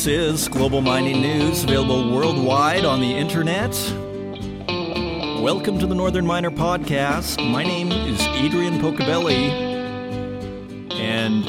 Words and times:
This 0.00 0.06
is 0.06 0.48
Global 0.48 0.80
Mining 0.80 1.20
News, 1.20 1.62
available 1.62 2.10
worldwide 2.10 2.86
on 2.86 3.02
the 3.02 3.12
internet. 3.12 3.72
Welcome 5.42 5.78
to 5.78 5.86
the 5.86 5.94
Northern 5.94 6.24
Miner 6.24 6.50
Podcast. 6.50 7.36
My 7.52 7.62
name 7.62 7.92
is 7.92 8.18
Adrian 8.28 8.80
Pocobelli, 8.80 9.50
and 10.94 11.44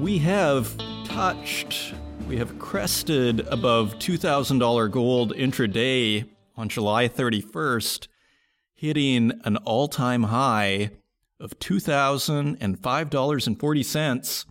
we 0.00 0.18
have 0.18 0.76
touched, 1.04 1.94
we 2.26 2.36
have 2.36 2.58
crested 2.58 3.46
above 3.46 3.94
$2,000 4.00 4.90
gold 4.90 5.32
intraday 5.36 6.28
on 6.56 6.68
July 6.68 7.06
31st, 7.06 8.08
hitting 8.74 9.30
an 9.44 9.56
all 9.58 9.86
time 9.86 10.24
high 10.24 10.90
of 11.38 11.56
$2,005.40. 11.60 14.46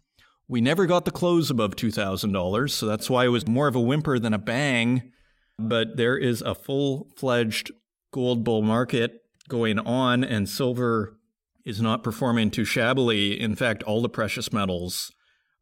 We 0.48 0.62
never 0.62 0.86
got 0.86 1.06
the 1.06 1.12
close 1.12 1.50
above 1.50 1.76
$2,000, 1.76 2.70
so 2.70 2.86
that's 2.86 3.10
why 3.10 3.26
it 3.26 3.30
was 3.30 3.48
more 3.48 3.68
of 3.68 3.76
a 3.76 3.82
whimper 3.82 4.20
than 4.20 4.34
a 4.34 4.40
bang. 4.40 5.12
But 5.58 5.98
there 5.98 6.18
is 6.18 6.42
a 6.42 6.54
full 6.54 7.10
fledged 7.18 7.72
gold 8.12 8.44
bull 8.44 8.62
market 8.62 9.22
going 9.50 9.80
on, 9.80 10.24
and 10.24 10.48
silver 10.48 11.18
is 11.66 11.82
not 11.82 12.04
performing 12.04 12.52
too 12.52 12.66
shabbily. 12.66 13.40
In 13.40 13.56
fact, 13.56 13.82
all 13.84 14.02
the 14.02 14.10
precious 14.10 14.54
metals 14.54 15.12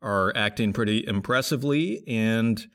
are 0.01 0.33
acting 0.35 0.73
pretty 0.73 1.05
impressively. 1.07 2.03
And 2.07 2.65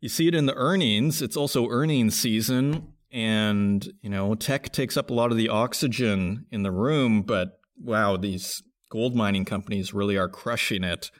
you 0.00 0.08
see 0.08 0.28
it 0.28 0.34
in 0.34 0.46
the 0.46 0.54
earnings. 0.54 1.20
It's 1.20 1.36
also 1.36 1.68
earnings 1.68 2.16
season. 2.16 2.92
And, 3.10 3.86
you 4.00 4.10
know, 4.10 4.34
tech 4.36 4.70
takes 4.70 4.96
up 4.96 5.10
a 5.10 5.14
lot 5.14 5.32
of 5.32 5.36
the 5.36 5.48
oxygen 5.48 6.46
in 6.52 6.62
the 6.62 6.70
room, 6.70 7.22
but 7.22 7.58
wow, 7.82 8.16
these 8.16 8.62
gold 8.90 9.16
mining 9.16 9.44
companies 9.44 9.92
really 9.92 10.16
are 10.16 10.28
crushing 10.28 10.84
it 10.84 11.10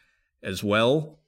as 0.42 0.62
well. 0.62 1.18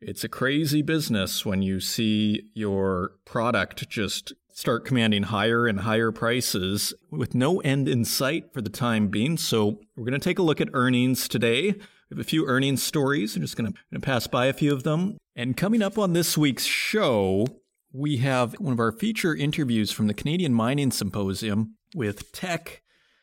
It's 0.00 0.24
a 0.24 0.28
crazy 0.28 0.82
business 0.82 1.44
when 1.44 1.62
you 1.62 1.80
see 1.80 2.50
your 2.54 3.12
product 3.24 3.88
just 3.88 4.32
start 4.52 4.84
commanding 4.84 5.24
higher 5.24 5.66
and 5.66 5.80
higher 5.80 6.10
prices 6.10 6.92
with 7.10 7.34
no 7.34 7.60
end 7.60 7.88
in 7.88 8.04
sight 8.04 8.52
for 8.52 8.60
the 8.60 8.70
time 8.70 9.08
being. 9.08 9.36
So, 9.36 9.80
we're 9.96 10.04
going 10.04 10.18
to 10.18 10.24
take 10.24 10.38
a 10.38 10.42
look 10.42 10.60
at 10.60 10.68
earnings 10.72 11.28
today. 11.28 11.72
We 11.72 12.16
have 12.16 12.18
a 12.18 12.24
few 12.24 12.46
earnings 12.46 12.82
stories. 12.82 13.36
I'm 13.36 13.42
just 13.42 13.56
going 13.56 13.72
to 13.92 14.00
pass 14.00 14.26
by 14.26 14.46
a 14.46 14.52
few 14.52 14.72
of 14.72 14.82
them. 14.82 15.16
And 15.36 15.56
coming 15.56 15.82
up 15.82 15.98
on 15.98 16.12
this 16.12 16.36
week's 16.36 16.64
show, 16.64 17.46
we 17.92 18.18
have 18.18 18.54
one 18.54 18.72
of 18.72 18.80
our 18.80 18.92
feature 18.92 19.34
interviews 19.34 19.90
from 19.90 20.06
the 20.06 20.14
Canadian 20.14 20.54
Mining 20.54 20.90
Symposium 20.90 21.76
with 21.94 22.32
Teck 22.32 22.82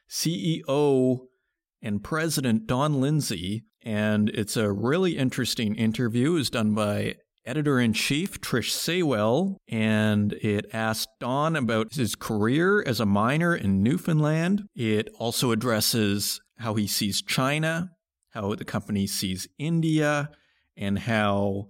CEO 0.10 1.20
and 1.82 2.04
President 2.04 2.68
Don 2.68 3.00
Lindsay. 3.00 3.64
And 3.88 4.28
it's 4.32 4.58
a 4.58 4.70
really 4.70 5.18
interesting 5.18 5.74
interview. 5.76 6.32
It 6.32 6.40
was 6.40 6.50
done 6.50 6.74
by 6.74 7.16
editor 7.46 7.80
in 7.80 7.94
chief 7.94 8.42
Trish 8.42 8.72
Saywell, 8.72 9.56
and 9.70 10.34
it 10.34 10.66
asked 10.74 11.08
Don 11.22 11.56
about 11.56 11.94
his 11.94 12.14
career 12.14 12.84
as 12.86 13.00
a 13.00 13.06
miner 13.06 13.56
in 13.56 13.82
Newfoundland. 13.82 14.68
It 14.76 15.08
also 15.18 15.52
addresses 15.52 16.42
how 16.58 16.74
he 16.74 16.86
sees 16.86 17.22
China, 17.22 17.92
how 18.32 18.54
the 18.56 18.66
company 18.66 19.08
sees 19.08 19.48
India, 19.58 20.32
and 20.76 21.00
how 21.00 21.68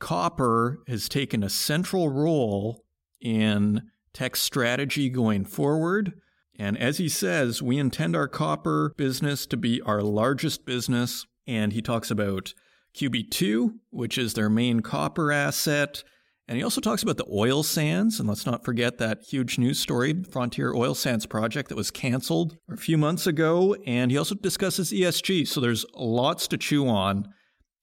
copper 0.00 0.82
has 0.88 1.08
taken 1.08 1.44
a 1.44 1.48
central 1.48 2.08
role 2.08 2.82
in 3.20 3.82
Teck 4.12 4.34
strategy 4.34 5.08
going 5.08 5.44
forward. 5.44 6.14
And 6.58 6.76
as 6.76 6.98
he 6.98 7.08
says, 7.08 7.62
we 7.62 7.78
intend 7.78 8.16
our 8.16 8.26
copper 8.26 8.92
business 8.96 9.46
to 9.46 9.56
be 9.56 9.80
our 9.82 10.02
largest 10.02 10.66
business. 10.66 11.24
And 11.46 11.72
he 11.72 11.82
talks 11.82 12.10
about 12.10 12.54
QB2, 12.96 13.74
which 13.90 14.18
is 14.18 14.34
their 14.34 14.50
main 14.50 14.80
copper 14.80 15.32
asset. 15.32 16.02
And 16.48 16.58
he 16.58 16.64
also 16.64 16.80
talks 16.80 17.02
about 17.02 17.16
the 17.16 17.26
oil 17.32 17.62
sands. 17.62 18.18
And 18.18 18.28
let's 18.28 18.46
not 18.46 18.64
forget 18.64 18.98
that 18.98 19.22
huge 19.22 19.58
news 19.58 19.78
story, 19.78 20.22
Frontier 20.24 20.74
Oil 20.74 20.94
Sands 20.94 21.24
project 21.24 21.68
that 21.68 21.76
was 21.76 21.90
canceled 21.90 22.56
a 22.70 22.76
few 22.76 22.98
months 22.98 23.26
ago. 23.26 23.76
And 23.86 24.10
he 24.10 24.18
also 24.18 24.34
discusses 24.34 24.92
ESG. 24.92 25.48
So 25.48 25.60
there's 25.60 25.86
lots 25.94 26.48
to 26.48 26.58
chew 26.58 26.88
on 26.88 27.28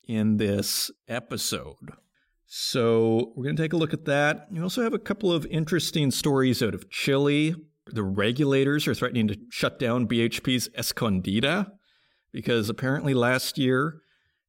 in 0.07 0.37
this 0.37 0.91
episode. 1.07 1.93
So 2.45 3.31
we're 3.35 3.43
going 3.43 3.55
to 3.55 3.61
take 3.61 3.73
a 3.73 3.77
look 3.77 3.93
at 3.93 4.05
that. 4.05 4.47
We 4.51 4.59
also 4.59 4.83
have 4.83 4.93
a 4.93 4.99
couple 4.99 5.31
of 5.31 5.45
interesting 5.47 6.11
stories 6.11 6.61
out 6.61 6.73
of 6.73 6.89
Chile. 6.89 7.55
The 7.85 8.03
regulators 8.03 8.87
are 8.87 8.95
threatening 8.95 9.27
to 9.29 9.37
shut 9.49 9.79
down 9.79 10.07
BHP's 10.07 10.67
Escondida 10.69 11.71
because 12.31 12.69
apparently 12.69 13.13
last 13.13 13.57
year 13.57 14.01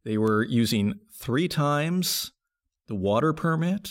they 0.05 0.19
were 0.19 0.43
using 0.43 0.95
three 1.13 1.49
times 1.49 2.33
the 2.89 2.95
water 2.95 3.33
permit, 3.33 3.91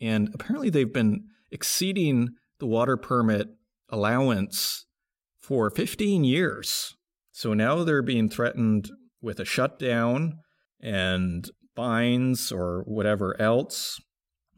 and 0.00 0.30
apparently 0.32 0.70
they've 0.70 0.92
been 0.92 1.26
exceeding 1.50 2.30
the 2.58 2.66
water 2.66 2.96
permit 2.96 3.48
allowance 3.90 4.86
for 5.38 5.70
15 5.70 6.24
years. 6.24 6.96
So 7.30 7.54
now 7.54 7.84
they're 7.84 8.02
being 8.02 8.28
threatened 8.28 8.90
with 9.20 9.40
a 9.40 9.44
shutdown 9.44 10.40
and 10.80 11.50
fines 11.74 12.50
or 12.50 12.82
whatever 12.86 13.40
else. 13.40 14.00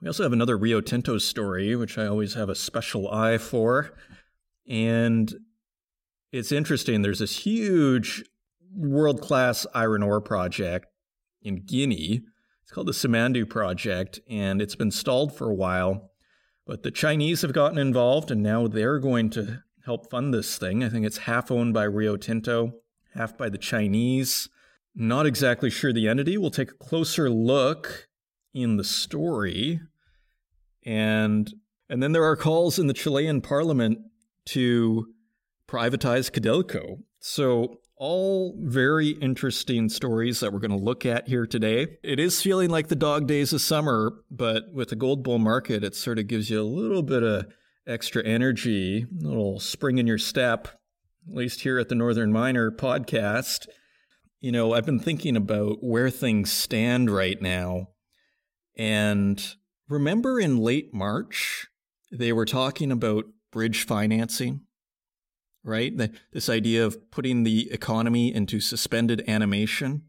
We 0.00 0.08
also 0.08 0.22
have 0.22 0.32
another 0.32 0.56
Rio 0.56 0.80
Tinto 0.80 1.18
story, 1.18 1.76
which 1.76 1.98
I 1.98 2.06
always 2.06 2.34
have 2.34 2.48
a 2.48 2.54
special 2.54 3.10
eye 3.10 3.38
for. 3.38 3.90
And 4.68 5.32
it's 6.32 6.52
interesting. 6.52 7.02
There's 7.02 7.18
this 7.18 7.40
huge 7.40 8.24
world 8.74 9.20
class 9.20 9.66
iron 9.74 10.02
ore 10.02 10.20
project 10.20 10.86
in 11.42 11.64
Guinea. 11.64 12.22
It's 12.62 12.72
called 12.72 12.86
the 12.86 12.92
Simandou 12.92 13.48
Project, 13.48 14.20
and 14.28 14.62
it's 14.62 14.76
been 14.76 14.90
stalled 14.90 15.36
for 15.36 15.50
a 15.50 15.54
while. 15.54 16.10
But 16.66 16.82
the 16.82 16.90
Chinese 16.90 17.42
have 17.42 17.52
gotten 17.52 17.78
involved, 17.78 18.30
and 18.30 18.42
now 18.42 18.68
they're 18.68 19.00
going 19.00 19.30
to 19.30 19.62
help 19.84 20.10
fund 20.10 20.32
this 20.32 20.56
thing. 20.56 20.84
I 20.84 20.88
think 20.88 21.04
it's 21.04 21.18
half 21.18 21.50
owned 21.50 21.74
by 21.74 21.84
Rio 21.84 22.16
Tinto, 22.16 22.74
half 23.14 23.36
by 23.36 23.48
the 23.48 23.58
Chinese. 23.58 24.48
Not 24.94 25.26
exactly 25.26 25.70
sure 25.70 25.92
the 25.92 26.08
entity. 26.08 26.36
We'll 26.36 26.50
take 26.50 26.70
a 26.70 26.74
closer 26.84 27.30
look 27.30 28.08
in 28.54 28.76
the 28.76 28.84
story. 28.84 29.80
And 30.84 31.52
and 31.88 32.02
then 32.02 32.12
there 32.12 32.24
are 32.24 32.36
calls 32.36 32.78
in 32.78 32.86
the 32.86 32.94
Chilean 32.94 33.40
parliament 33.40 33.98
to 34.46 35.08
privatize 35.66 36.30
Codelco. 36.30 36.98
So 37.18 37.80
all 38.00 38.54
very 38.58 39.10
interesting 39.10 39.90
stories 39.90 40.40
that 40.40 40.54
we're 40.54 40.58
going 40.58 40.70
to 40.70 40.76
look 40.76 41.04
at 41.04 41.28
here 41.28 41.46
today. 41.46 41.98
It 42.02 42.18
is 42.18 42.40
feeling 42.40 42.70
like 42.70 42.88
the 42.88 42.96
dog 42.96 43.26
days 43.26 43.52
of 43.52 43.60
summer, 43.60 44.14
but 44.30 44.72
with 44.72 44.88
the 44.88 44.96
gold 44.96 45.22
bull 45.22 45.38
market, 45.38 45.84
it 45.84 45.94
sort 45.94 46.18
of 46.18 46.26
gives 46.26 46.48
you 46.48 46.62
a 46.62 46.64
little 46.64 47.02
bit 47.02 47.22
of 47.22 47.52
extra 47.86 48.24
energy, 48.24 49.02
a 49.02 49.26
little 49.28 49.60
spring 49.60 49.98
in 49.98 50.06
your 50.06 50.16
step, 50.16 50.66
at 51.28 51.36
least 51.36 51.60
here 51.60 51.78
at 51.78 51.90
the 51.90 51.94
Northern 51.94 52.32
Miner 52.32 52.70
podcast. 52.70 53.68
You 54.40 54.50
know, 54.50 54.72
I've 54.72 54.86
been 54.86 54.98
thinking 54.98 55.36
about 55.36 55.84
where 55.84 56.08
things 56.08 56.50
stand 56.50 57.10
right 57.10 57.40
now. 57.42 57.88
And 58.78 59.44
remember 59.90 60.40
in 60.40 60.56
late 60.56 60.94
March, 60.94 61.66
they 62.10 62.32
were 62.32 62.46
talking 62.46 62.90
about 62.90 63.26
bridge 63.52 63.84
financing, 63.84 64.62
right? 65.64 65.92
This 66.32 66.48
idea 66.48 66.84
of 66.84 67.10
putting 67.10 67.42
the 67.42 67.70
economy 67.72 68.34
into 68.34 68.60
suspended 68.60 69.22
animation 69.28 70.02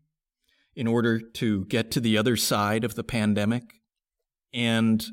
in 0.75 0.87
order 0.87 1.19
to 1.19 1.65
get 1.65 1.91
to 1.91 1.99
the 1.99 2.17
other 2.17 2.37
side 2.37 2.83
of 2.83 2.95
the 2.95 3.03
pandemic. 3.03 3.81
And 4.53 5.05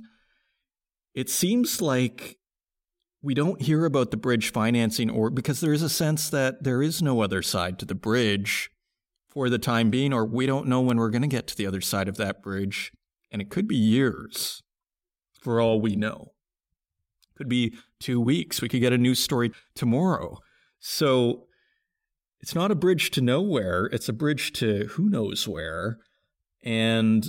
it 1.15 1.29
seems 1.29 1.83
like 1.83 2.39
we 3.23 3.35
don't 3.35 3.61
hear 3.61 3.85
about 3.85 4.11
the 4.13 4.17
bridge 4.17 4.53
financing 4.53 5.11
or 5.11 5.31
because 5.31 5.61
there 5.61 5.73
is 5.73 5.83
a 5.83 5.89
sense 5.89 6.31
that 6.31 6.63
there 6.63 6.83
is 6.83 7.03
no 7.03 7.21
other 7.21 7.43
side 7.43 7.79
to 7.81 7.85
the 7.85 7.95
bridge 7.95 8.71
for 9.29 9.51
the 9.51 9.59
time 9.59 9.91
being, 9.91 10.13
or 10.13 10.25
we 10.25 10.47
don't 10.47 10.67
know 10.67 10.81
when 10.81 10.97
we're 10.97 11.11
going 11.11 11.23
to 11.23 11.29
get 11.29 11.47
to 11.49 11.57
the 11.57 11.67
other 11.67 11.81
side 11.81 12.09
of 12.09 12.17
that 12.17 12.43
bridge. 12.43 12.93
And 13.31 13.43
it 13.43 13.51
could 13.51 13.69
be 13.69 13.77
years 13.77 14.63
for 15.41 15.61
all 15.61 15.81
we 15.81 15.97
know. 15.97 16.33
Could 17.39 17.49
be 17.49 17.75
two 18.01 18.21
weeks. 18.21 18.61
We 18.61 18.69
could 18.69 18.81
get 18.81 18.93
a 18.93 18.99
news 18.99 19.21
story 19.21 19.53
tomorrow. 19.75 20.39
So 20.81 21.45
it's 22.41 22.55
not 22.55 22.71
a 22.71 22.75
bridge 22.75 23.11
to 23.13 23.21
nowhere, 23.21 23.87
it's 23.87 24.09
a 24.09 24.13
bridge 24.13 24.53
to 24.55 24.87
who 24.93 25.09
knows 25.09 25.47
where. 25.47 25.99
And 26.63 27.25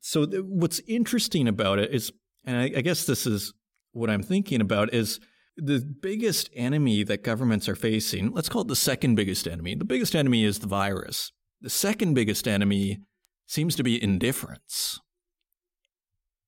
so 0.00 0.26
th- 0.26 0.44
what's 0.44 0.80
interesting 0.86 1.48
about 1.48 1.78
it 1.80 1.92
is, 1.92 2.12
and 2.44 2.56
I, 2.56 2.64
I 2.78 2.80
guess 2.80 3.04
this 3.04 3.26
is 3.26 3.52
what 3.92 4.10
I'm 4.10 4.22
thinking 4.22 4.60
about, 4.60 4.94
is 4.94 5.20
the 5.56 5.80
biggest 5.80 6.50
enemy 6.54 7.02
that 7.02 7.24
governments 7.24 7.68
are 7.68 7.76
facing, 7.76 8.32
let's 8.32 8.48
call 8.48 8.62
it 8.62 8.68
the 8.68 8.76
second 8.76 9.16
biggest 9.16 9.48
enemy. 9.48 9.74
The 9.74 9.84
biggest 9.84 10.14
enemy 10.14 10.44
is 10.44 10.60
the 10.60 10.68
virus. 10.68 11.32
The 11.60 11.70
second 11.70 12.14
biggest 12.14 12.46
enemy 12.46 13.00
seems 13.46 13.74
to 13.76 13.82
be 13.82 14.02
indifference. 14.02 15.00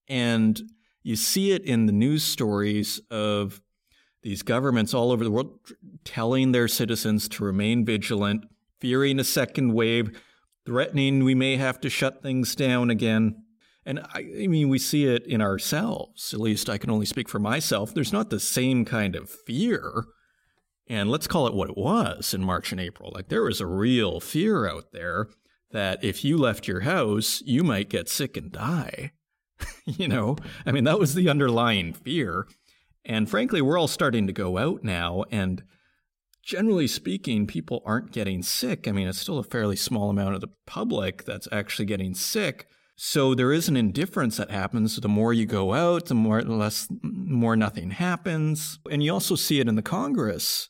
And 0.09 0.61
you 1.03 1.17
see 1.17 1.53
it 1.53 1.65
in 1.65 1.87
the 1.87 1.93
news 1.93 2.23
stories 2.23 3.01
of 3.11 3.61
these 4.23 4.43
governments 4.43 4.95
all 4.95 5.13
over 5.13 5.25
the 5.25 5.31
world 5.31 5.59
telling 6.05 6.53
their 6.53 6.69
citizens 6.69 7.29
to 7.29 7.45
remain 7.45 7.85
vigilant, 7.85 8.45
fearing 8.81 9.19
a 9.19 9.25
second 9.25 9.73
wave. 9.73 10.21
threatening 10.67 11.25
we 11.25 11.35
may 11.35 11.57
have 11.57 11.81
to 11.81 11.89
shut 11.89 12.23
things 12.23 12.55
down 12.55 12.91
again. 12.91 13.43
And 13.87 14.01
I, 14.01 14.19
I, 14.43 14.47
mean, 14.49 14.69
we 14.69 14.79
see 14.79 15.07
it 15.07 15.27
in 15.27 15.41
ourselves. 15.41 16.35
At 16.35 16.41
least 16.41 16.69
I 16.69 16.77
can 16.77 16.91
only 16.91 17.07
speak 17.07 17.27
for 17.27 17.39
myself. 17.39 17.95
There's 17.95 18.13
not 18.13 18.29
the 18.29 18.39
same 18.39 18.85
kind 18.85 19.17
of 19.17 19.31
fear. 19.31 20.05
And 20.87 21.11
let's 21.11 21.27
call 21.27 21.47
it 21.47 21.55
what 21.55 21.71
it 21.71 21.77
was 21.79 22.35
in 22.35 22.45
March 22.45 22.71
and 22.71 22.81
April. 22.81 23.13
Like 23.15 23.29
there 23.29 23.45
was 23.45 23.63
a 23.63 23.67
real 23.67 24.21
fear 24.21 24.69
out 24.69 24.93
there 24.93 25.29
that 25.71 26.05
if 26.05 26.23
you 26.23 26.37
left 26.37 26.69
your 26.69 26.81
house, 26.81 27.43
you 27.47 27.63
might 27.63 27.89
get 27.89 28.11
sick 28.11 28.37
and 28.37 28.53
die. 28.53 29.13
you 29.85 30.09
know, 30.09 30.37
I 30.67 30.73
mean, 30.73 30.85
that 30.85 30.99
was 30.99 31.15
the 31.15 31.29
underlying 31.29 31.93
fear. 31.93 32.47
And 33.05 33.29
frankly, 33.29 33.63
we're 33.63 33.79
all 33.79 33.89
starting 33.89 34.27
to 34.27 34.33
go 34.33 34.59
out 34.59 34.85
now. 34.85 35.25
And 35.31 35.63
generally 36.43 36.87
speaking, 36.87 37.47
people 37.47 37.83
aren't 37.85 38.13
getting 38.13 38.43
sick. 38.43 38.87
I 38.87 38.93
mean, 38.93 39.09
it's 39.09 39.19
still 39.19 39.39
a 39.39 39.45
fairly 39.45 39.77
small 39.77 40.11
amount 40.11 40.35
of 40.35 40.41
the 40.41 40.53
public 40.67 41.25
that's 41.25 41.49
actually 41.53 41.87
getting 41.87 42.15
sick. 42.15 42.67
So 42.97 43.35
there 43.35 43.53
is 43.53 43.69
an 43.69 43.77
indifference 43.77 44.39
that 44.39 44.51
happens. 44.51 44.97
The 44.97 45.09
more 45.09 45.33
you 45.33 45.47
go 45.47 45.73
out, 45.73 46.07
the 46.07 46.15
more 46.15 46.43
less, 46.43 46.89
more 47.03 47.55
nothing 47.55 47.91
happens. 47.91 48.81
And 48.91 49.03
you 49.03 49.13
also 49.13 49.37
see 49.37 49.61
it 49.61 49.69
in 49.69 49.77
the 49.77 49.83
Congress 49.83 50.69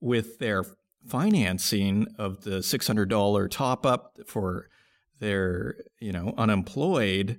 with 0.00 0.38
their 0.38 0.64
financing 1.06 2.06
of 2.18 2.44
the 2.44 2.58
$600 2.58 3.50
top 3.50 3.84
up 3.84 4.18
for 4.26 4.68
their, 5.20 5.76
you 6.00 6.12
know, 6.12 6.32
unemployed. 6.38 7.38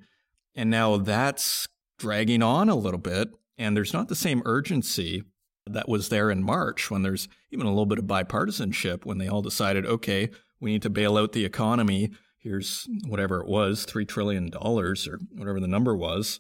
And 0.57 0.69
now 0.69 0.97
that's 0.97 1.69
dragging 1.97 2.43
on 2.43 2.67
a 2.67 2.75
little 2.75 2.99
bit. 2.99 3.29
And 3.57 3.77
there's 3.77 3.93
not 3.93 4.09
the 4.09 4.15
same 4.15 4.41
urgency 4.45 5.23
that 5.65 5.87
was 5.87 6.09
there 6.09 6.29
in 6.29 6.43
March 6.43 6.91
when 6.91 7.03
there's 7.03 7.27
even 7.51 7.65
a 7.65 7.69
little 7.69 7.85
bit 7.85 7.99
of 7.99 8.05
bipartisanship 8.05 9.05
when 9.05 9.17
they 9.17 9.27
all 9.27 9.41
decided, 9.41 9.85
okay, 9.85 10.29
we 10.59 10.71
need 10.71 10.81
to 10.81 10.89
bail 10.89 11.17
out 11.17 11.33
the 11.33 11.45
economy. 11.45 12.11
Here's 12.39 12.87
whatever 13.07 13.39
it 13.41 13.47
was, 13.47 13.85
$3 13.85 14.07
trillion 14.07 14.51
or 14.55 14.95
whatever 15.35 15.59
the 15.59 15.67
number 15.67 15.95
was. 15.95 16.39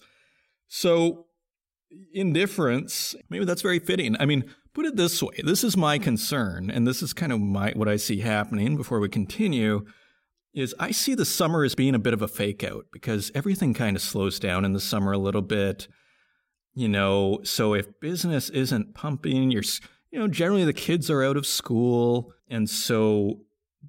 So 0.67 1.27
indifference, 2.13 3.15
maybe 3.29 3.45
that's 3.45 3.61
very 3.61 3.79
fitting. 3.79 4.15
I 4.19 4.25
mean, 4.25 4.45
put 4.73 4.85
it 4.85 4.95
this 4.95 5.21
way 5.21 5.39
this 5.43 5.63
is 5.63 5.77
my 5.77 5.97
concern, 5.97 6.69
and 6.69 6.87
this 6.87 7.01
is 7.01 7.13
kind 7.13 7.31
of 7.31 7.39
my 7.39 7.71
what 7.75 7.87
I 7.87 7.97
see 7.97 8.19
happening 8.19 8.77
before 8.77 8.99
we 8.99 9.09
continue. 9.09 9.85
Is 10.53 10.73
I 10.79 10.91
see 10.91 11.13
the 11.13 11.25
summer 11.25 11.63
as 11.63 11.75
being 11.75 11.95
a 11.95 11.99
bit 11.99 12.13
of 12.13 12.21
a 12.21 12.27
fake 12.27 12.63
out 12.63 12.85
because 12.91 13.31
everything 13.35 13.73
kind 13.73 13.95
of 13.95 14.01
slows 14.01 14.39
down 14.39 14.65
in 14.65 14.73
the 14.73 14.79
summer 14.79 15.11
a 15.11 15.17
little 15.17 15.41
bit. 15.41 15.87
You 16.73 16.89
know, 16.89 17.39
so 17.43 17.73
if 17.73 17.99
business 17.99 18.49
isn't 18.49 18.93
pumping, 18.93 19.51
you're, 19.51 19.63
you 20.11 20.19
know, 20.19 20.27
generally 20.27 20.63
the 20.63 20.73
kids 20.73 21.09
are 21.09 21.23
out 21.23 21.37
of 21.37 21.45
school. 21.45 22.33
And 22.49 22.69
so 22.69 23.41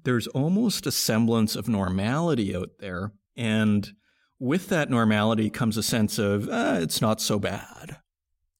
there's 0.03 0.27
almost 0.27 0.87
a 0.87 0.91
semblance 0.91 1.55
of 1.55 1.67
normality 1.67 2.55
out 2.55 2.71
there. 2.79 3.13
And 3.35 3.91
with 4.39 4.69
that 4.69 4.89
normality 4.89 5.49
comes 5.49 5.77
a 5.77 5.83
sense 5.83 6.17
of, 6.17 6.49
uh, 6.49 6.79
it's 6.81 7.01
not 7.01 7.21
so 7.21 7.39
bad, 7.39 7.97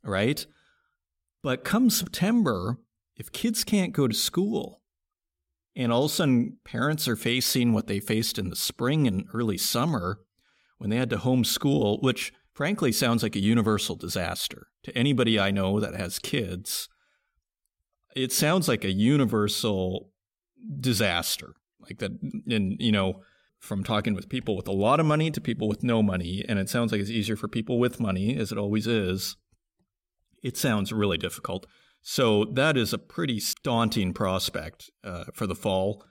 right? 0.03 0.45
But 1.41 1.63
come 1.63 1.89
September, 1.89 2.77
if 3.15 3.31
kids 3.31 3.63
can't 3.63 3.93
go 3.93 4.07
to 4.07 4.13
school, 4.13 4.78
and 5.79 5.93
all 5.93 6.03
of 6.03 6.11
a 6.11 6.13
sudden 6.13 6.57
parents 6.65 7.07
are 7.07 7.15
facing 7.15 7.71
what 7.71 7.87
they 7.87 8.01
faced 8.01 8.37
in 8.37 8.49
the 8.49 8.55
spring 8.55 9.07
and 9.07 9.25
early 9.33 9.57
summer 9.57 10.19
when 10.77 10.89
they 10.89 10.97
had 10.97 11.09
to 11.09 11.17
homeschool, 11.17 12.03
which 12.03 12.33
frankly 12.53 12.91
sounds 12.91 13.23
like 13.23 13.35
a 13.35 13.41
universal 13.41 13.95
disaster 13.95 14.67
to 14.83 14.95
anybody 14.97 15.39
I 15.39 15.51
know 15.51 15.79
that 15.79 15.95
has 15.95 16.19
kids. 16.19 16.89
It 18.13 18.33
sounds 18.33 18.67
like 18.67 18.83
a 18.83 18.91
universal 18.91 20.11
disaster, 20.79 21.53
like 21.79 21.99
that. 21.99 22.11
And, 22.21 22.75
you 22.79 22.91
know, 22.91 23.21
from 23.57 23.83
talking 23.83 24.13
with 24.13 24.27
people 24.27 24.57
with 24.57 24.67
a 24.67 24.73
lot 24.73 24.99
of 24.99 25.05
money 25.05 25.31
to 25.31 25.39
people 25.39 25.69
with 25.69 25.81
no 25.81 26.03
money, 26.03 26.43
and 26.49 26.59
it 26.59 26.69
sounds 26.69 26.91
like 26.91 26.99
it's 26.99 27.09
easier 27.09 27.37
for 27.37 27.47
people 27.47 27.79
with 27.79 28.01
money, 28.01 28.35
as 28.35 28.51
it 28.51 28.57
always 28.57 28.85
is 28.85 29.37
it 30.43 30.57
sounds 30.57 30.91
really 30.91 31.17
difficult. 31.17 31.65
So 32.01 32.45
that 32.45 32.77
is 32.77 32.93
a 32.93 32.97
pretty 32.97 33.41
daunting 33.63 34.13
prospect 34.13 34.89
uh, 35.03 35.25
for 35.33 35.47
the 35.47 35.55
fall. 35.55 36.03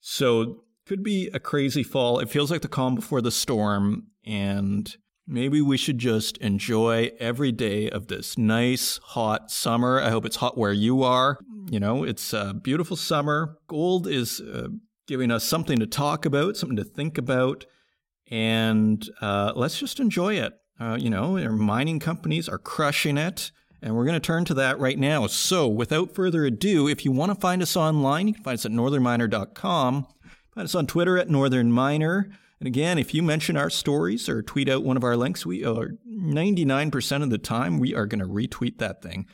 So 0.00 0.64
could 0.86 1.02
be 1.02 1.30
a 1.32 1.40
crazy 1.40 1.82
fall. 1.82 2.18
It 2.18 2.28
feels 2.28 2.50
like 2.50 2.62
the 2.62 2.68
calm 2.68 2.94
before 2.94 3.20
the 3.20 3.30
storm, 3.30 4.08
and 4.26 4.94
maybe 5.26 5.60
we 5.62 5.76
should 5.76 5.98
just 5.98 6.36
enjoy 6.38 7.12
every 7.18 7.52
day 7.52 7.88
of 7.88 8.08
this 8.08 8.36
nice 8.36 8.98
hot 8.98 9.50
summer. 9.50 10.00
I 10.00 10.10
hope 10.10 10.26
it's 10.26 10.36
hot 10.36 10.58
where 10.58 10.72
you 10.72 11.02
are. 11.02 11.38
You 11.70 11.80
know, 11.80 12.02
it's 12.04 12.32
a 12.32 12.52
beautiful 12.52 12.96
summer. 12.96 13.56
Gold 13.68 14.08
is 14.08 14.40
uh, 14.40 14.68
giving 15.06 15.30
us 15.30 15.44
something 15.44 15.78
to 15.78 15.86
talk 15.86 16.24
about, 16.24 16.56
something 16.56 16.76
to 16.76 16.84
think 16.84 17.16
about, 17.16 17.64
and 18.30 19.08
uh, 19.20 19.52
let's 19.54 19.78
just 19.78 20.00
enjoy 20.00 20.34
it. 20.34 20.52
Uh, 20.80 20.96
you 21.00 21.10
know, 21.10 21.38
our 21.38 21.52
mining 21.52 22.00
companies 22.00 22.48
are 22.48 22.58
crushing 22.58 23.16
it. 23.16 23.52
And 23.82 23.96
we're 23.96 24.04
going 24.04 24.14
to 24.14 24.20
turn 24.20 24.44
to 24.44 24.54
that 24.54 24.78
right 24.78 24.98
now. 24.98 25.26
So, 25.26 25.66
without 25.66 26.14
further 26.14 26.44
ado, 26.44 26.86
if 26.86 27.04
you 27.04 27.10
want 27.10 27.32
to 27.32 27.40
find 27.40 27.60
us 27.60 27.76
online, 27.76 28.28
you 28.28 28.34
can 28.34 28.44
find 28.44 28.54
us 28.54 28.64
at 28.64 28.70
northernminer.com. 28.70 30.06
Find 30.54 30.64
us 30.64 30.74
on 30.74 30.86
Twitter 30.86 31.18
at 31.18 31.28
northernminer. 31.28 32.30
And 32.60 32.66
again, 32.68 32.96
if 32.96 33.12
you 33.12 33.24
mention 33.24 33.56
our 33.56 33.70
stories 33.70 34.28
or 34.28 34.40
tweet 34.40 34.68
out 34.68 34.84
one 34.84 34.96
of 34.96 35.02
our 35.02 35.16
links, 35.16 35.44
we 35.44 35.64
are 35.64 35.96
99% 36.08 37.22
of 37.24 37.30
the 37.30 37.38
time 37.38 37.80
we 37.80 37.92
are 37.92 38.06
going 38.06 38.20
to 38.20 38.28
retweet 38.28 38.78
that 38.78 39.02
thing. 39.02 39.26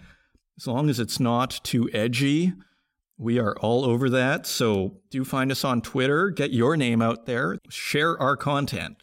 As 0.57 0.67
long 0.67 0.89
as 0.89 0.99
it's 0.99 1.21
not 1.21 1.61
too 1.63 1.91
edgy, 1.93 2.55
we 3.19 3.39
are 3.39 3.55
all 3.59 3.85
over 3.85 4.09
that. 4.09 4.47
So 4.47 5.01
do 5.11 5.27
find 5.27 5.53
us 5.53 5.63
on 5.63 5.83
Twitter, 5.83 6.31
get 6.31 6.53
your 6.53 6.75
name 6.75 7.03
out 7.03 7.27
there, 7.27 7.59
share 7.69 8.19
our 8.19 8.37
content. 8.37 8.97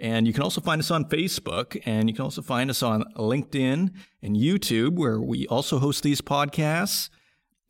And 0.00 0.26
you 0.26 0.32
can 0.32 0.42
also 0.42 0.60
find 0.60 0.80
us 0.80 0.90
on 0.90 1.04
Facebook 1.04 1.80
and 1.86 2.08
you 2.08 2.14
can 2.14 2.24
also 2.24 2.42
find 2.42 2.68
us 2.68 2.82
on 2.82 3.04
LinkedIn 3.16 3.90
and 4.22 4.36
YouTube, 4.36 4.96
where 4.96 5.20
we 5.20 5.46
also 5.46 5.78
host 5.78 6.02
these 6.02 6.20
podcasts, 6.20 7.10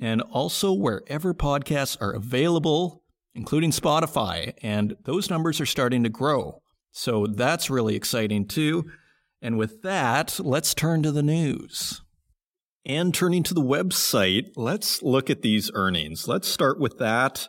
and 0.00 0.22
also 0.22 0.72
wherever 0.72 1.34
podcasts 1.34 2.00
are 2.00 2.12
available, 2.12 3.02
including 3.34 3.70
Spotify. 3.70 4.54
And 4.62 4.96
those 5.04 5.30
numbers 5.30 5.60
are 5.60 5.66
starting 5.66 6.02
to 6.04 6.08
grow. 6.08 6.62
So 6.90 7.26
that's 7.26 7.70
really 7.70 7.96
exciting 7.96 8.46
too. 8.46 8.90
And 9.42 9.58
with 9.58 9.82
that, 9.82 10.40
let's 10.40 10.74
turn 10.74 11.02
to 11.02 11.12
the 11.12 11.22
news. 11.22 12.00
And 12.86 13.14
turning 13.14 13.42
to 13.44 13.54
the 13.54 13.62
website, 13.62 14.52
let's 14.56 15.02
look 15.02 15.30
at 15.30 15.42
these 15.42 15.70
earnings. 15.74 16.28
Let's 16.28 16.48
start 16.48 16.78
with 16.78 16.98
that. 16.98 17.48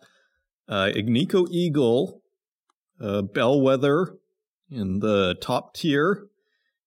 Uh, 0.67 0.89
Agnico 0.95 1.47
Eagle, 1.49 2.21
uh, 2.99 3.21
Bellwether, 3.21 4.17
in 4.69 4.99
the 4.99 5.35
top 5.41 5.73
tier. 5.73 6.27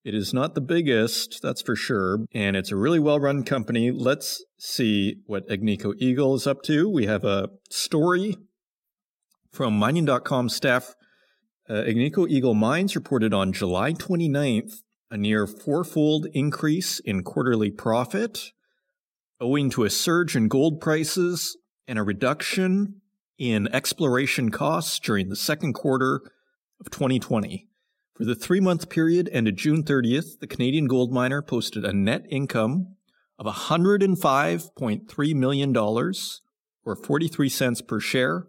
It 0.04 0.14
is 0.14 0.32
not 0.32 0.54
the 0.54 0.60
biggest, 0.60 1.42
that's 1.42 1.60
for 1.60 1.76
sure, 1.76 2.20
and 2.32 2.56
it's 2.56 2.70
a 2.70 2.76
really 2.76 2.98
well 2.98 3.20
run 3.20 3.42
company. 3.42 3.90
Let's 3.90 4.44
see 4.56 5.16
what 5.26 5.48
Agnico 5.48 5.94
Eagle 5.98 6.34
is 6.34 6.46
up 6.46 6.62
to. 6.62 6.88
We 6.88 7.06
have 7.06 7.24
a 7.24 7.50
story 7.70 8.36
from 9.52 9.78
mining.com 9.78 10.48
staff. 10.48 10.94
Uh, 11.68 11.82
Agnico 11.82 12.28
Eagle 12.28 12.54
Mines 12.54 12.96
reported 12.96 13.34
on 13.34 13.52
July 13.52 13.92
29th 13.92 14.82
a 15.10 15.16
near 15.16 15.46
fourfold 15.46 16.26
increase 16.32 16.98
in 17.00 17.22
quarterly 17.22 17.70
profit, 17.70 18.52
owing 19.40 19.70
to 19.70 19.84
a 19.84 19.90
surge 19.90 20.36
in 20.36 20.48
gold 20.48 20.80
prices 20.80 21.56
and 21.86 21.98
a 21.98 22.02
reduction 22.02 23.00
in 23.38 23.68
exploration 23.74 24.50
costs 24.50 24.98
during 24.98 25.28
the 25.28 25.36
second 25.36 25.72
quarter 25.72 26.20
of 26.80 26.90
2020. 26.90 27.67
For 28.18 28.24
the 28.24 28.34
three 28.34 28.58
month 28.58 28.88
period 28.88 29.30
ended 29.30 29.56
June 29.56 29.84
30th, 29.84 30.40
the 30.40 30.48
Canadian 30.48 30.88
gold 30.88 31.12
miner 31.12 31.40
posted 31.40 31.84
a 31.84 31.92
net 31.92 32.26
income 32.28 32.96
of 33.38 33.46
$105.3 33.46 35.34
million, 35.36 35.76
or 35.76 36.96
43 36.96 37.48
cents 37.48 37.80
per 37.80 38.00
share, 38.00 38.48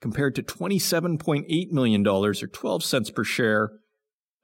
compared 0.00 0.34
to 0.34 0.42
$27.8 0.42 1.70
million, 1.70 2.04
or 2.04 2.34
12 2.34 2.82
cents 2.82 3.10
per 3.10 3.22
share, 3.22 3.70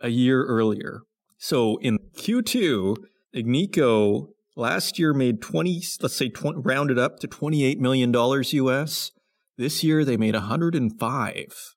a 0.00 0.08
year 0.08 0.44
earlier. 0.44 1.00
So 1.36 1.78
in 1.78 1.98
Q2, 2.16 2.94
Agnico 3.34 4.28
last 4.54 5.00
year 5.00 5.12
made 5.12 5.42
20, 5.42 5.82
let's 6.00 6.14
say 6.14 6.28
20, 6.28 6.60
rounded 6.60 6.96
up 6.96 7.18
to 7.18 7.26
$28 7.26 7.78
million 7.78 8.14
US. 8.14 9.10
This 9.58 9.82
year 9.82 10.04
they 10.04 10.16
made 10.16 10.34
105 10.34 11.74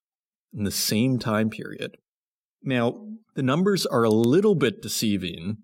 in 0.54 0.64
the 0.64 0.70
same 0.70 1.18
time 1.18 1.50
period. 1.50 1.98
Now, 2.64 3.08
the 3.36 3.44
numbers 3.44 3.86
are 3.86 4.04
a 4.04 4.10
little 4.10 4.56
bit 4.56 4.82
deceiving 4.82 5.58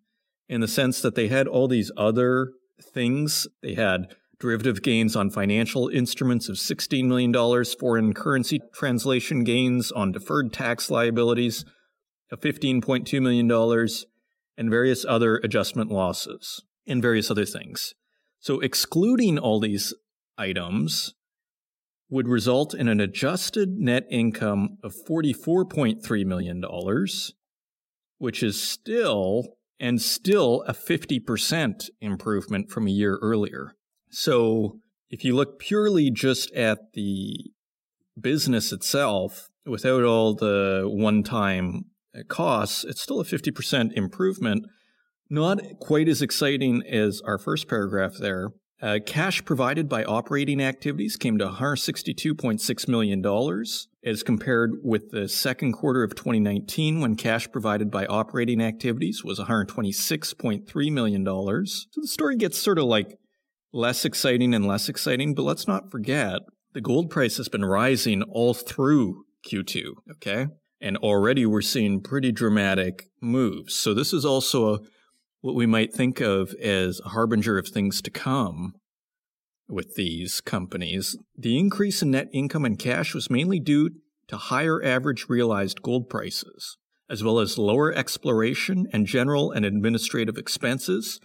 in 0.47 0.61
the 0.61 0.67
sense 0.67 1.01
that 1.01 1.15
they 1.15 1.27
had 1.27 1.47
all 1.47 1.67
these 1.67 1.91
other 1.95 2.51
things. 2.81 3.47
They 3.61 3.75
had 3.75 4.15
derivative 4.39 4.81
gains 4.81 5.15
on 5.15 5.29
financial 5.29 5.89
instruments 5.89 6.49
of 6.49 6.55
$16 6.55 7.05
million, 7.05 7.33
foreign 7.79 8.13
currency 8.13 8.59
translation 8.73 9.43
gains 9.43 9.91
on 9.91 10.11
deferred 10.11 10.53
tax 10.53 10.89
liabilities 10.89 11.65
of 12.31 12.39
$15.2 12.41 13.21
million, 13.21 13.87
and 14.57 14.69
various 14.69 15.05
other 15.05 15.37
adjustment 15.37 15.91
losses 15.91 16.63
and 16.85 17.01
various 17.01 17.31
other 17.31 17.45
things. 17.45 17.93
So, 18.39 18.59
excluding 18.59 19.37
all 19.37 19.59
these 19.59 19.93
items, 20.37 21.13
would 22.09 22.27
result 22.27 22.73
in 22.73 22.87
an 22.87 22.99
adjusted 22.99 23.77
net 23.77 24.05
income 24.09 24.77
of 24.83 24.93
$44.3 25.07 26.25
million, 26.25 26.63
which 28.17 28.41
is 28.41 28.61
still 28.61 29.55
and 29.79 30.01
still 30.01 30.63
a 30.67 30.73
50% 30.73 31.89
improvement 32.01 32.69
from 32.69 32.87
a 32.87 32.91
year 32.91 33.17
earlier. 33.21 33.75
So 34.09 34.79
if 35.09 35.23
you 35.23 35.35
look 35.35 35.59
purely 35.59 36.11
just 36.11 36.51
at 36.53 36.79
the 36.93 37.51
business 38.19 38.71
itself, 38.71 39.49
without 39.65 40.03
all 40.03 40.33
the 40.33 40.83
one 40.85 41.23
time 41.23 41.85
costs, 42.27 42.83
it's 42.83 43.01
still 43.01 43.21
a 43.21 43.25
50% 43.25 43.93
improvement. 43.93 44.65
Not 45.29 45.61
quite 45.79 46.09
as 46.09 46.21
exciting 46.21 46.83
as 46.89 47.21
our 47.21 47.37
first 47.37 47.67
paragraph 47.67 48.15
there. 48.19 48.49
Uh, 48.81 48.97
cash 49.05 49.43
provided 49.43 49.89
by 49.89 50.05
operating 50.05 50.61
activities 50.61 51.17
came 51.17 51.37
to 51.37 51.45
$162.6 51.45 52.87
million 52.87 53.65
as 54.05 54.23
compared 54.23 54.71
with 54.83 55.11
the 55.11 55.27
second 55.27 55.73
quarter 55.73 56.01
of 56.01 56.15
2019 56.15 57.01
when 57.01 57.15
cash 57.15 57.51
provided 57.51 57.91
by 57.91 58.05
operating 58.05 58.61
activities 58.61 59.21
was 59.23 59.37
$126.3 59.37 60.91
million. 60.93 61.25
So 61.25 62.01
the 62.01 62.07
story 62.07 62.37
gets 62.37 62.57
sort 62.57 62.79
of 62.79 62.85
like 62.85 63.17
less 63.73 64.05
exciting 64.05 64.53
and 64.53 64.65
less 64.65 64.87
exciting, 64.87 65.35
but 65.35 65.43
let's 65.43 65.67
not 65.67 65.91
forget 65.91 66.39
the 66.73 66.81
gold 66.81 67.09
price 67.09 67.35
has 67.37 67.49
been 67.49 67.65
rising 67.65 68.23
all 68.23 68.53
through 68.53 69.25
Q2, 69.45 69.91
okay? 70.11 70.47
And 70.79 70.95
already 70.97 71.45
we're 71.45 71.61
seeing 71.61 72.01
pretty 72.01 72.31
dramatic 72.31 73.09
moves. 73.21 73.75
So 73.75 73.93
this 73.93 74.13
is 74.13 74.23
also 74.23 74.75
a, 74.75 74.79
what 75.41 75.55
we 75.55 75.65
might 75.65 75.93
think 75.93 76.19
of 76.19 76.53
as 76.55 76.99
a 77.05 77.09
harbinger 77.09 77.57
of 77.57 77.67
things 77.67 78.01
to 78.01 78.11
come 78.11 78.73
with 79.69 79.95
these 79.95 80.41
companies. 80.41 81.17
The 81.37 81.57
increase 81.57 82.01
in 82.01 82.11
net 82.11 82.27
income 82.33 82.65
and 82.65 82.77
cash 82.77 83.13
was 83.13 83.29
mainly 83.29 83.59
due 83.59 83.91
to 84.27 84.37
higher 84.37 84.83
average 84.83 85.27
realized 85.29 85.81
gold 85.81 86.09
prices, 86.09 86.77
as 87.09 87.23
well 87.23 87.39
as 87.39 87.57
lower 87.57 87.93
exploration 87.93 88.87
and 88.91 89.05
general 89.05 89.51
and 89.51 89.65
administrative 89.65 90.37
expenses, 90.37 91.19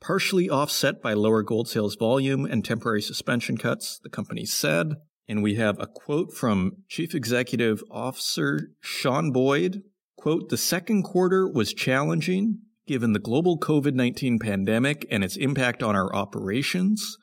partially 0.00 0.48
offset 0.48 1.02
by 1.02 1.12
lower 1.12 1.42
gold 1.42 1.68
sales 1.68 1.96
volume 1.96 2.44
and 2.44 2.64
temporary 2.64 3.02
suspension 3.02 3.56
cuts, 3.56 3.98
the 4.02 4.10
company 4.10 4.44
said. 4.44 4.94
And 5.28 5.42
we 5.42 5.56
have 5.56 5.78
a 5.78 5.86
quote 5.86 6.32
from 6.32 6.84
Chief 6.88 7.14
Executive 7.14 7.82
Officer 7.90 8.70
Sean 8.80 9.30
Boyd. 9.30 9.82
Quote, 10.16 10.48
the 10.48 10.56
second 10.56 11.02
quarter 11.02 11.48
was 11.48 11.74
challenging 11.74 12.60
given 12.88 13.12
the 13.12 13.20
global 13.20 13.58
COVID 13.58 13.94
19 13.94 14.38
pandemic 14.40 15.06
and 15.10 15.22
its 15.22 15.36
impact 15.36 15.82
on 15.82 15.94
our 15.94 16.12
operations. 16.14 17.18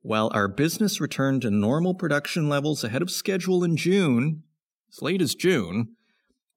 While 0.00 0.32
our 0.34 0.48
business 0.48 1.00
returned 1.00 1.42
to 1.42 1.50
normal 1.50 1.94
production 1.94 2.48
levels 2.48 2.82
ahead 2.82 3.02
of 3.02 3.10
schedule 3.10 3.62
in 3.62 3.76
June, 3.76 4.42
as 4.90 5.00
late 5.00 5.22
as 5.22 5.36
June, 5.36 5.94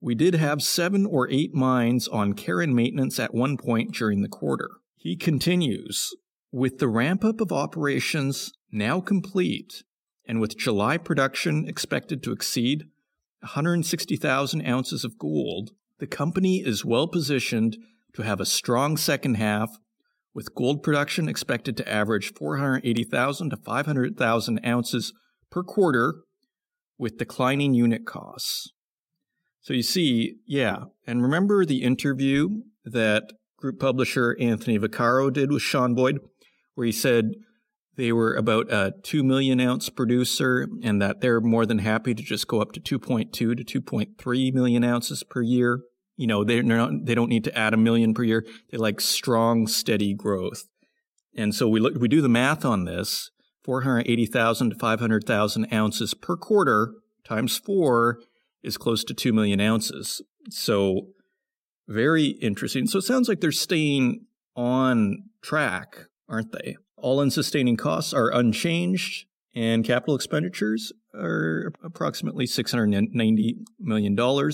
we 0.02 0.16
did 0.16 0.36
have 0.36 0.64
seven 0.64 1.06
or 1.06 1.30
eight 1.30 1.54
mines 1.54 2.08
on 2.08 2.34
care 2.34 2.62
and 2.62 2.76
maintenance 2.76 3.20
at 3.20 3.36
one 3.36 3.58
point 3.58 3.94
during 3.94 4.22
the 4.22 4.30
quarter. 4.30 4.70
He 4.96 5.16
continues 5.16 6.16
With 6.52 6.80
the 6.80 6.88
ramp 6.88 7.24
up 7.24 7.42
of 7.42 7.52
operations 7.52 8.52
now 8.72 9.02
complete, 9.02 9.84
and 10.26 10.40
with 10.40 10.58
July 10.58 10.98
production 10.98 11.68
expected 11.68 12.24
to 12.24 12.32
exceed 12.32 12.86
160,000 13.42 14.66
ounces 14.66 15.04
of 15.04 15.20
gold, 15.20 15.72
the 16.00 16.08
company 16.08 16.64
is 16.66 16.84
well 16.84 17.08
positioned 17.08 17.78
to 18.16 18.24
have 18.24 18.40
a 18.40 18.46
strong 18.46 18.98
second 18.98 19.36
half, 19.36 19.78
with 20.34 20.56
gold 20.56 20.84
production 20.84 21.30
expected 21.30 21.78
to 21.78 21.90
average 21.90 22.34
480,000 22.34 23.50
to 23.52 23.58
500,000 23.58 24.66
ounces 24.66 25.14
per 25.50 25.64
quarter 25.64 26.16
with 26.98 27.18
declining 27.18 27.74
unit 27.74 28.06
costs. 28.06 28.72
So 29.62 29.74
you 29.74 29.84
see, 29.84 30.36
yeah, 30.46 30.86
and 31.08 31.22
remember 31.22 31.66
the 31.66 31.84
interview 31.84 32.62
that 32.84 33.34
group 33.58 33.80
publisher 33.80 34.36
Anthony 34.40 34.78
Vaccaro 34.78 35.32
did 35.32 35.52
with 35.52 35.62
Sean 35.62 35.96
Boyd, 35.96 36.20
where 36.76 36.86
he 36.86 36.92
said 36.92 37.32
they 37.96 38.12
were 38.12 38.36
about 38.36 38.72
a 38.72 38.94
2 39.04 39.24
million 39.24 39.60
ounce 39.60 39.90
producer 39.90 40.68
and 40.84 41.02
that 41.02 41.22
they're 41.22 41.42
more 41.42 41.66
than 41.66 41.80
happy 41.80 42.14
to 42.14 42.22
just 42.22 42.48
go 42.48 42.62
up 42.62 42.74
to 42.74 43.00
2.2 43.00 43.32
to 43.32 43.56
2.3 43.56 44.54
million 44.54 44.84
ounces 44.84 45.24
per 45.24 45.42
year. 45.42 45.82
You 46.18 46.28
know, 46.28 46.44
they're 46.44 46.64
not, 46.64 47.06
they 47.06 47.16
don't 47.16 47.30
need 47.30 47.44
to 47.44 47.58
add 47.58 47.74
a 47.74 47.78
million 47.78 48.14
per 48.14 48.24
year. 48.24 48.46
They 48.72 48.78
like 48.78 49.02
strong, 49.02 49.68
steady 49.68 50.14
growth. 50.14 50.66
And 51.36 51.54
so 51.54 51.68
we 51.68 51.80
look, 51.80 51.96
we 52.00 52.08
do 52.08 52.22
the 52.22 52.30
math 52.30 52.64
on 52.64 52.86
this 52.86 53.32
480,000 53.64 54.70
to 54.70 54.76
500,000 54.76 55.74
ounces 55.74 56.14
per 56.14 56.38
quarter 56.38 56.94
times 57.26 57.58
four 57.58 58.20
is 58.64 58.78
close 58.78 59.04
to 59.04 59.14
2 59.14 59.34
million 59.34 59.60
ounces. 59.60 60.22
So 60.50 61.08
very 61.88 62.26
interesting. 62.26 62.88
So 62.88 63.00
it 63.00 63.04
sounds 63.04 63.28
like 63.28 63.42
they're 63.42 63.52
staying 63.52 64.26
on 64.56 65.24
track, 65.42 65.98
aren't 66.30 66.52
they? 66.52 66.78
All 66.98 67.22
in 67.22 67.30
sustaining 67.30 67.78
costs 67.78 68.14
are 68.14 68.34
unchanged, 68.34 69.26
and 69.54 69.86
capital 69.86 70.16
expenditures 70.16 70.92
are 71.14 71.72
approximately 71.84 72.46
$690 72.46 73.58
million. 73.80 74.52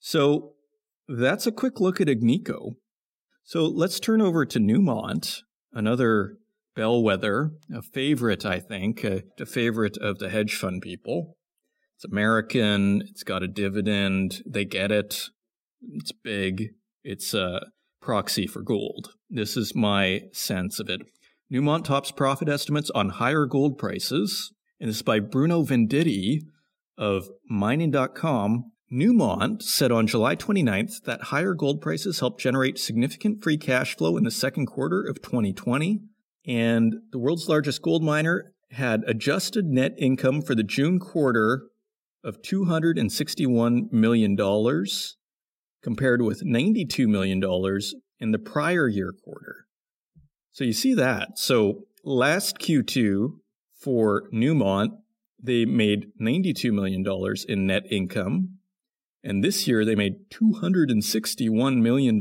So 0.00 0.52
that's 1.08 1.46
a 1.46 1.52
quick 1.52 1.80
look 1.80 2.00
at 2.00 2.08
Agnico. 2.08 2.72
So 3.44 3.66
let's 3.66 4.00
turn 4.00 4.20
over 4.20 4.46
to 4.46 4.58
Newmont, 4.58 5.40
another 5.72 6.36
bellwether, 6.74 7.50
a 7.74 7.82
favorite, 7.82 8.46
I 8.46 8.60
think, 8.60 9.04
a, 9.04 9.22
a 9.38 9.46
favorite 9.46 9.96
of 9.98 10.18
the 10.18 10.30
hedge 10.30 10.54
fund 10.54 10.80
people. 10.80 11.36
It's 11.96 12.04
American, 12.04 13.02
it's 13.08 13.22
got 13.22 13.42
a 13.42 13.48
dividend, 13.48 14.42
they 14.46 14.64
get 14.64 14.90
it. 14.90 15.28
It's 15.82 16.12
big. 16.12 16.70
It's 17.02 17.34
a 17.34 17.66
proxy 18.00 18.46
for 18.46 18.62
gold. 18.62 19.14
This 19.28 19.56
is 19.56 19.74
my 19.74 20.22
sense 20.32 20.78
of 20.78 20.88
it. 20.88 21.00
Newmont 21.52 21.84
tops 21.84 22.12
profit 22.12 22.48
estimates 22.48 22.90
on 22.90 23.10
higher 23.10 23.46
gold 23.46 23.78
prices. 23.78 24.52
And 24.80 24.88
this 24.88 24.96
is 24.96 25.02
by 25.02 25.20
Bruno 25.20 25.62
Venditti 25.62 26.40
of 26.96 27.28
mining.com. 27.48 28.72
Newmont 28.92 29.62
said 29.62 29.90
on 29.90 30.06
July 30.06 30.36
29th 30.36 31.04
that 31.04 31.22
higher 31.22 31.54
gold 31.54 31.80
prices 31.80 32.20
helped 32.20 32.40
generate 32.40 32.78
significant 32.78 33.42
free 33.42 33.56
cash 33.56 33.96
flow 33.96 34.16
in 34.18 34.24
the 34.24 34.30
second 34.30 34.66
quarter 34.66 35.02
of 35.02 35.22
2020. 35.22 36.00
And 36.46 36.94
the 37.10 37.18
world's 37.18 37.48
largest 37.48 37.80
gold 37.80 38.02
miner 38.02 38.52
had 38.72 39.02
adjusted 39.06 39.64
net 39.64 39.92
income 39.98 40.42
for 40.42 40.54
the 40.54 40.62
June 40.62 40.98
quarter 40.98 41.62
of 42.22 42.42
$261 42.42 43.92
million 43.92 44.36
compared 45.82 46.22
with 46.22 46.44
$92 46.44 47.06
million 47.06 47.42
in 48.20 48.30
the 48.30 48.38
prior 48.38 48.88
year 48.88 49.12
quarter. 49.24 49.66
So 50.52 50.64
you 50.64 50.72
see 50.72 50.94
that. 50.94 51.38
So 51.38 51.84
last 52.04 52.58
Q2 52.58 53.38
for 53.80 54.28
Newmont, 54.32 54.90
they 55.42 55.64
made 55.64 56.12
$92 56.20 56.72
million 56.72 57.04
in 57.48 57.66
net 57.66 57.84
income. 57.90 58.58
And 59.24 59.42
this 59.42 59.68
year 59.68 59.84
they 59.84 59.94
made 59.94 60.30
$261 60.30 61.80
million. 61.80 62.18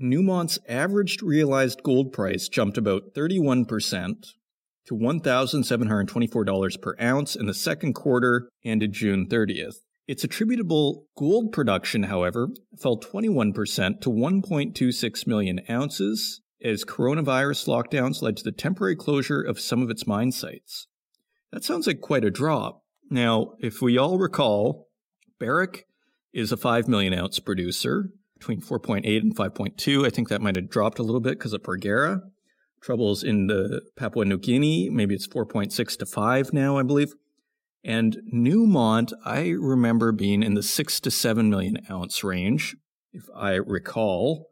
Newmont's 0.00 0.58
averaged 0.68 1.22
realized 1.22 1.82
gold 1.82 2.12
price 2.12 2.48
jumped 2.48 2.76
about 2.76 3.14
31% 3.14 4.26
to 4.86 4.94
$1,724 4.94 6.82
per 6.82 6.96
ounce 7.00 7.36
in 7.36 7.46
the 7.46 7.54
second 7.54 7.92
quarter 7.92 8.48
ended 8.64 8.92
June 8.92 9.28
30th. 9.28 9.76
Its 10.08 10.24
attributable 10.24 11.06
gold 11.16 11.52
production, 11.52 12.04
however, 12.04 12.48
fell 12.76 12.98
21% 12.98 14.00
to 14.00 14.10
1.26 14.10 15.26
million 15.28 15.60
ounces 15.70 16.42
as 16.62 16.84
coronavirus 16.84 17.68
lockdowns 17.68 18.22
led 18.22 18.36
to 18.36 18.44
the 18.44 18.52
temporary 18.52 18.96
closure 18.96 19.40
of 19.40 19.60
some 19.60 19.82
of 19.82 19.90
its 19.90 20.06
mine 20.06 20.32
sites. 20.32 20.88
That 21.52 21.64
sounds 21.64 21.86
like 21.86 22.00
quite 22.00 22.24
a 22.24 22.30
drop. 22.30 22.82
Now, 23.10 23.52
if 23.60 23.80
we 23.80 23.98
all 23.98 24.18
recall, 24.18 24.88
Barrick 25.38 25.86
is 26.32 26.52
a 26.52 26.56
5 26.56 26.88
million 26.88 27.14
ounce 27.14 27.38
producer 27.38 28.10
between 28.38 28.60
4.8 28.60 29.04
and 29.20 29.36
5.2. 29.36 30.06
I 30.06 30.10
think 30.10 30.28
that 30.28 30.40
might 30.40 30.56
have 30.56 30.68
dropped 30.68 30.98
a 30.98 31.02
little 31.02 31.20
bit 31.20 31.38
because 31.38 31.52
of 31.52 31.62
Porgera. 31.62 32.20
Troubles 32.82 33.22
in 33.22 33.46
the 33.46 33.82
Papua 33.96 34.24
New 34.24 34.38
Guinea, 34.38 34.90
maybe 34.90 35.14
it's 35.14 35.28
4.6 35.28 35.96
to 35.98 36.06
5 36.06 36.52
now, 36.52 36.76
I 36.76 36.82
believe. 36.82 37.14
And 37.84 38.18
Newmont, 38.32 39.12
I 39.24 39.50
remember 39.50 40.12
being 40.12 40.42
in 40.42 40.54
the 40.54 40.62
six 40.62 41.00
to 41.00 41.10
seven 41.10 41.50
million 41.50 41.78
ounce 41.90 42.22
range, 42.22 42.76
if 43.12 43.24
I 43.34 43.54
recall. 43.54 44.50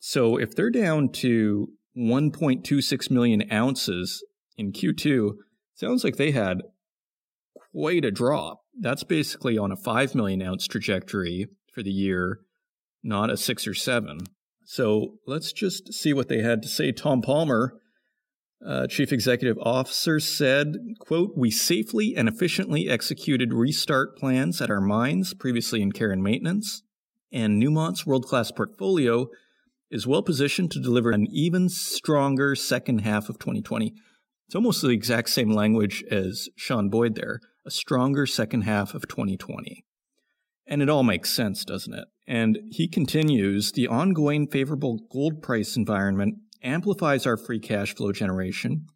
So 0.00 0.36
if 0.36 0.54
they're 0.54 0.70
down 0.70 1.10
to 1.12 1.68
1.26 1.96 3.10
million 3.10 3.50
ounces 3.52 4.24
in 4.56 4.72
Q2, 4.72 5.32
sounds 5.74 6.04
like 6.04 6.16
they 6.16 6.30
had 6.30 6.62
quite 7.72 8.04
a 8.04 8.10
drop. 8.10 8.63
That's 8.80 9.04
basically 9.04 9.56
on 9.56 9.72
a 9.72 9.76
5 9.76 10.14
million 10.14 10.42
ounce 10.42 10.66
trajectory 10.66 11.48
for 11.72 11.82
the 11.82 11.90
year, 11.90 12.40
not 13.02 13.30
a 13.30 13.36
six 13.36 13.66
or 13.66 13.74
seven. 13.74 14.20
So 14.64 15.18
let's 15.26 15.52
just 15.52 15.92
see 15.92 16.12
what 16.12 16.28
they 16.28 16.40
had 16.40 16.62
to 16.62 16.68
say. 16.68 16.90
Tom 16.90 17.20
Palmer, 17.20 17.74
uh, 18.64 18.86
chief 18.86 19.12
executive 19.12 19.58
officer 19.60 20.18
said, 20.18 20.74
quote, 20.98 21.32
we 21.36 21.50
safely 21.50 22.14
and 22.16 22.28
efficiently 22.28 22.88
executed 22.88 23.52
restart 23.52 24.16
plans 24.16 24.62
at 24.62 24.70
our 24.70 24.80
mines 24.80 25.34
previously 25.34 25.82
in 25.82 25.92
care 25.92 26.10
and 26.10 26.22
maintenance, 26.22 26.82
and 27.30 27.62
Newmont's 27.62 28.06
world-class 28.06 28.52
portfolio 28.52 29.28
is 29.90 30.06
well 30.06 30.22
positioned 30.22 30.70
to 30.70 30.80
deliver 30.80 31.10
an 31.10 31.26
even 31.30 31.68
stronger 31.68 32.56
second 32.56 33.00
half 33.00 33.28
of 33.28 33.38
2020. 33.38 33.92
It's 34.46 34.54
almost 34.54 34.80
the 34.80 34.88
exact 34.88 35.28
same 35.28 35.50
language 35.50 36.02
as 36.10 36.48
Sean 36.56 36.88
Boyd 36.88 37.16
there, 37.16 37.40
a 37.66 37.70
stronger 37.70 38.26
second 38.26 38.62
half 38.62 38.94
of 38.94 39.08
2020. 39.08 39.84
And 40.66 40.82
it 40.82 40.88
all 40.88 41.02
makes 41.02 41.30
sense, 41.30 41.64
doesn't 41.64 41.94
it? 41.94 42.08
And 42.26 42.58
he 42.70 42.88
continues 42.88 43.72
the 43.72 43.86
ongoing 43.86 44.46
favorable 44.46 45.00
gold 45.10 45.42
price 45.42 45.76
environment 45.76 46.36
amplifies 46.62 47.26
our 47.26 47.36
free 47.36 47.60
cash 47.60 47.94
flow 47.94 48.12
generation, 48.12 48.86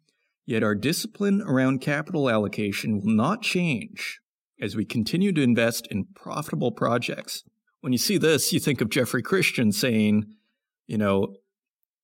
yet 0.45 0.63
our 0.63 0.73
discipline 0.73 1.41
around 1.41 1.81
capital 1.81 2.29
allocation 2.29 2.99
will 2.99 3.13
not 3.13 3.43
change 3.43 4.19
as 4.59 4.75
we 4.75 4.83
continue 4.83 5.31
to 5.31 5.41
invest 5.41 5.87
in 5.87 6.05
profitable 6.15 6.71
projects. 6.71 7.43
When 7.81 7.93
you 7.93 7.99
see 7.99 8.17
this, 8.17 8.51
you 8.51 8.59
think 8.59 8.81
of 8.81 8.89
Jeffrey 8.89 9.21
Christian 9.21 9.71
saying, 9.71 10.25
you 10.87 10.97
know, 10.97 11.35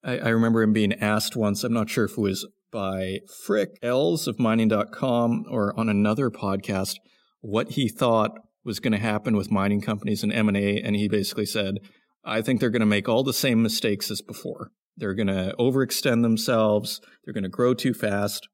I, 0.04 0.20
I 0.20 0.30
remember 0.30 0.62
him 0.62 0.72
being 0.74 0.94
asked 0.94 1.36
once, 1.36 1.64
I'm 1.64 1.74
not 1.74 1.90
sure 1.90 2.06
if 2.06 2.12
it 2.12 2.18
was 2.20 2.48
by 2.72 3.20
Frik 3.48 3.78
Els 3.82 4.28
of 4.28 4.40
mining.com 4.40 5.46
or 5.50 5.78
on 5.80 5.90
another 5.90 6.30
podcast, 6.30 6.96
what 7.42 7.72
he 7.72 7.88
thought 7.88 8.32
was 8.64 8.80
going 8.80 8.92
to 8.94 9.00
happen 9.00 9.36
with 9.36 9.52
mining 9.52 9.82
companies 9.82 10.24
and 10.24 10.34
M&A 10.34 10.82
and 10.82 10.96
he 10.96 11.08
basically 11.08 11.46
said, 11.46 11.78
I 12.24 12.42
think 12.42 12.60
they're 12.60 12.70
going 12.72 12.80
to 12.80 12.86
make 12.86 13.08
all 13.08 13.24
the 13.24 13.34
same 13.34 13.62
mistakes 13.62 14.10
as 14.10 14.22
before. 14.22 14.72
They're 14.98 15.14
going 15.14 15.28
to 15.28 15.54
overextend 15.60 16.24
themselves. 16.24 17.00
They're 17.24 17.34
going 17.34 17.44
to 17.44 17.50
grow 17.50 17.74
too 17.74 17.94
fast. 17.94 18.48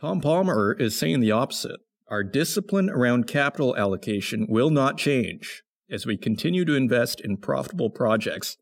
Tom 0.00 0.20
Palmer 0.20 0.72
is 0.78 0.98
saying 0.98 1.20
the 1.20 1.30
opposite. 1.30 1.80
Our 2.08 2.22
discipline 2.22 2.90
around 2.90 3.26
capital 3.26 3.76
allocation 3.76 4.46
will 4.48 4.70
not 4.70 4.98
change 4.98 5.62
as 5.90 6.06
we 6.06 6.16
continue 6.16 6.64
to 6.64 6.74
invest 6.74 7.20
in 7.20 7.36
profitable 7.36 7.90
projects. 7.90 8.56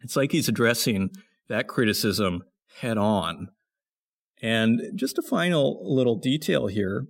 It's 0.00 0.16
like 0.16 0.32
he's 0.32 0.48
addressing 0.48 1.10
that 1.48 1.66
criticism 1.66 2.42
head 2.80 2.98
on. 2.98 3.48
And 4.42 4.80
just 4.94 5.18
a 5.18 5.22
final 5.22 5.80
little 5.82 6.16
detail 6.16 6.68
here 6.68 7.06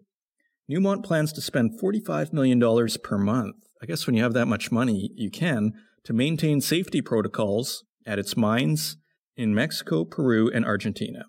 Newmont 0.70 1.02
plans 1.02 1.32
to 1.32 1.40
spend 1.40 1.80
$45 1.80 2.32
million 2.32 2.60
per 3.02 3.16
month. 3.16 3.56
I 3.82 3.86
guess 3.86 4.06
when 4.06 4.14
you 4.14 4.22
have 4.22 4.34
that 4.34 4.46
much 4.46 4.70
money, 4.70 5.10
you 5.14 5.30
can, 5.30 5.72
to 6.04 6.12
maintain 6.12 6.60
safety 6.60 7.00
protocols 7.00 7.84
at 8.06 8.18
its 8.18 8.36
mines 8.36 8.98
in 9.36 9.54
Mexico, 9.54 10.04
Peru, 10.04 10.50
and 10.50 10.66
Argentina. 10.66 11.24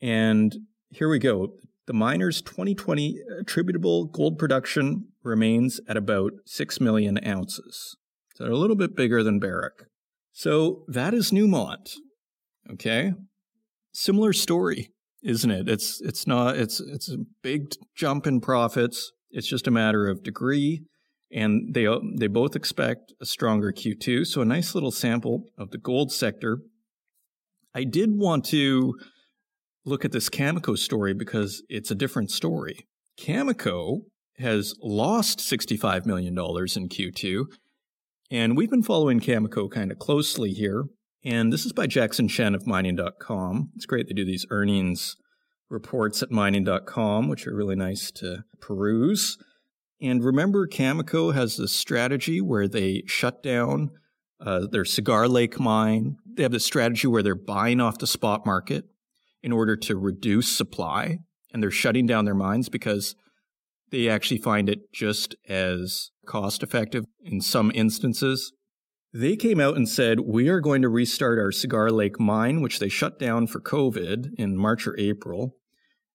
And 0.00 0.54
here 0.90 1.08
we 1.08 1.18
go. 1.18 1.54
The 1.86 1.94
miners' 1.94 2.42
2020 2.42 3.16
attributable 3.40 4.04
gold 4.06 4.38
production 4.38 5.08
remains 5.24 5.80
at 5.88 5.96
about 5.96 6.32
6 6.44 6.80
million 6.80 7.18
ounces. 7.26 7.96
So 8.34 8.44
they're 8.44 8.52
a 8.52 8.58
little 8.58 8.76
bit 8.76 8.94
bigger 8.94 9.22
than 9.22 9.40
Barrick. 9.40 9.84
So 10.32 10.84
that 10.88 11.14
is 11.14 11.30
Newmont. 11.30 11.94
Okay. 12.70 13.14
Similar 13.92 14.32
story, 14.32 14.90
isn't 15.26 15.50
it? 15.50 15.68
It's 15.68 16.00
it's 16.00 16.26
not 16.26 16.56
it's 16.56 16.80
it's 16.80 17.10
a 17.10 17.18
big 17.42 17.72
jump 17.94 18.26
in 18.26 18.40
profits. 18.40 19.12
It's 19.30 19.48
just 19.48 19.66
a 19.66 19.70
matter 19.70 20.08
of 20.08 20.22
degree 20.22 20.82
and 21.32 21.74
they 21.74 21.86
they 22.16 22.28
both 22.28 22.56
expect 22.56 23.12
a 23.20 23.26
stronger 23.26 23.72
Q2. 23.72 24.26
So 24.26 24.40
a 24.40 24.44
nice 24.44 24.74
little 24.74 24.92
sample 24.92 25.44
of 25.58 25.70
the 25.70 25.78
gold 25.78 26.12
sector 26.12 26.58
I 27.76 27.84
did 27.84 28.16
want 28.16 28.46
to 28.46 28.94
look 29.84 30.06
at 30.06 30.12
this 30.12 30.30
Cameco 30.30 30.78
story 30.78 31.12
because 31.12 31.62
it's 31.68 31.90
a 31.90 31.94
different 31.94 32.30
story. 32.30 32.86
Cameco 33.20 33.98
has 34.38 34.74
lost 34.82 35.40
$65 35.40 36.06
million 36.06 36.32
in 36.32 36.88
Q2, 36.88 37.44
and 38.30 38.56
we've 38.56 38.70
been 38.70 38.82
following 38.82 39.20
Cameco 39.20 39.70
kind 39.70 39.92
of 39.92 39.98
closely 39.98 40.52
here. 40.52 40.84
And 41.26 41.52
this 41.52 41.66
is 41.66 41.72
by 41.72 41.88
Jackson 41.88 42.28
Chen 42.28 42.54
of 42.54 42.68
mining.com. 42.68 43.72
It's 43.74 43.84
great 43.84 44.06
they 44.06 44.14
do 44.14 44.24
these 44.24 44.46
earnings 44.50 45.16
reports 45.68 46.22
at 46.22 46.30
mining.com, 46.30 47.26
which 47.26 47.48
are 47.48 47.54
really 47.56 47.74
nice 47.74 48.12
to 48.12 48.44
peruse. 48.60 49.36
And 50.00 50.22
remember, 50.22 50.68
Cameco 50.68 51.34
has 51.34 51.56
this 51.56 51.72
strategy 51.72 52.40
where 52.40 52.68
they 52.68 53.02
shut 53.06 53.42
down 53.42 53.90
uh, 54.40 54.68
their 54.70 54.84
Cigar 54.84 55.26
Lake 55.26 55.58
mine. 55.58 56.16
They 56.32 56.44
have 56.44 56.52
this 56.52 56.64
strategy 56.64 57.08
where 57.08 57.24
they're 57.24 57.34
buying 57.34 57.80
off 57.80 57.98
the 57.98 58.06
spot 58.06 58.46
market 58.46 58.84
in 59.42 59.50
order 59.50 59.76
to 59.78 59.96
reduce 59.96 60.56
supply, 60.56 61.18
and 61.52 61.60
they're 61.60 61.72
shutting 61.72 62.06
down 62.06 62.24
their 62.24 62.34
mines 62.34 62.68
because 62.68 63.16
they 63.90 64.08
actually 64.08 64.38
find 64.38 64.68
it 64.68 64.92
just 64.92 65.34
as 65.48 66.12
cost 66.24 66.62
effective 66.62 67.04
in 67.24 67.40
some 67.40 67.72
instances. 67.74 68.52
They 69.18 69.36
came 69.36 69.60
out 69.60 69.76
and 69.76 69.88
said, 69.88 70.20
We 70.20 70.50
are 70.50 70.60
going 70.60 70.82
to 70.82 70.90
restart 70.90 71.38
our 71.38 71.50
Cigar 71.50 71.90
Lake 71.90 72.20
mine, 72.20 72.60
which 72.60 72.80
they 72.80 72.90
shut 72.90 73.18
down 73.18 73.46
for 73.46 73.62
COVID 73.62 74.28
in 74.36 74.58
March 74.58 74.86
or 74.86 74.94
April, 74.98 75.56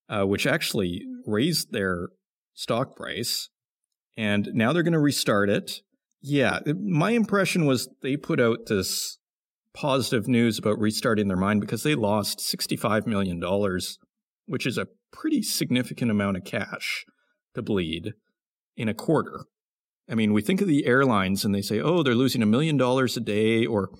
uh, 0.07 0.25
which 0.25 0.45
actually 0.45 1.01
raised 1.25 1.71
their 1.71 2.09
stock 2.53 2.95
price. 2.95 3.49
And 4.15 4.49
now 4.53 4.71
they're 4.71 4.83
going 4.83 4.93
to 4.93 4.99
restart 4.99 5.49
it. 5.49 5.81
Yeah, 6.21 6.59
my 6.79 7.11
impression 7.11 7.65
was 7.65 7.89
they 8.03 8.17
put 8.17 8.39
out 8.39 8.67
this 8.67 9.17
positive 9.73 10.27
news 10.27 10.59
about 10.59 10.77
restarting 10.77 11.27
their 11.27 11.35
mine 11.35 11.59
because 11.59 11.81
they 11.81 11.95
lost 11.95 12.37
$65 12.37 13.07
million, 13.07 13.41
which 14.45 14.67
is 14.67 14.77
a 14.77 14.89
pretty 15.11 15.41
significant 15.41 16.11
amount 16.11 16.37
of 16.37 16.43
cash 16.43 17.03
to 17.55 17.63
bleed 17.63 18.13
in 18.77 18.87
a 18.87 18.93
quarter. 18.93 19.45
I 20.09 20.15
mean, 20.15 20.33
we 20.33 20.41
think 20.41 20.61
of 20.61 20.67
the 20.67 20.85
airlines 20.85 21.45
and 21.45 21.53
they 21.53 21.61
say, 21.61 21.79
oh, 21.79 22.03
they're 22.03 22.15
losing 22.15 22.41
a 22.41 22.47
million 22.47 22.77
dollars 22.77 23.15
a 23.17 23.21
day, 23.21 23.65
or 23.65 23.91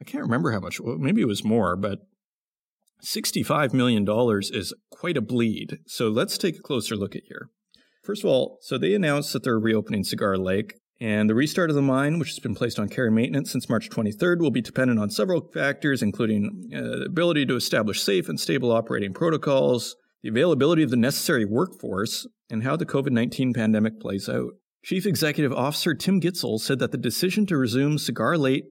I 0.00 0.04
can't 0.04 0.24
remember 0.24 0.52
how 0.52 0.60
much, 0.60 0.80
well, 0.80 0.98
maybe 0.98 1.22
it 1.22 1.28
was 1.28 1.44
more, 1.44 1.76
but 1.76 2.00
$65 3.04 3.72
million 3.72 4.06
is 4.52 4.72
quite 4.90 5.16
a 5.16 5.20
bleed. 5.20 5.78
So 5.86 6.08
let's 6.08 6.38
take 6.38 6.58
a 6.58 6.62
closer 6.62 6.96
look 6.96 7.16
at 7.16 7.24
here. 7.26 7.50
First 8.02 8.22
of 8.22 8.30
all, 8.30 8.58
so 8.60 8.78
they 8.78 8.94
announced 8.94 9.32
that 9.32 9.42
they're 9.42 9.58
reopening 9.58 10.04
Cigar 10.04 10.36
Lake. 10.36 10.74
And 10.98 11.28
the 11.28 11.34
restart 11.34 11.68
of 11.68 11.76
the 11.76 11.82
mine, 11.82 12.18
which 12.18 12.30
has 12.30 12.38
been 12.38 12.54
placed 12.54 12.78
on 12.78 12.88
care 12.88 13.06
and 13.06 13.14
maintenance 13.14 13.52
since 13.52 13.68
March 13.68 13.90
23rd, 13.90 14.38
will 14.38 14.50
be 14.50 14.62
dependent 14.62 14.98
on 14.98 15.10
several 15.10 15.42
factors, 15.52 16.02
including 16.02 16.70
uh, 16.74 16.80
the 16.80 17.04
ability 17.06 17.44
to 17.46 17.56
establish 17.56 18.02
safe 18.02 18.30
and 18.30 18.40
stable 18.40 18.72
operating 18.72 19.12
protocols, 19.12 19.96
the 20.22 20.30
availability 20.30 20.82
of 20.82 20.90
the 20.90 20.96
necessary 20.96 21.44
workforce, 21.44 22.26
and 22.48 22.62
how 22.62 22.76
the 22.76 22.86
COVID 22.86 23.10
19 23.10 23.52
pandemic 23.52 24.00
plays 24.00 24.28
out. 24.28 24.52
Chief 24.86 25.04
Executive 25.04 25.52
Officer 25.52 25.96
Tim 25.96 26.20
Gitzel 26.20 26.60
said 26.60 26.78
that 26.78 26.92
the 26.92 26.96
decision 26.96 27.44
to 27.46 27.56
resume 27.56 27.98
Cigar 27.98 28.38
Lake 28.38 28.70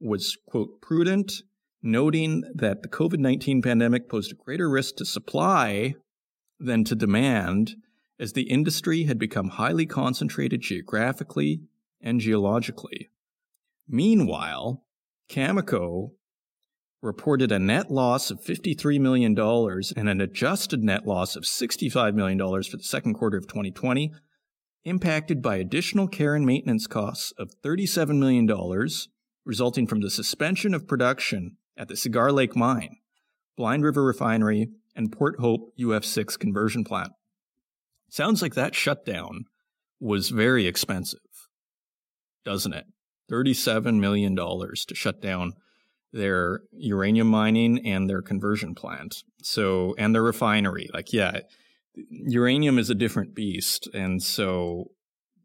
was, 0.00 0.36
quote, 0.48 0.80
prudent, 0.82 1.44
noting 1.80 2.42
that 2.52 2.82
the 2.82 2.88
COVID 2.88 3.20
19 3.20 3.62
pandemic 3.62 4.08
posed 4.08 4.32
a 4.32 4.34
greater 4.34 4.68
risk 4.68 4.96
to 4.96 5.04
supply 5.04 5.94
than 6.58 6.82
to 6.82 6.96
demand 6.96 7.76
as 8.18 8.32
the 8.32 8.50
industry 8.50 9.04
had 9.04 9.20
become 9.20 9.50
highly 9.50 9.86
concentrated 9.86 10.62
geographically 10.62 11.60
and 12.00 12.18
geologically. 12.18 13.10
Meanwhile, 13.86 14.82
Cameco 15.30 16.10
reported 17.00 17.52
a 17.52 17.60
net 17.60 17.88
loss 17.88 18.32
of 18.32 18.40
$53 18.40 18.98
million 18.98 19.38
and 19.38 20.08
an 20.08 20.20
adjusted 20.20 20.82
net 20.82 21.06
loss 21.06 21.36
of 21.36 21.44
$65 21.44 22.14
million 22.14 22.36
for 22.36 22.76
the 22.76 22.82
second 22.82 23.14
quarter 23.14 23.36
of 23.36 23.46
2020, 23.46 24.12
impacted 24.84 25.42
by 25.42 25.56
additional 25.56 26.08
care 26.08 26.34
and 26.34 26.44
maintenance 26.44 26.86
costs 26.86 27.32
of 27.38 27.50
$37 27.64 28.18
million 28.18 28.48
resulting 29.44 29.86
from 29.86 30.00
the 30.00 30.10
suspension 30.10 30.74
of 30.74 30.86
production 30.86 31.56
at 31.76 31.88
the 31.88 31.96
Cigar 31.96 32.32
Lake 32.32 32.56
Mine, 32.56 32.96
Blind 33.56 33.84
River 33.84 34.04
Refinery, 34.04 34.68
and 34.94 35.12
Port 35.12 35.36
Hope 35.40 35.72
UF6 35.78 36.38
conversion 36.38 36.84
plant. 36.84 37.12
Sounds 38.08 38.42
like 38.42 38.54
that 38.54 38.74
shutdown 38.74 39.44
was 39.98 40.28
very 40.30 40.66
expensive, 40.66 41.20
doesn't 42.44 42.74
it? 42.74 42.86
$37 43.30 43.98
million 43.98 44.36
to 44.36 44.94
shut 44.94 45.22
down 45.22 45.54
their 46.12 46.60
uranium 46.72 47.28
mining 47.28 47.86
and 47.86 48.10
their 48.10 48.20
conversion 48.20 48.74
plant. 48.74 49.22
So, 49.42 49.94
and 49.96 50.14
their 50.14 50.22
refinery. 50.22 50.90
Like, 50.92 51.12
yeah, 51.12 51.40
uranium 51.94 52.78
is 52.78 52.90
a 52.90 52.94
different 52.94 53.34
beast. 53.34 53.88
And 53.94 54.22
so, 54.22 54.90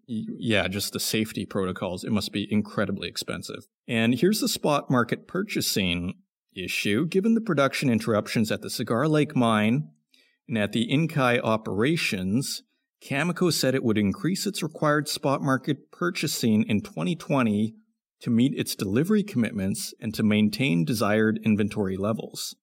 yeah, 0.08 0.68
just 0.68 0.94
the 0.94 1.00
safety 1.00 1.46
protocols, 1.46 2.04
it 2.04 2.12
must 2.12 2.32
be 2.32 2.48
incredibly 2.52 3.08
expensive. 3.08 3.68
And 3.88 4.16
here's 4.16 4.42
the 4.42 4.48
spot 4.48 4.90
market 4.90 5.28
purchasing 5.28 6.16
issue. 6.56 7.06
Given 7.06 7.34
the 7.34 7.42
production 7.42 7.90
interruptions 7.90 8.52
at 8.52 8.62
the 8.62 8.70
Cigar 8.70 9.08
Lake 9.08 9.36
mine 9.36 9.90
and 10.48 10.58
at 10.58 10.72
the 10.72 10.88
Inkai 10.88 11.40
operations, 11.44 12.64
Cameco 13.04 13.54
said 13.54 13.76
it 13.76 13.84
would 13.84 13.98
increase 13.98 14.48
its 14.48 14.64
required 14.64 15.08
spot 15.08 15.42
market 15.42 15.92
purchasing 15.92 16.64
in 16.64 16.82
2020 16.82 17.76
to 18.22 18.30
meet 18.30 18.54
its 18.58 18.76
delivery 18.76 19.24
commitments 19.24 19.94
and 20.00 20.14
to 20.16 20.24
maintain 20.24 20.84
desired 20.84 21.40
inventory 21.44 21.98
levels. 21.98 22.56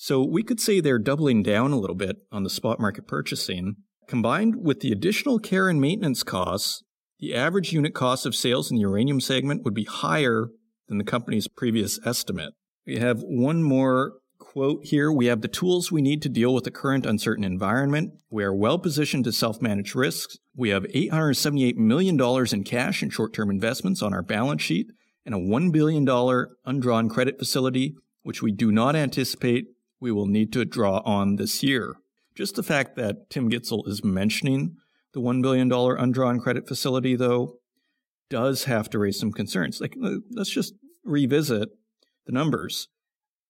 So 0.00 0.22
we 0.22 0.44
could 0.44 0.60
say 0.60 0.78
they're 0.78 1.00
doubling 1.00 1.42
down 1.42 1.72
a 1.72 1.78
little 1.78 1.96
bit 1.96 2.18
on 2.30 2.44
the 2.44 2.50
spot 2.50 2.78
market 2.78 3.08
purchasing. 3.08 3.78
Combined 4.06 4.54
with 4.62 4.78
the 4.78 4.92
additional 4.92 5.40
care 5.40 5.68
and 5.68 5.80
maintenance 5.80 6.22
costs, 6.22 6.84
the 7.18 7.34
average 7.34 7.72
unit 7.72 7.94
cost 7.94 8.24
of 8.24 8.36
sales 8.36 8.70
in 8.70 8.76
the 8.76 8.82
uranium 8.82 9.20
segment 9.20 9.64
would 9.64 9.74
be 9.74 9.82
higher 9.82 10.50
than 10.86 10.98
the 10.98 11.04
company's 11.04 11.48
previous 11.48 11.98
estimate. 12.06 12.54
We 12.86 12.98
have 12.98 13.22
one 13.22 13.64
more 13.64 14.12
quote 14.38 14.84
here 14.84 15.10
We 15.10 15.26
have 15.26 15.40
the 15.40 15.48
tools 15.48 15.90
we 15.90 16.00
need 16.00 16.22
to 16.22 16.28
deal 16.28 16.54
with 16.54 16.62
the 16.62 16.70
current 16.70 17.04
uncertain 17.04 17.42
environment. 17.42 18.12
We 18.30 18.44
are 18.44 18.54
well 18.54 18.78
positioned 18.78 19.24
to 19.24 19.32
self 19.32 19.60
manage 19.60 19.96
risks. 19.96 20.38
We 20.54 20.68
have 20.68 20.84
$878 20.84 21.74
million 21.74 22.20
in 22.52 22.62
cash 22.62 23.02
and 23.02 23.12
short 23.12 23.34
term 23.34 23.50
investments 23.50 24.00
on 24.00 24.14
our 24.14 24.22
balance 24.22 24.62
sheet 24.62 24.92
and 25.26 25.34
a 25.34 25.38
$1 25.38 25.72
billion 25.72 26.08
undrawn 26.64 27.08
credit 27.08 27.36
facility, 27.36 27.96
which 28.22 28.42
we 28.42 28.52
do 28.52 28.70
not 28.70 28.94
anticipate 28.94 29.66
we 30.00 30.12
will 30.12 30.26
need 30.26 30.52
to 30.52 30.64
draw 30.64 30.98
on 31.04 31.36
this 31.36 31.62
year. 31.62 31.96
Just 32.34 32.54
the 32.54 32.62
fact 32.62 32.96
that 32.96 33.30
Tim 33.30 33.50
Gitzel 33.50 33.86
is 33.88 34.04
mentioning 34.04 34.76
the 35.12 35.20
$1 35.20 35.42
billion 35.42 35.72
undrawn 35.72 36.38
credit 36.38 36.68
facility, 36.68 37.16
though, 37.16 37.56
does 38.30 38.64
have 38.64 38.88
to 38.90 38.98
raise 38.98 39.18
some 39.18 39.32
concerns. 39.32 39.80
Like, 39.80 39.96
uh, 40.02 40.16
let's 40.30 40.50
just 40.50 40.74
revisit 41.04 41.70
the 42.26 42.32
numbers. 42.32 42.88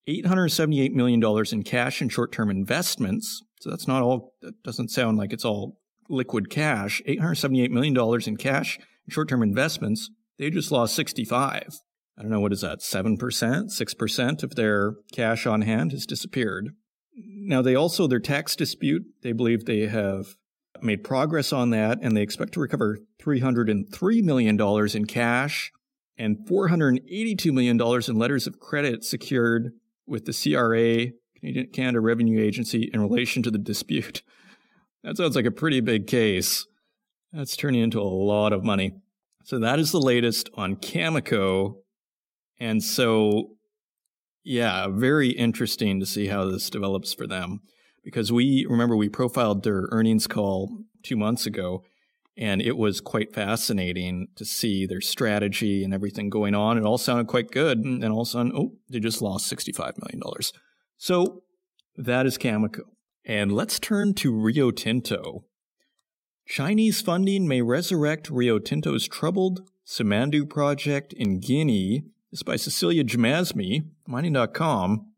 $878 0.08 0.92
million 0.92 1.22
in 1.52 1.62
cash 1.64 2.00
and 2.00 2.11
short 2.11 2.32
term 2.32 2.50
investments. 2.50 3.42
So 3.61 3.70
that's 3.70 3.87
not 3.87 4.02
all, 4.02 4.32
that 4.40 4.62
doesn't 4.62 4.88
sound 4.88 5.18
like 5.18 5.32
it's 5.32 5.44
all 5.44 5.78
liquid 6.08 6.48
cash. 6.48 7.02
$878 7.06 7.70
million 7.70 8.22
in 8.26 8.37
cash 8.37 8.78
and 8.78 9.12
short 9.12 9.28
term 9.28 9.42
investments. 9.42 10.11
They 10.38 10.50
just 10.50 10.70
lost 10.70 10.94
65. 10.94 11.80
I 12.18 12.22
don't 12.22 12.33
know, 12.33 12.40
what 12.40 12.52
is 12.52 12.62
that, 12.62 12.81
7%, 12.81 13.16
6% 13.16 14.42
of 14.42 14.57
their 14.57 14.94
cash 15.12 15.46
on 15.46 15.62
hand 15.62 15.92
has 15.92 16.04
disappeared. 16.04 16.70
Now, 17.14 17.62
they 17.62 17.76
also, 17.76 18.09
their 18.09 18.18
tax 18.18 18.57
dispute, 18.57 19.04
they 19.22 19.33
believe 19.33 19.64
they 19.64 19.87
have 19.87 20.37
made 20.83 21.04
progress 21.04 21.52
on 21.52 21.70
that 21.70 21.98
and 22.02 22.16
they 22.16 22.22
expect 22.22 22.54
to 22.54 22.61
recover 22.61 22.98
$303 23.22 24.22
million 24.22 24.61
in 24.96 25.04
cash 25.07 25.72
and 26.16 26.38
$482 26.48 27.52
million 27.52 27.81
in 27.81 28.18
letters 28.18 28.46
of 28.46 28.59
credit 28.59 29.04
secured 29.04 29.72
with 30.07 30.24
the 30.24 30.33
CRA, 30.33 31.12
Canadian 31.38 31.68
Canada 31.72 32.00
Revenue 32.00 32.40
Agency, 32.40 32.90
in 32.92 33.00
relation 33.00 33.42
to 33.44 33.50
the 33.50 33.59
dispute. 33.59 34.22
That 35.04 35.16
sounds 35.16 35.37
like 35.37 35.46
a 35.46 35.52
pretty 35.52 35.81
big 35.81 36.09
case. 36.09 36.66
That's 37.33 37.57
turning 37.57 37.83
into 37.83 38.00
a 38.00 38.02
lot 38.02 38.52
of 38.52 38.64
money. 38.64 38.94
So 39.44 39.61
that 39.61 39.78
is 39.78 39.92
the 39.92 40.00
latest 40.00 40.50
on 40.54 40.74
Cameco. 40.74 41.76
And 42.61 42.83
so, 42.83 43.57
yeah, 44.44 44.88
very 44.88 45.31
interesting 45.31 46.01
to 46.01 46.07
see 46.07 46.27
how 46.27 46.44
this 46.47 46.71
develops 46.71 47.14
for 47.14 47.27
them. 47.27 47.61
Because 48.05 48.33
we 48.33 48.66
remember 48.68 48.97
we 48.97 49.09
profiled 49.09 49.64
their 49.64 49.88
earnings 49.90 50.27
call 50.27 50.85
two 51.03 51.16
months 51.16 51.47
ago, 51.47 51.83
and 52.37 52.62
it 52.62 52.77
was 52.77 53.01
quite 53.01 53.35
fascinating 53.35 54.29
to 54.37 54.44
see 54.44 54.87
their 54.87 55.01
strategy 55.01 55.83
and 55.83 55.92
everything 55.92 56.31
going 56.31 56.55
on. 56.55 56.79
It 56.79 56.85
all 56.85 56.99
sounded 56.99 57.27
quite 57.27 57.51
good. 57.51 57.79
And 57.79 58.03
then 58.03 58.12
all 58.12 58.23
of 58.23 58.29
a 58.29 58.31
sudden, 58.31 58.53
oh, 58.55 58.75
they 58.88 59.01
just 59.01 59.21
lost 59.21 59.53
$65 59.53 59.99
million. 59.99 60.23
So 60.97 61.42
that 61.97 62.27
is 62.27 62.38
Cameco. 62.38 62.83
And 63.25 63.53
let's 63.53 63.79
turn 63.81 64.14
to 64.14 64.33
Rio 64.33 64.71
Tinto. 64.71 65.44
Chinese 66.47 67.03
funding 67.03 67.47
may 67.47 67.61
resurrect 67.61 68.31
Rio 68.31 68.59
Tinto's 68.59 69.07
troubled 69.07 69.68
Simandou 69.85 70.49
project 70.49 71.12
in 71.12 71.40
Guinea. 71.40 72.05
This 72.30 72.42
by 72.42 72.56
Cecilia 72.56 73.04
Jamasmie, 73.04 73.84
mining.com. 74.06 75.12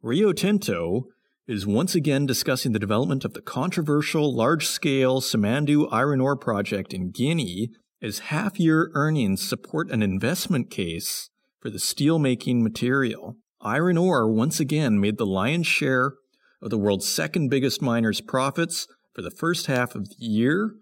Rio 0.00 0.32
Tinto 0.32 1.04
is 1.46 1.66
once 1.66 1.94
again 1.94 2.24
discussing 2.24 2.72
the 2.72 2.78
development 2.78 3.26
of 3.26 3.34
the 3.34 3.42
controversial 3.42 4.34
large 4.34 4.66
scale 4.66 5.20
Simandou 5.20 5.86
iron 5.92 6.22
ore 6.22 6.34
project 6.34 6.94
in 6.94 7.10
Guinea 7.10 7.68
as 8.00 8.30
half 8.30 8.58
year 8.58 8.90
earnings 8.94 9.46
support 9.46 9.90
an 9.90 10.02
investment 10.02 10.70
case 10.70 11.28
for 11.60 11.68
the 11.68 11.76
steelmaking 11.76 12.62
material. 12.62 13.36
Iron 13.60 13.98
ore 13.98 14.32
once 14.32 14.60
again 14.60 14.98
made 14.98 15.18
the 15.18 15.26
lion's 15.26 15.66
share 15.66 16.14
of 16.62 16.70
the 16.70 16.78
world's 16.78 17.06
second 17.06 17.50
biggest 17.50 17.82
miner's 17.82 18.22
profits 18.22 18.86
for 19.14 19.20
the 19.20 19.30
first 19.30 19.66
half 19.66 19.94
of 19.94 20.08
the 20.08 20.16
year. 20.24 20.72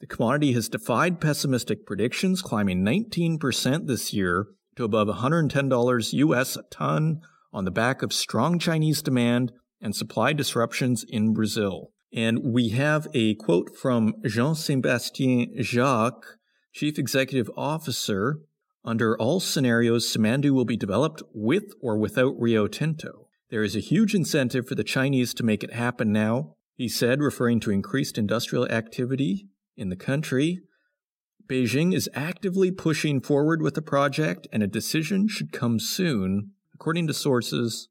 The 0.00 0.06
commodity 0.06 0.52
has 0.52 0.68
defied 0.68 1.20
pessimistic 1.20 1.84
predictions, 1.84 2.40
climbing 2.40 2.84
19% 2.84 3.86
this 3.86 4.12
year 4.12 4.46
to 4.76 4.84
above 4.84 5.08
$110 5.08 6.12
US 6.12 6.56
a 6.56 6.62
ton 6.70 7.20
on 7.52 7.64
the 7.64 7.72
back 7.72 8.02
of 8.02 8.12
strong 8.12 8.60
Chinese 8.60 9.02
demand 9.02 9.52
and 9.80 9.96
supply 9.96 10.32
disruptions 10.32 11.04
in 11.08 11.34
Brazil. 11.34 11.90
And 12.12 12.52
we 12.52 12.70
have 12.70 13.08
a 13.12 13.34
quote 13.34 13.76
from 13.76 14.14
Jean 14.24 14.54
Sebastien 14.54 15.52
Jacques, 15.60 16.38
Chief 16.72 16.96
Executive 16.96 17.50
Officer. 17.56 18.38
Under 18.84 19.18
all 19.18 19.40
scenarios, 19.40 20.06
Simandou 20.06 20.52
will 20.52 20.64
be 20.64 20.76
developed 20.76 21.22
with 21.34 21.72
or 21.82 21.98
without 21.98 22.40
Rio 22.40 22.68
Tinto. 22.68 23.26
There 23.50 23.64
is 23.64 23.74
a 23.74 23.80
huge 23.80 24.14
incentive 24.14 24.68
for 24.68 24.76
the 24.76 24.84
Chinese 24.84 25.34
to 25.34 25.42
make 25.42 25.64
it 25.64 25.72
happen 25.72 26.12
now, 26.12 26.54
he 26.76 26.88
said, 26.88 27.20
referring 27.20 27.58
to 27.60 27.72
increased 27.72 28.16
industrial 28.16 28.68
activity 28.68 29.48
in 29.78 29.88
the 29.88 29.96
country. 29.96 30.60
Beijing 31.48 31.94
is 31.94 32.10
actively 32.12 32.70
pushing 32.70 33.20
forward 33.20 33.62
with 33.62 33.74
the 33.74 33.82
project, 33.82 34.46
and 34.52 34.62
a 34.62 34.66
decision 34.66 35.28
should 35.28 35.52
come 35.52 35.78
soon, 35.78 36.50
according 36.74 37.06
to 37.06 37.14
sources 37.14 37.88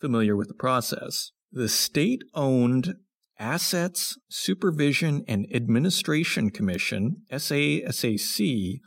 familiar 0.00 0.36
with 0.36 0.48
the 0.48 0.54
process. 0.54 1.32
The 1.50 1.68
state 1.68 2.22
owned 2.34 2.94
Assets 3.38 4.18
Supervision 4.28 5.24
and 5.26 5.46
Administration 5.52 6.50
Commission, 6.50 7.22
SASAC, 7.32 8.80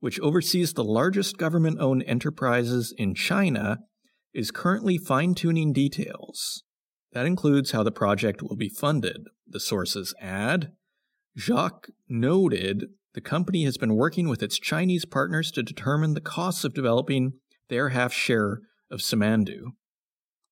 which 0.00 0.20
oversees 0.20 0.74
the 0.74 0.84
largest 0.84 1.38
government 1.38 1.80
owned 1.80 2.04
enterprises 2.06 2.94
in 2.96 3.14
China, 3.14 3.78
is 4.34 4.50
currently 4.50 4.98
fine 4.98 5.34
tuning 5.34 5.72
details. 5.72 6.62
That 7.12 7.26
includes 7.26 7.70
how 7.70 7.82
the 7.82 7.90
project 7.90 8.42
will 8.42 8.56
be 8.56 8.68
funded, 8.68 9.24
the 9.46 9.58
sources 9.60 10.14
add. 10.20 10.72
Jacques 11.38 11.90
noted 12.08 12.86
the 13.12 13.20
company 13.20 13.64
has 13.64 13.76
been 13.76 13.94
working 13.94 14.28
with 14.28 14.42
its 14.42 14.58
Chinese 14.58 15.04
partners 15.04 15.50
to 15.50 15.62
determine 15.62 16.14
the 16.14 16.20
costs 16.20 16.64
of 16.64 16.74
developing 16.74 17.34
their 17.68 17.90
half 17.90 18.12
share 18.12 18.60
of 18.90 19.00
Simandou. 19.00 19.72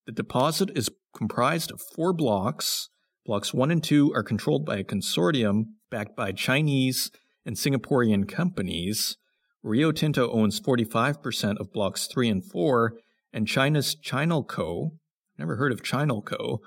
The 0.06 0.12
deposit 0.12 0.70
is 0.74 0.90
comprised 1.16 1.70
of 1.70 1.80
four 1.80 2.12
blocks. 2.12 2.90
Blocks 3.24 3.54
1 3.54 3.70
and 3.70 3.82
2 3.82 4.12
are 4.14 4.22
controlled 4.22 4.66
by 4.66 4.76
a 4.76 4.84
consortium 4.84 5.64
backed 5.90 6.16
by 6.16 6.32
Chinese 6.32 7.10
and 7.46 7.56
Singaporean 7.56 8.28
companies. 8.28 9.16
Rio 9.62 9.92
Tinto 9.92 10.30
owns 10.30 10.60
45% 10.60 11.58
of 11.58 11.72
blocks 11.72 12.06
3 12.06 12.28
and 12.28 12.44
4, 12.44 12.98
and 13.32 13.48
China's 13.48 13.96
Chinalco, 13.96 14.90
never 15.38 15.56
heard 15.56 15.72
of 15.72 15.82
Chinalco, 15.82 16.58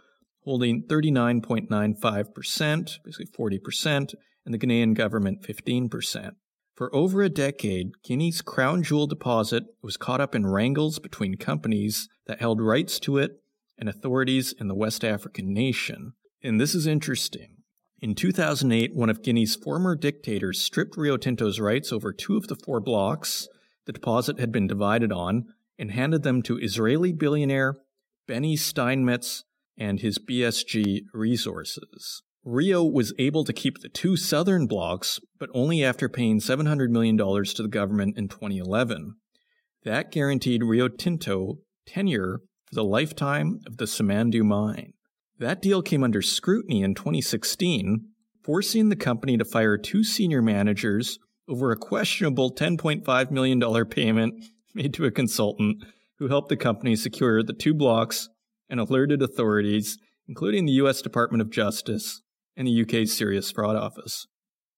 holding 0.47 0.81
39.95%, 0.83 2.99
basically 3.03 3.27
40%, 3.27 4.15
and 4.45 4.53
the 4.53 4.57
Ghanaian 4.57 4.93
government 4.93 5.41
15%. 5.41 6.35
For 6.73 6.95
over 6.95 7.21
a 7.21 7.27
decade, 7.27 8.01
Guinea's 8.01 8.41
crown 8.41 8.81
jewel 8.81 9.07
deposit 9.07 9.65
was 9.81 9.97
caught 9.97 10.21
up 10.21 10.33
in 10.33 10.47
wrangles 10.47 10.99
between 10.99 11.35
companies 11.35 12.07
that 12.27 12.39
held 12.39 12.61
rights 12.61 12.97
to 12.99 13.17
it 13.17 13.41
and 13.77 13.89
authorities 13.89 14.53
in 14.57 14.69
the 14.69 14.75
West 14.75 15.03
African 15.03 15.53
nation. 15.53 16.13
And 16.41 16.61
this 16.61 16.73
is 16.73 16.87
interesting. 16.87 17.57
In 17.99 18.15
2008, 18.15 18.95
one 18.95 19.09
of 19.09 19.21
Guinea's 19.21 19.57
former 19.57 19.97
dictators 19.97 20.61
stripped 20.61 20.95
Rio 20.95 21.17
Tinto's 21.17 21.59
rights 21.59 21.91
over 21.91 22.13
two 22.13 22.37
of 22.37 22.47
the 22.47 22.55
four 22.55 22.79
blocks 22.79 23.49
the 23.85 23.91
deposit 23.91 24.39
had 24.39 24.53
been 24.53 24.67
divided 24.67 25.11
on 25.11 25.47
and 25.77 25.91
handed 25.91 26.23
them 26.23 26.41
to 26.43 26.57
Israeli 26.57 27.11
billionaire 27.11 27.75
Benny 28.29 28.55
Steinmetz 28.55 29.43
and 29.77 29.99
his 29.99 30.17
BSG 30.17 31.01
Resources. 31.13 32.23
Rio 32.43 32.83
was 32.83 33.13
able 33.19 33.43
to 33.43 33.51
keep 33.51 33.79
the 33.79 33.89
two 33.89 34.15
southern 34.15 34.67
blocks, 34.67 35.19
but 35.37 35.49
only 35.53 35.83
after 35.83 36.07
paying 36.07 36.39
$700 36.39 36.89
million 36.89 37.17
to 37.17 37.61
the 37.61 37.67
government 37.67 38.17
in 38.17 38.29
2011. 38.29 39.15
That 39.83 40.11
guaranteed 40.11 40.63
Rio 40.63 40.87
Tinto 40.87 41.59
tenure 41.85 42.39
for 42.65 42.75
the 42.75 42.83
lifetime 42.83 43.59
of 43.67 43.77
the 43.77 43.85
Simandou 43.85 44.43
mine. 44.43 44.93
That 45.39 45.61
deal 45.61 45.81
came 45.81 46.03
under 46.03 46.21
scrutiny 46.21 46.81
in 46.81 46.95
2016, 46.95 48.07
forcing 48.43 48.89
the 48.89 48.95
company 48.95 49.37
to 49.37 49.45
fire 49.45 49.77
two 49.77 50.03
senior 50.03 50.41
managers 50.41 51.19
over 51.47 51.71
a 51.71 51.77
questionable 51.77 52.53
$10.5 52.53 53.31
million 53.31 53.85
payment 53.85 54.43
made 54.73 54.93
to 54.93 55.05
a 55.05 55.11
consultant 55.11 55.83
who 56.19 56.27
helped 56.27 56.49
the 56.49 56.57
company 56.57 56.95
secure 56.95 57.43
the 57.43 57.53
two 57.53 57.73
blocks 57.73 58.29
and 58.69 58.79
alerted 58.79 59.21
authorities, 59.21 59.97
including 60.27 60.65
the 60.65 60.73
U.S. 60.73 61.01
Department 61.01 61.41
of 61.41 61.49
Justice, 61.49 62.21
and 62.55 62.67
the 62.67 62.81
UK's 62.81 63.15
Serious 63.15 63.51
Fraud 63.51 63.75
Office. 63.75 64.27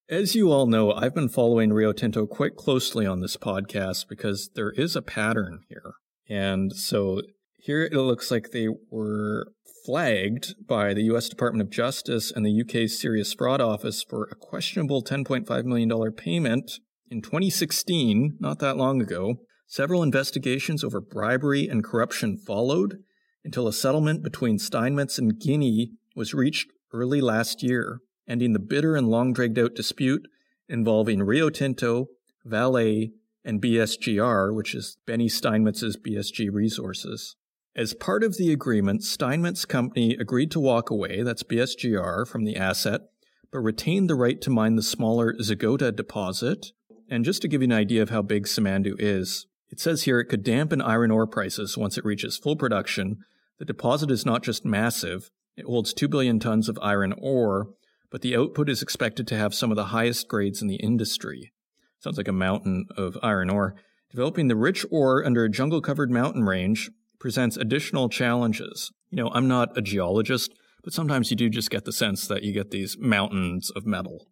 As 0.08 0.34
you 0.34 0.50
all 0.50 0.66
know, 0.66 0.92
I've 0.92 1.14
been 1.14 1.28
following 1.28 1.72
Rio 1.72 1.92
Tinto 1.92 2.26
quite 2.26 2.56
closely 2.56 3.06
on 3.06 3.20
this 3.20 3.36
podcast 3.36 4.08
because 4.08 4.50
there 4.54 4.70
is 4.72 4.96
a 4.96 5.02
pattern 5.02 5.60
here. 5.68 5.92
And 6.28 6.72
so 6.72 7.22
Here 7.62 7.84
it 7.84 7.92
looks 7.92 8.30
like 8.30 8.50
they 8.50 8.68
were 8.90 9.52
flagged 9.84 10.54
by 10.66 10.94
the 10.94 11.02
US 11.14 11.28
Department 11.28 11.60
of 11.60 11.70
Justice 11.70 12.30
and 12.30 12.44
the 12.44 12.62
UK's 12.62 12.98
Serious 12.98 13.34
Fraud 13.34 13.60
Office 13.60 14.02
for 14.02 14.26
a 14.30 14.34
questionable 14.34 15.04
$10.5 15.04 15.64
million 15.64 16.12
payment 16.12 16.72
in 17.10 17.20
2016, 17.20 18.38
not 18.40 18.60
that 18.60 18.78
long 18.78 19.02
ago. 19.02 19.36
Several 19.66 20.02
investigations 20.02 20.82
over 20.82 21.02
bribery 21.02 21.68
and 21.68 21.84
corruption 21.84 22.38
followed 22.38 22.96
until 23.44 23.68
a 23.68 23.72
settlement 23.72 24.22
between 24.22 24.58
Steinmetz 24.58 25.18
and 25.18 25.38
Guinea 25.38 25.92
was 26.14 26.34
reached 26.34 26.70
early 26.92 27.20
last 27.20 27.62
year, 27.62 28.00
ending 28.28 28.52
the 28.52 28.58
bitter 28.58 28.96
and 28.96 29.08
long 29.08 29.32
dragged 29.32 29.58
out 29.58 29.74
dispute 29.74 30.26
involving 30.68 31.22
Rio 31.22 31.50
Tinto, 31.50 32.06
Vale, 32.44 33.08
and 33.44 33.60
BSGR, 33.60 34.54
which 34.54 34.74
is 34.74 34.98
Benny 35.06 35.28
Steinmetz's 35.28 35.96
BSG 35.96 36.48
Resources. 36.52 37.36
As 37.74 37.94
part 37.94 38.22
of 38.22 38.36
the 38.36 38.52
agreement, 38.52 39.02
Steinmetz 39.02 39.64
Company 39.64 40.14
agreed 40.14 40.50
to 40.52 40.60
walk 40.60 40.90
away, 40.90 41.22
that's 41.22 41.42
BSGR, 41.42 42.26
from 42.26 42.44
the 42.44 42.56
asset, 42.56 43.02
but 43.50 43.60
retained 43.60 44.10
the 44.10 44.14
right 44.14 44.40
to 44.40 44.50
mine 44.50 44.76
the 44.76 44.82
smaller 44.82 45.34
Zogota 45.40 45.90
deposit. 45.94 46.72
And 47.08 47.24
just 47.24 47.42
to 47.42 47.48
give 47.48 47.62
you 47.62 47.66
an 47.66 47.72
idea 47.72 48.02
of 48.02 48.10
how 48.10 48.22
big 48.22 48.46
Simandou 48.46 48.94
is, 48.98 49.46
it 49.70 49.80
says 49.80 50.02
here 50.02 50.20
it 50.20 50.26
could 50.26 50.42
dampen 50.42 50.82
iron 50.82 51.10
ore 51.10 51.26
prices 51.26 51.78
once 51.78 51.96
it 51.96 52.04
reaches 52.04 52.36
full 52.36 52.56
production. 52.56 53.18
The 53.58 53.64
deposit 53.64 54.10
is 54.10 54.26
not 54.26 54.42
just 54.42 54.64
massive, 54.64 55.30
it 55.56 55.66
holds 55.66 55.92
2 55.92 56.08
billion 56.08 56.40
tons 56.40 56.68
of 56.68 56.78
iron 56.80 57.14
ore, 57.20 57.68
but 58.10 58.22
the 58.22 58.36
output 58.36 58.68
is 58.68 58.82
expected 58.82 59.26
to 59.28 59.36
have 59.36 59.54
some 59.54 59.70
of 59.70 59.76
the 59.76 59.86
highest 59.86 60.28
grades 60.28 60.62
in 60.62 60.68
the 60.68 60.76
industry. 60.76 61.52
Sounds 62.00 62.16
like 62.16 62.28
a 62.28 62.32
mountain 62.32 62.86
of 62.96 63.18
iron 63.22 63.50
ore. 63.50 63.74
Developing 64.10 64.48
the 64.48 64.56
rich 64.56 64.84
ore 64.90 65.24
under 65.24 65.44
a 65.44 65.50
jungle 65.50 65.80
covered 65.80 66.10
mountain 66.10 66.44
range 66.44 66.90
presents 67.20 67.56
additional 67.56 68.08
challenges. 68.08 68.90
You 69.10 69.22
know, 69.22 69.30
I'm 69.32 69.46
not 69.46 69.76
a 69.76 69.82
geologist, 69.82 70.52
but 70.82 70.92
sometimes 70.92 71.30
you 71.30 71.36
do 71.36 71.48
just 71.50 71.70
get 71.70 71.84
the 71.84 71.92
sense 71.92 72.26
that 72.26 72.42
you 72.42 72.52
get 72.52 72.70
these 72.70 72.96
mountains 72.98 73.70
of 73.70 73.86
metal. 73.86 74.26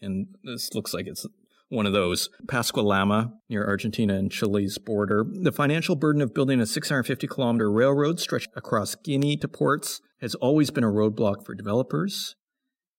And 0.00 0.26
this 0.44 0.74
looks 0.74 0.92
like 0.92 1.06
it's 1.06 1.26
one 1.68 1.86
of 1.86 1.92
those. 1.92 2.28
Pascua-Lama, 2.48 3.32
near 3.48 3.66
Argentina 3.66 4.14
and 4.14 4.30
Chile's 4.30 4.78
border. 4.78 5.24
The 5.42 5.52
financial 5.52 5.96
burden 5.96 6.22
of 6.22 6.34
building 6.34 6.60
a 6.60 6.66
650 6.66 7.26
kilometer 7.26 7.70
railroad 7.70 8.20
stretched 8.20 8.50
across 8.56 8.94
Guinea 8.94 9.36
to 9.38 9.48
ports 9.48 10.00
has 10.20 10.34
always 10.36 10.70
been 10.70 10.84
a 10.84 10.88
roadblock 10.88 11.44
for 11.44 11.54
developers. 11.54 12.36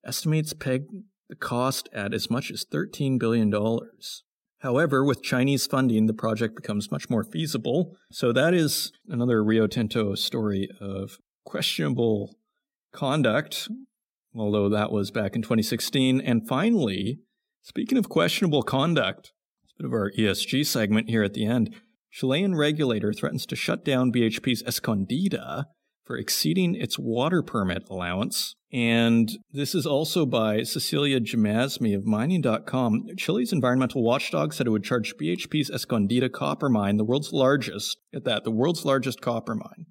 Estimates 0.05 0.53
peg 0.53 0.83
the 1.29 1.35
cost 1.35 1.89
at 1.93 2.13
as 2.13 2.29
much 2.29 2.51
as 2.51 2.65
$13 2.65 3.17
billion. 3.17 3.51
However, 4.59 5.03
with 5.03 5.23
Chinese 5.23 5.67
funding, 5.67 6.07
the 6.07 6.13
project 6.13 6.55
becomes 6.55 6.91
much 6.91 7.09
more 7.09 7.23
feasible. 7.23 7.95
So 8.11 8.31
that 8.31 8.53
is 8.53 8.91
another 9.07 9.43
Rio 9.43 9.67
Tinto 9.67 10.15
story 10.15 10.69
of 10.79 11.17
questionable 11.45 12.35
conduct, 12.93 13.67
although 14.35 14.69
that 14.69 14.91
was 14.91 15.11
back 15.11 15.35
in 15.35 15.41
2016. 15.41 16.21
And 16.21 16.47
finally, 16.47 17.19
speaking 17.65 17.97
of 17.97 18.07
questionable 18.07 18.61
conduct, 18.61 19.33
it's 19.63 19.73
a 19.73 19.83
bit 19.83 19.87
of 19.87 19.93
our 19.93 20.11
ESG 20.11 20.65
segment 20.65 21.09
here 21.09 21.23
at 21.23 21.33
the 21.33 21.45
end. 21.45 21.75
Chilean 22.11 22.55
regulator 22.55 23.11
threatens 23.11 23.45
to 23.47 23.55
shut 23.55 23.83
down 23.83 24.13
BHP's 24.13 24.63
Escondida 24.63 25.65
for 26.05 26.15
exceeding 26.15 26.75
its 26.75 26.99
water 26.99 27.41
permit 27.41 27.83
allowance. 27.89 28.55
And 28.71 29.31
this 29.51 29.73
is 29.73 29.87
also 29.87 30.25
by 30.25 30.61
Cecilia 30.61 31.19
Jamasmie 31.19 31.95
of 31.95 32.05
mining.com. 32.05 33.07
Chile's 33.17 33.51
environmental 33.51 34.03
watchdog 34.03 34.53
said 34.53 34.67
it 34.67 34.69
would 34.69 34.83
charge 34.83 35.15
BHP's 35.19 35.71
Escondida 35.71 36.31
copper 36.31 36.69
mine, 36.69 36.97
the 36.97 37.03
world's 37.03 37.33
largest, 37.33 37.97
at 38.13 38.23
that, 38.25 38.43
the 38.43 38.51
world's 38.51 38.85
largest 38.85 39.21
copper 39.21 39.55
mine, 39.55 39.87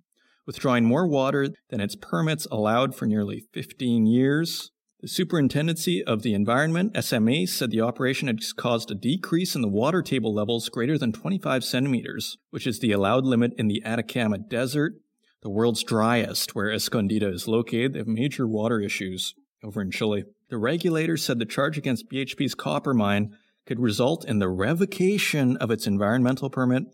withdrawing 0.46 0.84
more 0.84 1.08
water 1.08 1.48
than 1.70 1.80
its 1.80 1.96
permits 1.96 2.46
allowed 2.52 2.94
for 2.94 3.06
nearly 3.06 3.42
15 3.52 4.06
years. 4.06 4.70
The 5.04 5.08
Superintendency 5.08 6.02
of 6.02 6.22
the 6.22 6.32
Environment, 6.32 6.96
SMA, 7.04 7.46
said 7.46 7.70
the 7.70 7.82
operation 7.82 8.26
had 8.26 8.38
caused 8.56 8.90
a 8.90 8.94
decrease 8.94 9.54
in 9.54 9.60
the 9.60 9.68
water 9.68 10.00
table 10.00 10.32
levels 10.32 10.70
greater 10.70 10.96
than 10.96 11.12
25 11.12 11.62
centimeters, 11.62 12.38
which 12.48 12.66
is 12.66 12.78
the 12.78 12.92
allowed 12.92 13.26
limit 13.26 13.52
in 13.58 13.68
the 13.68 13.84
Atacama 13.84 14.38
Desert 14.38 14.94
the 15.42 15.50
world's 15.50 15.84
driest, 15.84 16.54
where 16.54 16.70
Escondida 16.70 17.30
is 17.30 17.46
located. 17.46 17.92
They 17.92 17.98
have 17.98 18.08
major 18.08 18.48
water 18.48 18.80
issues 18.80 19.34
over 19.62 19.82
in 19.82 19.90
Chile. 19.90 20.24
The 20.48 20.56
regulator 20.56 21.18
said 21.18 21.38
the 21.38 21.44
charge 21.44 21.76
against 21.76 22.08
BHP's 22.10 22.54
copper 22.54 22.94
mine 22.94 23.36
could 23.66 23.80
result 23.80 24.24
in 24.24 24.38
the 24.38 24.48
revocation 24.48 25.58
of 25.58 25.70
its 25.70 25.86
environmental 25.86 26.48
permit, 26.48 26.84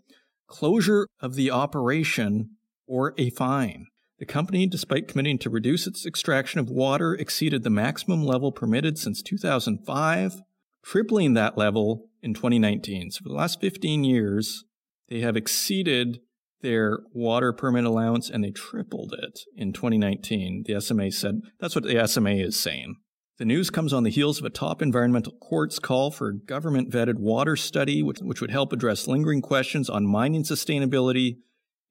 closure 0.49 1.07
of 1.21 1.37
the 1.37 1.53
operation, 1.53 2.57
or 2.89 3.15
a 3.19 3.31
fine. 3.31 3.87
The 4.21 4.27
company, 4.27 4.67
despite 4.67 5.09
committing 5.09 5.39
to 5.39 5.51
reduce 5.51 5.87
its 5.87 6.05
extraction 6.05 6.61
of 6.61 6.69
water, 6.69 7.15
exceeded 7.15 7.63
the 7.63 7.71
maximum 7.71 8.23
level 8.23 8.53
permitted 8.53 8.99
since 8.99 9.23
2005, 9.23 10.43
tripling 10.85 11.33
that 11.35 11.57
level 11.57 12.11
in 12.23 12.35
2019. 12.35 13.11
So 13.13 13.23
for 13.23 13.31
the 13.31 13.35
last 13.35 13.63
15 13.63 14.05
years, 14.05 14.65
they 15.09 15.21
have 15.21 15.39
exceeded 15.39 16.21
their 16.61 16.99
water 17.15 17.55
permit 17.55 17.87
allowance 17.87 18.29
and 18.29 18.45
they 18.45 18.51
tripled 18.51 19.15
it 19.15 19.41
in 19.57 19.73
2019. 19.73 20.65
The 20.67 20.79
SMA 20.83 21.13
said 21.13 21.41
that's 21.59 21.75
what 21.75 21.85
the 21.85 22.07
SMA 22.07 22.33
is 22.33 22.61
saying. 22.61 22.97
The 23.39 23.47
news 23.47 23.71
comes 23.71 23.95
on 23.95 24.03
the 24.03 24.11
heels 24.11 24.39
of 24.39 24.45
a 24.45 24.51
top 24.51 24.83
environmental 24.83 25.33
court's 25.33 25.79
call 25.79 26.11
for 26.11 26.29
a 26.29 26.37
government 26.37 26.91
vetted 26.91 27.19
water 27.19 27.57
study, 27.57 28.03
which, 28.03 28.19
which 28.19 28.43
would 28.43 28.51
help 28.51 28.75
address 28.75 29.09
lingering 29.09 29.41
questions 29.41 29.89
on 29.89 30.07
mining 30.07 30.43
sustainability 30.43 31.39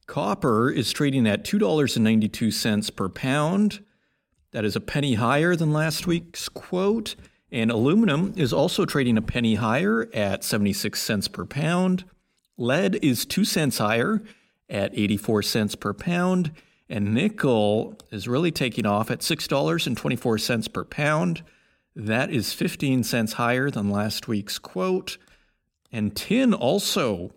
copper 0.06 0.70
is 0.70 0.92
trading 0.92 1.26
at 1.26 1.44
$2.92 1.44 2.96
per 2.96 3.08
pound. 3.08 3.84
That 4.52 4.64
is 4.64 4.76
a 4.76 4.80
penny 4.80 5.14
higher 5.14 5.56
than 5.56 5.72
last 5.72 6.06
week's 6.06 6.48
quote. 6.48 7.16
And 7.50 7.68
aluminum 7.70 8.32
is 8.36 8.52
also 8.52 8.84
trading 8.86 9.18
a 9.18 9.22
penny 9.22 9.56
higher 9.56 10.08
at 10.14 10.44
76 10.44 11.00
cents 11.00 11.26
per 11.28 11.44
pound. 11.44 12.04
Lead 12.56 12.98
is 13.02 13.26
2 13.26 13.44
cents 13.44 13.78
higher 13.78 14.22
at 14.68 14.96
84 14.98 15.42
cents 15.42 15.75
per 15.75 15.92
pound. 15.92 16.53
And 16.88 17.14
nickel 17.14 17.98
is 18.11 18.29
really 18.29 18.51
taking 18.51 18.87
off 18.87 19.11
at 19.11 19.20
$6.24 19.20 20.72
per 20.72 20.85
pound. 20.85 21.42
That 21.94 22.31
is 22.31 22.53
15 22.53 23.05
cents 23.05 23.35
higher 23.35 23.70
than 23.70 23.90
last 23.90 24.29
week's 24.29 24.59
quote. 24.59 25.18
And 25.90 26.14
tin 26.14 26.55
also 26.55 27.35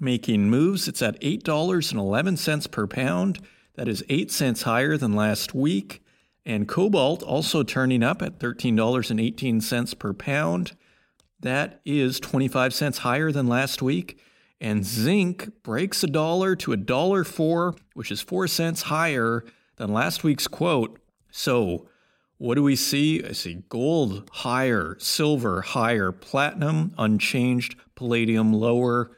making 0.00 0.50
moves. 0.50 0.88
It's 0.88 1.02
at 1.02 1.20
$8.11 1.20 2.70
per 2.70 2.86
pound. 2.86 3.40
That 3.74 3.88
is 3.88 4.04
8 4.08 4.30
cents 4.30 4.62
higher 4.62 4.96
than 4.96 5.12
last 5.12 5.54
week. 5.54 6.02
And 6.44 6.66
cobalt 6.66 7.22
also 7.22 7.62
turning 7.62 8.02
up 8.02 8.22
at 8.22 8.38
$13.18 8.38 9.98
per 9.98 10.12
pound. 10.14 10.72
That 11.40 11.80
is 11.84 12.18
25 12.20 12.74
cents 12.74 12.98
higher 12.98 13.30
than 13.30 13.46
last 13.46 13.82
week. 13.82 14.18
And 14.60 14.84
zinc 14.84 15.62
breaks 15.62 16.02
a 16.02 16.08
dollar 16.08 16.56
to 16.56 16.72
a 16.72 16.76
dollar 16.76 17.22
four, 17.24 17.74
which 17.94 18.10
is 18.10 18.20
4 18.20 18.48
cents 18.48 18.82
higher 18.82 19.44
than 19.76 19.92
last 19.92 20.24
week's 20.24 20.48
quote. 20.48 21.00
So, 21.30 21.88
what 22.38 22.54
do 22.54 22.62
we 22.62 22.76
see? 22.76 23.24
I 23.24 23.32
see 23.32 23.64
gold 23.68 24.28
higher, 24.32 24.96
silver 24.98 25.60
higher, 25.62 26.12
platinum 26.12 26.92
unchanged, 26.98 27.76
palladium 27.94 28.52
lower, 28.52 29.10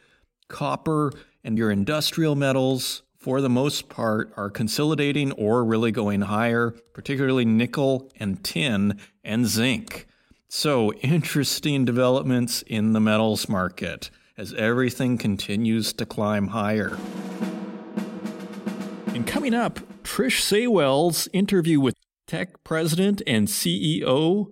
copper, 0.49 1.13
and 1.45 1.57
your 1.57 1.71
industrial 1.71 2.35
metals, 2.35 3.03
for 3.17 3.41
the 3.41 3.51
most 3.51 3.89
part, 3.89 4.33
are 4.37 4.51
consolidating 4.51 5.33
or 5.33 5.65
really 5.65 5.93
going 5.93 6.23
higher, 6.23 6.71
particularly 6.93 7.45
nickel 7.45 8.11
and 8.17 8.43
tin 8.43 8.99
and 9.23 9.47
zinc. 9.47 10.07
So, 10.49 10.93
interesting 10.95 11.85
developments 11.85 12.63
in 12.67 12.93
the 12.93 13.01
metals 13.01 13.49
market 13.49 14.11
as 14.41 14.55
everything 14.55 15.19
continues 15.19 15.93
to 15.93 16.07
climb 16.07 16.49
higher. 16.49 16.97
And 19.09 19.27
coming 19.27 19.53
up, 19.53 19.81
Trish 20.03 20.41
Saywell's 20.41 21.29
interview 21.35 21.79
with 21.79 21.95
Teck 22.27 22.65
president 22.65 23.21
and 23.27 23.49
CEO 23.49 24.47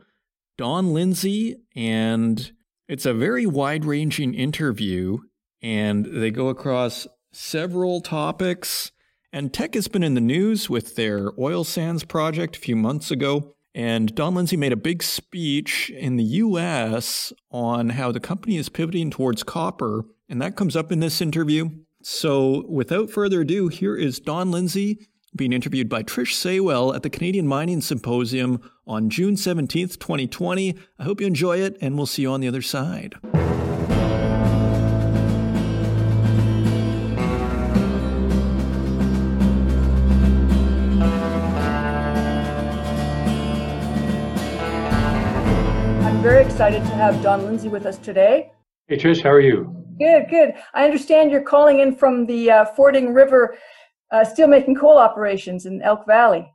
Don 0.58 0.92
Lindsay. 0.92 1.56
And 1.74 2.52
it's 2.86 3.06
a 3.06 3.14
very 3.14 3.46
wide 3.46 3.86
ranging 3.86 4.34
interview, 4.34 5.20
and 5.62 6.04
they 6.04 6.32
go 6.32 6.48
across 6.48 7.06
several 7.32 8.02
topics. 8.02 8.92
And 9.32 9.54
Teck 9.54 9.72
has 9.72 9.88
been 9.88 10.02
in 10.02 10.12
the 10.12 10.20
news 10.20 10.68
with 10.68 10.96
their 10.96 11.32
oil 11.38 11.64
sands 11.64 12.04
project 12.04 12.56
a 12.56 12.60
few 12.60 12.76
months 12.76 13.10
ago. 13.10 13.54
And 13.74 14.14
Don 14.14 14.34
Lindsay 14.34 14.56
made 14.56 14.72
a 14.72 14.76
big 14.76 15.02
speech 15.02 15.90
in 15.90 16.16
the 16.16 16.24
US 16.24 17.32
on 17.50 17.90
how 17.90 18.10
the 18.10 18.20
company 18.20 18.56
is 18.56 18.68
pivoting 18.68 19.10
towards 19.10 19.42
copper. 19.42 20.04
And 20.28 20.40
that 20.42 20.56
comes 20.56 20.76
up 20.76 20.90
in 20.90 21.00
this 21.00 21.20
interview. 21.20 21.70
So 22.02 22.64
without 22.68 23.10
further 23.10 23.42
ado, 23.42 23.68
here 23.68 23.96
is 23.96 24.20
Don 24.20 24.50
Lindsay 24.50 25.08
being 25.36 25.52
interviewed 25.52 25.88
by 25.88 26.02
Trish 26.02 26.34
Saywell 26.34 26.94
at 26.94 27.02
the 27.02 27.10
Canadian 27.10 27.46
Mining 27.46 27.80
Symposium 27.80 28.60
on 28.86 29.10
June 29.10 29.34
17th, 29.34 29.98
2020. 29.98 30.74
I 30.98 31.04
hope 31.04 31.20
you 31.20 31.26
enjoy 31.26 31.58
it, 31.58 31.76
and 31.80 31.96
we'll 31.96 32.06
see 32.06 32.22
you 32.22 32.30
on 32.30 32.40
the 32.40 32.48
other 32.48 32.62
side. 32.62 33.14
Very 46.28 46.44
excited 46.44 46.82
to 46.82 46.90
have 46.90 47.22
Don 47.22 47.46
Lindsay 47.46 47.70
with 47.70 47.86
us 47.86 47.96
today. 47.96 48.52
Hey, 48.86 48.98
Trish, 48.98 49.22
how 49.22 49.30
are 49.30 49.40
you? 49.40 49.74
Good, 49.98 50.26
good. 50.28 50.52
I 50.74 50.84
understand 50.84 51.30
you're 51.30 51.40
calling 51.40 51.80
in 51.80 51.96
from 51.96 52.26
the 52.26 52.50
uh, 52.50 52.64
Fording 52.76 53.14
River 53.14 53.56
uh, 54.10 54.26
steelmaking 54.26 54.78
coal 54.78 54.98
operations 54.98 55.64
in 55.64 55.80
Elk 55.80 56.06
Valley. 56.06 56.46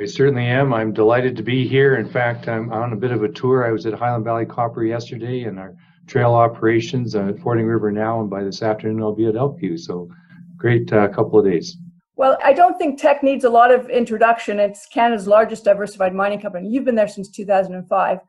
I 0.00 0.06
certainly 0.06 0.46
am. 0.46 0.72
I'm 0.72 0.94
delighted 0.94 1.36
to 1.36 1.42
be 1.42 1.68
here. 1.68 1.96
In 1.96 2.08
fact, 2.08 2.48
I'm 2.48 2.72
on 2.72 2.94
a 2.94 2.96
bit 2.96 3.10
of 3.10 3.22
a 3.22 3.28
tour. 3.28 3.66
I 3.66 3.70
was 3.70 3.84
at 3.84 3.92
Highland 3.92 4.24
Valley 4.24 4.46
Copper 4.46 4.82
yesterday 4.82 5.42
and 5.42 5.58
our 5.58 5.74
trail 6.06 6.32
operations 6.32 7.14
at 7.14 7.38
Fording 7.40 7.66
River 7.66 7.92
now, 7.92 8.22
and 8.22 8.30
by 8.30 8.42
this 8.42 8.62
afternoon 8.62 9.02
I'll 9.02 9.14
be 9.14 9.26
at 9.26 9.34
Elkview. 9.34 9.78
So, 9.78 10.08
great 10.56 10.90
uh, 10.90 11.06
couple 11.08 11.38
of 11.38 11.44
days. 11.44 11.76
Well, 12.16 12.38
I 12.42 12.54
don't 12.54 12.78
think 12.78 12.98
Teck 12.98 13.22
needs 13.22 13.44
a 13.44 13.50
lot 13.50 13.74
of 13.74 13.90
introduction. 13.90 14.58
It's 14.58 14.86
Canada's 14.86 15.28
largest 15.28 15.64
diversified 15.64 16.14
mining 16.14 16.40
company. 16.40 16.70
You've 16.70 16.86
been 16.86 16.94
there 16.94 17.08
since 17.08 17.28
2005. 17.28 18.20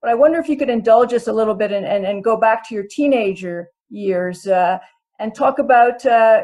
But 0.00 0.10
I 0.10 0.14
wonder 0.14 0.38
if 0.38 0.48
you 0.48 0.56
could 0.56 0.70
indulge 0.70 1.12
us 1.12 1.26
a 1.26 1.32
little 1.32 1.54
bit 1.54 1.72
and, 1.72 1.84
and, 1.84 2.06
and 2.06 2.22
go 2.22 2.36
back 2.36 2.68
to 2.68 2.74
your 2.74 2.84
teenager 2.84 3.68
years 3.90 4.46
uh, 4.46 4.78
and 5.18 5.34
talk 5.34 5.58
about 5.58 6.04
uh, 6.06 6.42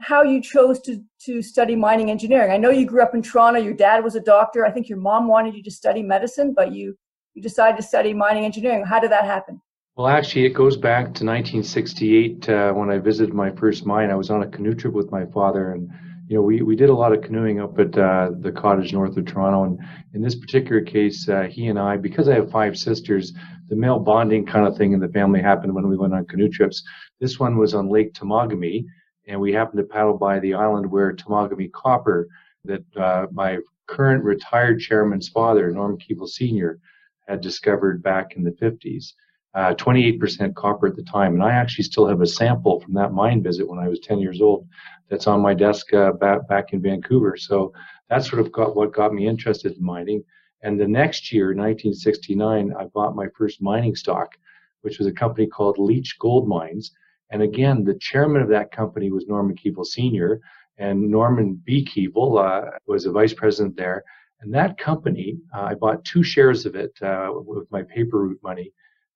how 0.00 0.22
you 0.22 0.40
chose 0.40 0.80
to, 0.80 1.02
to 1.24 1.42
study 1.42 1.76
mining 1.76 2.10
engineering. 2.10 2.52
I 2.52 2.56
know 2.56 2.70
you 2.70 2.86
grew 2.86 3.02
up 3.02 3.14
in 3.14 3.22
Toronto. 3.22 3.60
Your 3.60 3.74
dad 3.74 4.02
was 4.02 4.14
a 4.14 4.20
doctor. 4.20 4.64
I 4.64 4.70
think 4.70 4.88
your 4.88 4.98
mom 4.98 5.28
wanted 5.28 5.54
you 5.54 5.62
to 5.62 5.70
study 5.70 6.02
medicine, 6.02 6.54
but 6.54 6.72
you, 6.72 6.96
you 7.34 7.42
decided 7.42 7.76
to 7.76 7.82
study 7.82 8.14
mining 8.14 8.44
engineering. 8.44 8.84
How 8.84 8.98
did 8.98 9.10
that 9.10 9.24
happen? 9.24 9.60
Well, 9.96 10.08
actually, 10.08 10.44
it 10.44 10.50
goes 10.50 10.76
back 10.76 11.04
to 11.04 11.24
1968 11.24 12.48
uh, 12.48 12.72
when 12.72 12.90
I 12.90 12.98
visited 12.98 13.34
my 13.34 13.50
first 13.50 13.86
mine. 13.86 14.10
I 14.10 14.14
was 14.14 14.28
on 14.28 14.42
a 14.42 14.46
canoe 14.46 14.74
trip 14.74 14.92
with 14.92 15.10
my 15.10 15.24
father, 15.24 15.72
and 15.72 15.90
you 16.28 16.36
know 16.36 16.42
we, 16.42 16.62
we 16.62 16.74
did 16.74 16.90
a 16.90 16.94
lot 16.94 17.12
of 17.12 17.22
canoeing 17.22 17.60
up 17.60 17.78
at 17.78 17.96
uh, 17.96 18.30
the 18.40 18.50
cottage 18.50 18.92
north 18.92 19.16
of 19.16 19.26
Toronto. 19.26 19.64
And 19.64 19.78
in 20.12 20.22
this 20.22 20.34
particular 20.34 20.82
case, 20.82 21.28
uh, 21.28 21.42
he 21.42 21.68
and 21.68 21.78
I, 21.78 21.96
because 21.96 22.28
I 22.28 22.34
have 22.34 22.50
five 22.50 22.76
sisters, 22.76 23.32
the 23.68 23.76
male 23.76 24.00
bonding 24.00 24.44
kind 24.44 24.66
of 24.66 24.76
thing 24.76 24.92
in 24.92 25.00
the 25.00 25.08
family 25.08 25.40
happened 25.40 25.74
when 25.74 25.88
we 25.88 25.96
went 25.96 26.14
on 26.14 26.26
canoe 26.26 26.48
trips. 26.48 26.82
This 27.20 27.38
one 27.38 27.56
was 27.56 27.74
on 27.74 27.88
Lake 27.88 28.12
Temagami, 28.12 28.84
and 29.28 29.40
we 29.40 29.52
happened 29.52 29.78
to 29.78 29.84
paddle 29.84 30.18
by 30.18 30.40
the 30.40 30.54
island 30.54 30.90
where 30.90 31.14
Temagami 31.14 31.70
copper 31.72 32.26
that 32.64 32.96
uh, 32.96 33.26
my 33.30 33.58
current 33.86 34.24
retired 34.24 34.80
chairman's 34.80 35.28
father, 35.28 35.70
Norm 35.70 35.96
Keevil 35.96 36.28
Sr., 36.28 36.80
had 37.28 37.40
discovered 37.40 38.02
back 38.02 38.36
in 38.36 38.42
the 38.42 38.52
50s. 38.52 39.12
Uh, 39.54 39.74
28% 39.74 40.54
copper 40.54 40.86
at 40.86 40.96
the 40.96 41.02
time. 41.04 41.32
And 41.32 41.42
I 41.42 41.52
actually 41.52 41.84
still 41.84 42.06
have 42.06 42.20
a 42.20 42.26
sample 42.26 42.78
from 42.78 42.92
that 42.92 43.14
mine 43.14 43.42
visit 43.42 43.66
when 43.66 43.78
I 43.78 43.88
was 43.88 44.00
10 44.00 44.18
years 44.18 44.42
old 44.42 44.68
that's 45.08 45.26
on 45.26 45.40
my 45.40 45.54
desk 45.54 45.92
uh, 45.94 46.12
back, 46.12 46.48
back 46.48 46.72
in 46.72 46.82
Vancouver. 46.82 47.36
So 47.36 47.72
that's 48.08 48.28
sort 48.28 48.40
of 48.40 48.52
got 48.52 48.76
what 48.76 48.92
got 48.92 49.14
me 49.14 49.26
interested 49.26 49.76
in 49.76 49.84
mining. 49.84 50.24
And 50.62 50.80
the 50.80 50.88
next 50.88 51.32
year, 51.32 51.48
1969, 51.48 52.74
I 52.78 52.84
bought 52.86 53.14
my 53.14 53.26
first 53.36 53.62
mining 53.62 53.94
stock, 53.94 54.36
which 54.82 54.98
was 54.98 55.06
a 55.06 55.12
company 55.12 55.46
called 55.46 55.78
Leitch 55.78 56.18
Gold 56.18 56.48
Mines. 56.48 56.92
And 57.30 57.42
again, 57.42 57.84
the 57.84 57.94
chairman 57.94 58.42
of 58.42 58.48
that 58.48 58.72
company 58.72 59.10
was 59.10 59.26
Norman 59.26 59.56
Keevil 59.56 59.86
Sr., 59.86 60.40
and 60.78 61.10
Norman 61.10 61.60
B. 61.64 61.84
Keevil 61.84 62.38
uh, 62.38 62.70
was 62.86 63.06
a 63.06 63.10
vice 63.12 63.32
president 63.32 63.76
there. 63.76 64.04
And 64.40 64.52
that 64.54 64.76
company, 64.76 65.38
uh, 65.54 65.62
I 65.62 65.74
bought 65.74 66.04
two 66.04 66.22
shares 66.22 66.66
of 66.66 66.74
it 66.74 66.92
uh, 67.00 67.30
with 67.32 67.70
my 67.70 67.82
paper 67.82 68.18
route 68.18 68.40
money, 68.42 68.72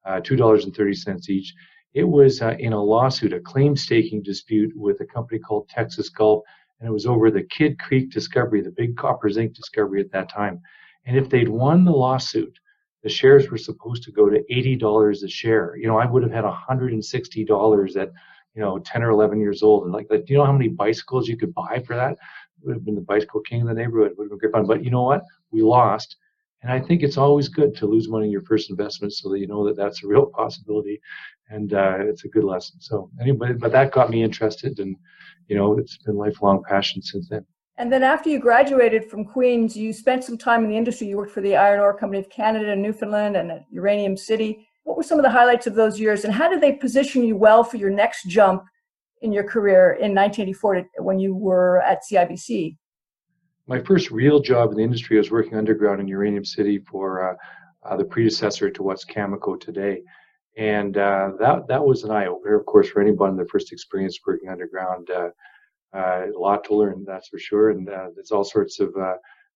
uh, 0.07 0.21
$2.30 0.21 1.29
each. 1.29 1.55
It 1.93 2.05
was 2.05 2.41
uh, 2.41 2.57
in 2.59 2.73
a 2.73 2.83
lawsuit, 2.83 3.33
a 3.33 3.41
claim 3.41 3.77
staking 3.77 4.23
dispute 4.23 4.73
with 4.77 5.01
a 5.01 5.07
company 5.07 5.41
called 5.41 5.69
Texas 5.69 6.09
Gulf, 6.09 6.45
and 6.79 6.89
it 6.89 6.93
was 6.93 7.07
over 7.07 7.31
the 7.31 7.43
Kidd 7.43 7.79
Creek 7.79 8.11
discovery, 8.11 8.61
the 8.61 8.71
big 8.71 8.97
copper 8.97 9.29
zinc 9.29 9.55
discovery 9.55 10.01
at 10.01 10.13
that 10.13 10.31
time. 10.31 10.61
And 11.05 11.17
if 11.17 11.29
they'd 11.29 11.49
won 11.49 11.85
the 11.85 11.93
lawsuit, 11.93 12.59
the 13.03 13.09
shares 13.09 13.51
were 13.51 13.59
supposed 13.59 14.03
to 14.05 14.13
go 14.13 14.29
to 14.29 14.43
$80 14.51 15.25
a 15.25 15.29
share. 15.29 15.77
You 15.77 15.89
know, 15.89 15.99
I 15.99 16.07
would 16.07 16.23
have 16.23 16.33
had 16.33 16.45
$160 16.45 17.97
at, 17.97 18.13
you 18.55 18.63
know, 18.63 18.79
10 18.79 19.03
or 19.03 19.11
11 19.11 19.41
years 19.41 19.63
old. 19.63 19.85
And 19.85 19.93
like, 19.93 20.07
like, 20.11 20.27
do 20.27 20.33
you 20.33 20.39
know 20.39 20.45
how 20.47 20.53
many 20.53 20.69
bicycles 20.69 21.29
you 21.29 21.37
could 21.37 21.55
buy 21.55 21.83
for 21.87 21.97
that? 21.97 22.13
It 22.13 22.67
would 22.67 22.75
have 22.75 22.85
been 22.85 22.95
the 22.95 23.01
bicycle 23.01 23.41
king 23.41 23.63
of 23.63 23.69
the 23.69 23.75
neighborhood. 23.75 24.13
It 24.13 24.19
would 24.19 24.25
have 24.25 24.31
been 24.31 24.39
great 24.39 24.53
fun. 24.53 24.67
But 24.67 24.85
you 24.85 24.91
know 24.91 25.03
what? 25.03 25.25
We 25.51 25.63
lost. 25.63 26.17
And 26.63 26.71
I 26.71 26.81
think 26.81 27.03
it's 27.03 27.17
always 27.17 27.49
good 27.49 27.75
to 27.77 27.87
lose 27.87 28.09
money 28.09 28.27
in 28.27 28.33
your 28.33 28.43
first 28.43 28.69
investment 28.71 29.15
so 29.15 29.31
that 29.31 29.39
you 29.39 29.47
know 29.47 29.67
that 29.67 29.77
that's 29.77 30.05
a 30.05 30.07
real 30.07 30.27
possibility. 30.35 31.01
And 31.49 31.73
uh, 31.73 31.97
it's 32.01 32.25
a 32.25 32.29
good 32.29 32.45
lesson. 32.45 32.81
So 32.81 33.11
anyway, 33.21 33.53
but 33.55 33.73
that 33.73 33.93
got 33.93 34.11
me 34.11 34.23
interested 34.23 34.79
and, 34.79 34.97
you 35.49 35.57
know, 35.57 35.79
it's 35.79 35.97
been 35.99 36.17
lifelong 36.17 36.63
passion 36.69 37.03
since 37.03 37.29
then. 37.29 37.45
And 37.81 37.91
then 37.91 38.03
after 38.03 38.29
you 38.29 38.39
graduated 38.39 39.09
from 39.09 39.25
Queen's, 39.25 39.75
you 39.75 39.95
spent 39.95 40.23
some 40.23 40.37
time 40.37 40.65
in 40.65 40.71
the 40.71 40.77
industry. 40.77 41.07
You 41.07 41.17
worked 41.17 41.33
for 41.33 41.41
the 41.41 41.57
Iron 41.57 41.81
Ore 41.81 41.97
Company 41.97 42.21
of 42.21 42.29
Canada 42.29 42.73
and 42.73 42.83
Newfoundland 42.83 43.37
and 43.37 43.51
at 43.51 43.65
Uranium 43.71 44.19
City. 44.19 44.69
What 44.85 44.99
were 44.99 45.03
some 45.03 45.19
of 45.19 45.23
the 45.23 45.31
highlights 45.31 45.67
of 45.67 45.75
those 45.75 45.99
years, 45.99 46.25
and 46.25 46.35
how 46.35 46.51
did 46.51 46.61
they 46.61 46.73
position 46.73 47.25
you 47.25 47.37
well 47.37 47.65
for 47.65 47.79
your 47.79 47.89
next 47.89 48.25
jump 48.25 48.65
in 49.23 49.33
your 49.33 49.45
career 49.45 49.93
in 49.93 50.15
1984 50.15 50.89
when 50.99 51.19
you 51.19 51.35
were 51.35 51.81
at 51.81 52.01
CIBC? 52.11 52.77
My 53.71 53.79
first 53.79 54.11
real 54.11 54.41
job 54.41 54.73
in 54.73 54.79
the 54.79 54.83
industry 54.83 55.17
was 55.17 55.31
working 55.31 55.57
underground 55.57 56.01
in 56.01 56.09
Uranium 56.09 56.45
City 56.45 56.79
for 56.79 57.31
uh, 57.31 57.37
uh, 57.89 57.97
the 57.97 58.05
predecessor 58.05 58.69
to 58.69 58.83
what's 58.83 59.05
Cameco 59.05 59.61
today. 59.61 60.03
And 60.57 60.97
uh, 60.97 61.31
that 61.39 61.69
that 61.69 61.87
was 61.87 62.03
an 62.03 62.11
eye 62.11 62.27
opener, 62.27 62.59
of 62.59 62.67
course, 62.67 62.89
for 62.89 63.01
anybody 63.01 63.31
in 63.31 63.37
their 63.37 63.47
first 63.47 63.71
experience 63.71 64.19
working 64.27 64.49
underground. 64.49 65.09
Uh, 65.11 65.31
a 65.95 66.33
lot 66.37 66.65
to 66.65 66.75
learn, 66.75 67.05
that's 67.07 67.29
for 67.29 67.39
sure. 67.39 67.71
And 67.71 67.87
there's 67.87 68.33
all 68.33 68.43
sorts 68.43 68.81
of 68.81 68.93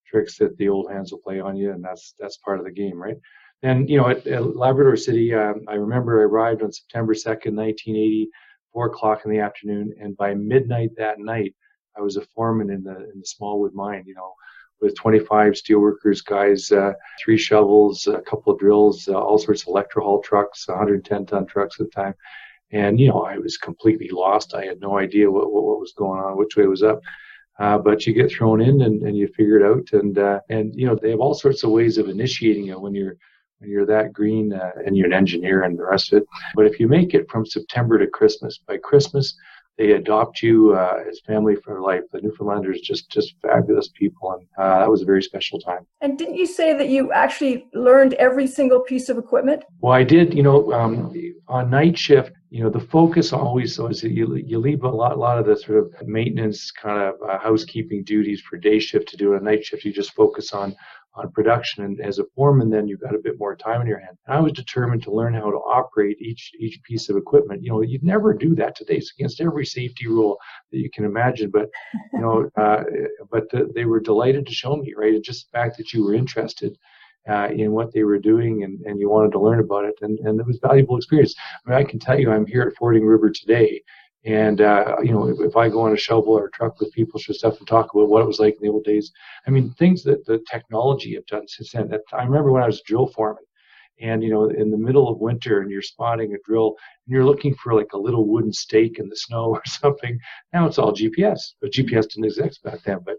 tricks 0.07 0.39
that 0.39 0.57
the 0.59 0.69
old 0.69 0.93
hands 0.93 1.11
will 1.11 1.19
play 1.19 1.41
on 1.41 1.57
you, 1.57 1.73
and 1.73 1.83
that's 1.83 2.15
that's 2.17 2.37
part 2.37 2.61
of 2.61 2.65
the 2.67 2.71
game, 2.71 3.03
right? 3.03 3.19
Then 3.63 3.89
you 3.89 3.99
know, 3.99 4.11
at, 4.11 4.25
at 4.29 4.55
Labrador 4.55 4.97
City, 4.97 5.35
um, 5.35 5.65
I 5.67 5.75
remember 5.75 6.21
I 6.21 6.23
arrived 6.23 6.63
on 6.63 6.71
September 6.71 7.15
2nd, 7.15 7.57
1980, 7.57 8.29
four 8.73 8.87
o'clock 8.87 9.23
in 9.25 9.33
the 9.33 9.41
afternoon, 9.41 9.93
and 10.01 10.17
by 10.17 10.35
midnight 10.35 10.91
that 10.99 11.19
night, 11.19 11.53
I 11.97 12.01
was 12.01 12.17
a 12.17 12.27
foreman 12.35 12.71
in 12.71 12.83
the 12.83 12.97
in 13.13 13.21
the 13.21 13.27
Smallwood 13.27 13.75
mine. 13.75 14.05
You 14.07 14.15
know, 14.15 14.35
with 14.81 14.95
25 14.97 15.55
steelworkers, 15.55 16.25
guys, 16.25 16.71
uh, 16.71 16.93
three 17.23 17.39
shovels, 17.39 18.07
a 18.07 18.21
couple 18.21 18.53
of 18.53 18.59
drills, 18.59 19.09
uh, 19.09 19.15
all 19.15 19.39
sorts 19.39 19.63
of 19.63 19.69
electrohaul 19.69 20.23
trucks, 20.23 20.69
110 20.69 21.27
ton 21.27 21.47
trucks 21.47 21.81
at 21.81 21.87
the 21.87 21.93
time. 21.93 22.15
And, 22.71 22.99
you 22.99 23.09
know, 23.09 23.23
I 23.23 23.39
was 23.39 23.57
completely 23.57 24.11
lost. 24.11 24.55
I 24.55 24.65
had 24.65 24.81
no 24.81 24.99
idea 24.99 25.31
what, 25.31 25.53
what, 25.53 25.65
what 25.65 25.81
was 25.81 25.95
going 25.97 26.21
on, 26.21 26.37
which 26.37 26.57
way 26.57 26.67
was 26.67 26.83
up. 26.83 27.01
Uh, 27.59 27.79
but 27.79 28.05
you 28.05 28.13
get 28.13 28.31
thrown 28.33 28.61
in 28.61 28.83
and, 28.83 29.03
and 29.03 29.17
you 29.17 29.29
figure 29.29 29.61
it 29.61 29.65
out. 29.65 29.89
And, 29.93 30.19
uh, 30.19 30.41
and, 30.51 30.75
you 30.75 30.87
know, 30.87 30.97
they 31.01 31.11
have 31.11 31.21
all 31.21 31.35
sorts 31.35 31.63
of 31.63 31.71
ways 31.71 31.99
of 31.99 32.09
initiating 32.09 32.65
you 32.65 32.79
when 32.81 32.95
you're, 32.95 33.17
when 33.59 33.71
you're 33.71 33.87
that 33.87 34.13
green 34.13 34.53
uh, 34.53 34.73
and 34.85 34.97
you're 34.97 35.07
an 35.07 35.13
engineer 35.13 35.63
and 35.63 35.79
the 35.79 35.85
rest 35.85 36.13
of 36.13 36.23
it. 36.23 36.29
But 36.57 36.67
if 36.67 36.81
you 36.81 36.89
make 36.89 37.15
it 37.15 37.31
from 37.31 37.47
September 37.47 37.97
to 37.99 38.09
Christmas, 38.09 38.59
by 38.59 38.79
Christmas, 38.79 39.35
they 39.77 39.93
adopt 39.93 40.43
you 40.43 40.75
uh, 40.75 41.03
as 41.09 41.21
family 41.27 41.57
for 41.57 41.81
life. 41.81 42.03
The 42.13 42.21
Newfoundlanders 42.21 42.81
just 42.81 43.11
just 43.11 43.35
fabulous 43.43 43.89
people, 43.89 44.33
and 44.33 44.47
uh, 44.59 44.79
that 44.81 44.91
was 44.91 45.03
a 45.03 45.05
very 45.05 45.23
special 45.23 45.59
time. 45.59 45.87
And 46.01 46.17
didn't 46.17 46.37
you 46.37 46.47
say 46.47 46.73
that 46.75 46.89
you 46.89 47.13
actually 47.13 47.67
learned 47.75 48.15
every 48.15 48.47
single 48.47 48.81
piece 48.81 49.09
of 49.09 49.19
equipment? 49.19 49.65
Well, 49.81 49.93
I 49.93 50.05
did. 50.05 50.35
You 50.35 50.43
know, 50.43 50.73
um, 50.73 51.13
on 51.49 51.71
night 51.71 51.99
shift, 51.99 52.33
you 52.51 52.63
know, 52.63 52.71
the 52.71 52.81
focus 52.81 53.33
always 53.33 53.79
was 53.79 54.01
that 54.03 54.13
you 54.13 54.37
you 54.37 54.59
leave 54.59 54.85
a 54.85 54.89
lot 54.89 55.13
a 55.13 55.17
lot 55.17 55.39
of 55.39 55.47
the 55.47 55.57
sort 55.57 55.79
of 55.79 56.07
maintenance 56.07 56.71
kind 56.71 57.01
of 57.01 57.15
uh, 57.29 57.39
housekeeping 57.39 58.05
duties 58.05 58.41
for 58.41 58.57
day 58.57 58.79
shift 58.79 59.09
to 59.09 59.17
do. 59.17 59.35
On 59.35 59.43
night 59.43 59.65
shift, 59.65 59.85
you 59.85 59.93
just 59.93 60.15
focus 60.15 60.53
on 60.53 60.77
on 61.17 61.31
production. 61.31 61.85
And 61.85 62.01
as 62.01 62.19
a 62.19 62.25
foreman, 62.35 62.71
then 62.71 62.89
you've 62.89 63.01
got 63.01 63.15
a 63.15 63.19
bit 63.19 63.39
more 63.39 63.55
time 63.55 63.81
in 63.81 63.87
your 63.87 64.01
hand. 64.01 64.17
And 64.27 64.37
I 64.37 64.41
was 64.41 64.53
determined 64.53 65.03
to 65.05 65.13
learn 65.13 65.35
how 65.35 65.51
to 65.51 65.57
operate 65.59 66.21
each 66.21 66.53
each 66.59 66.83
piece 66.83 67.09
of 67.09 67.17
equipment. 67.17 67.63
You 67.63 67.71
know, 67.71 67.83
you'd 67.83 68.03
never 68.03 68.35
do 68.35 68.55
that 68.57 68.77
today. 68.77 68.97
It's 68.97 69.13
against 69.17 69.41
every 69.41 69.67
safety 69.67 70.09
rule 70.09 70.39
that 70.73 70.79
you 70.79 70.91
can 70.91 71.05
imagine. 71.05 71.51
But 71.51 71.71
you 72.13 72.21
know, 72.21 72.51
uh, 72.57 72.85
but 73.31 73.51
the, 73.51 73.71
they 73.75 73.85
were 73.85 74.01
delighted 74.01 74.47
to 74.47 74.55
show 74.55 74.77
me, 74.77 74.95
right? 74.97 75.15
And 75.15 75.25
just 75.25 75.51
the 75.51 75.59
fact 75.59 75.77
that 75.79 75.93
you 75.93 76.05
were 76.05 76.15
interested. 76.15 76.77
Uh, 77.27 77.49
in 77.57 77.73
what 77.73 77.91
they 77.95 78.05
were 78.05 78.19
doing 78.19 78.65
and, 78.65 78.83
and 78.83 79.01
you 79.01 79.09
wanted 79.09 79.33
to 79.33 79.41
learn 79.41 79.59
about 79.59 79.87
it 79.87 79.95
and, 80.03 80.19
and 80.27 80.39
it 80.39 80.47
was 80.47 80.59
valuable 80.59 80.99
experience. 80.99 81.35
I 81.67 81.71
mean, 81.71 81.79
I 81.79 81.83
can 81.83 81.99
tell 81.99 82.21
you 82.21 82.31
I'm 82.31 82.45
here 82.45 82.61
at 82.61 82.77
Fording 82.77 83.07
River 83.07 83.31
today 83.31 83.81
and 84.25 84.61
uh, 84.61 84.97
you 85.03 85.13
know, 85.13 85.29
if, 85.29 85.39
if, 85.41 85.57
I 85.57 85.69
go 85.69 85.83
on 85.83 85.93
a 85.93 85.99
shovel 85.99 86.33
or 86.33 86.47
a 86.47 86.51
truck 86.53 86.81
with 86.81 86.93
people 86.93 87.21
for 87.21 87.35
stuff 87.35 87.59
and 87.59 87.69
talk 87.69 87.93
about 87.93 88.09
what 88.09 88.23
it 88.23 88.27
was 88.27 88.39
like 88.39 88.55
in 88.55 88.63
the 88.63 88.73
old 88.73 88.85
days, 88.85 89.13
I 89.47 89.51
mean, 89.51 89.73
things 89.73 90.03
that 90.05 90.25
the 90.25 90.43
technology 90.51 91.15
have 91.15 91.27
done 91.27 91.47
since 91.47 91.73
then. 91.73 91.89
That 91.89 92.01
I 92.13 92.25
remember 92.25 92.51
when 92.51 92.63
I 92.63 92.67
was 92.67 92.81
a 92.81 92.85
drill 92.85 93.07
foreman, 93.07 93.45
and 94.01 94.23
you 94.23 94.31
know, 94.31 94.49
in 94.49 94.71
the 94.71 94.79
middle 94.79 95.09
of 95.09 95.19
winter, 95.19 95.61
and 95.61 95.71
you're 95.71 95.83
spotting 95.83 96.35
a 96.35 96.39
drill, 96.47 96.69
and 97.07 97.13
you're 97.13 97.25
looking 97.25 97.55
for 97.55 97.75
like 97.75 97.93
a 97.93 97.99
little 97.99 98.27
wooden 98.27 98.53
stake 98.53 98.99
in 98.99 99.09
the 99.11 99.17
snow 99.17 99.45
or 99.51 99.63
something. 99.67 100.19
Now 100.55 100.67
it's 100.67 100.79
all 100.79 100.93
GPS, 100.93 101.41
but 101.61 101.73
GPS 101.73 102.09
didn't 102.09 102.25
exist 102.25 102.63
back 102.63 102.83
then. 102.83 103.01
But 103.05 103.19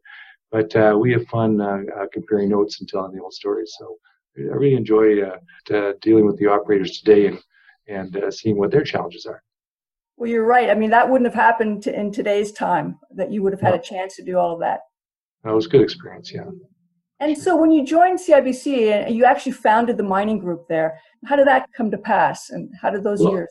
but 0.51 0.75
uh, 0.75 0.97
we 0.99 1.11
have 1.11 1.27
fun 1.27 1.61
uh, 1.61 1.81
uh, 1.99 2.05
comparing 2.13 2.49
notes 2.49 2.79
and 2.79 2.89
telling 2.89 3.15
the 3.15 3.21
old 3.21 3.33
stories. 3.33 3.75
So 3.77 3.97
I 4.37 4.55
really 4.55 4.75
enjoy 4.75 5.21
uh, 5.21 5.93
dealing 6.01 6.25
with 6.25 6.37
the 6.37 6.47
operators 6.47 6.99
today 6.99 7.27
and 7.27 7.39
and 7.87 8.17
uh, 8.17 8.31
seeing 8.31 8.57
what 8.57 8.71
their 8.71 8.83
challenges 8.83 9.27
are. 9.27 9.43
Well, 10.17 10.29
you're 10.29 10.45
right. 10.45 10.69
I 10.69 10.75
mean, 10.75 10.91
that 10.91 11.09
wouldn't 11.09 11.29
have 11.29 11.39
happened 11.39 11.83
to, 11.83 11.99
in 11.99 12.11
today's 12.11 12.51
time 12.51 12.97
that 13.15 13.31
you 13.31 13.43
would 13.43 13.53
have 13.53 13.61
had 13.61 13.73
a 13.73 13.79
chance 13.79 14.15
to 14.15 14.23
do 14.23 14.37
all 14.37 14.53
of 14.53 14.59
that. 14.61 14.79
That 15.43 15.53
was 15.53 15.65
a 15.65 15.69
good 15.69 15.81
experience, 15.81 16.31
yeah. 16.33 16.45
And 17.19 17.37
so 17.37 17.55
when 17.55 17.71
you 17.71 17.85
joined 17.85 18.19
CIBC 18.19 18.91
and 18.91 19.15
you 19.15 19.25
actually 19.25 19.53
founded 19.53 19.97
the 19.97 20.03
mining 20.03 20.39
group 20.39 20.67
there, 20.67 20.99
how 21.25 21.35
did 21.35 21.47
that 21.47 21.67
come 21.75 21.91
to 21.91 21.97
pass 21.97 22.49
and 22.49 22.69
how 22.81 22.89
did 22.89 23.03
those 23.03 23.21
well, 23.21 23.31
years? 23.31 23.49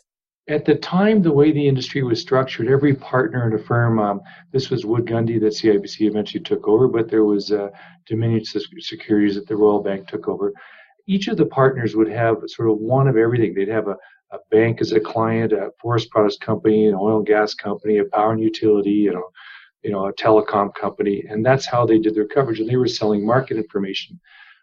At 0.48 0.66
the 0.66 0.74
time, 0.74 1.22
the 1.22 1.32
way 1.32 1.52
the 1.52 1.66
industry 1.66 2.02
was 2.02 2.20
structured, 2.20 2.68
every 2.68 2.94
partner 2.94 3.46
in 3.46 3.54
a 3.54 3.62
firm, 3.62 3.98
um, 3.98 4.20
this 4.52 4.68
was 4.68 4.84
Wood 4.84 5.06
Gundy 5.06 5.40
that 5.40 5.54
CIBC 5.54 6.02
eventually 6.02 6.42
took 6.42 6.68
over, 6.68 6.88
but 6.88 7.10
there 7.10 7.24
was 7.24 7.50
uh, 7.50 7.68
Dominion 8.06 8.44
Securities 8.44 9.36
that 9.36 9.46
the 9.46 9.56
Royal 9.56 9.82
Bank 9.82 10.06
took 10.08 10.28
over. 10.28 10.52
Each 11.06 11.28
of 11.28 11.38
the 11.38 11.46
partners 11.46 11.96
would 11.96 12.08
have 12.08 12.36
sort 12.46 12.70
of 12.70 12.78
one 12.78 13.08
of 13.08 13.16
everything. 13.16 13.54
They'd 13.54 13.68
have 13.68 13.88
a 13.88 13.96
a 14.30 14.38
bank 14.50 14.80
as 14.80 14.92
a 14.92 15.00
client, 15.00 15.52
a 15.52 15.70
forest 15.80 16.10
products 16.10 16.38
company, 16.38 16.88
an 16.88 16.94
oil 16.94 17.18
and 17.18 17.26
gas 17.26 17.54
company, 17.54 17.98
a 17.98 18.04
power 18.04 18.32
and 18.32 18.42
utility, 18.42 18.90
you 18.90 19.12
know, 19.12 19.28
you 19.82 19.90
know, 19.90 20.06
a 20.06 20.12
telecom 20.14 20.74
company, 20.74 21.24
and 21.28 21.44
that's 21.44 21.66
how 21.66 21.84
they 21.84 21.98
did 21.98 22.14
their 22.14 22.26
coverage. 22.26 22.58
And 22.58 22.68
they 22.68 22.76
were 22.76 22.88
selling 22.88 23.24
market 23.24 23.56
information. 23.56 24.18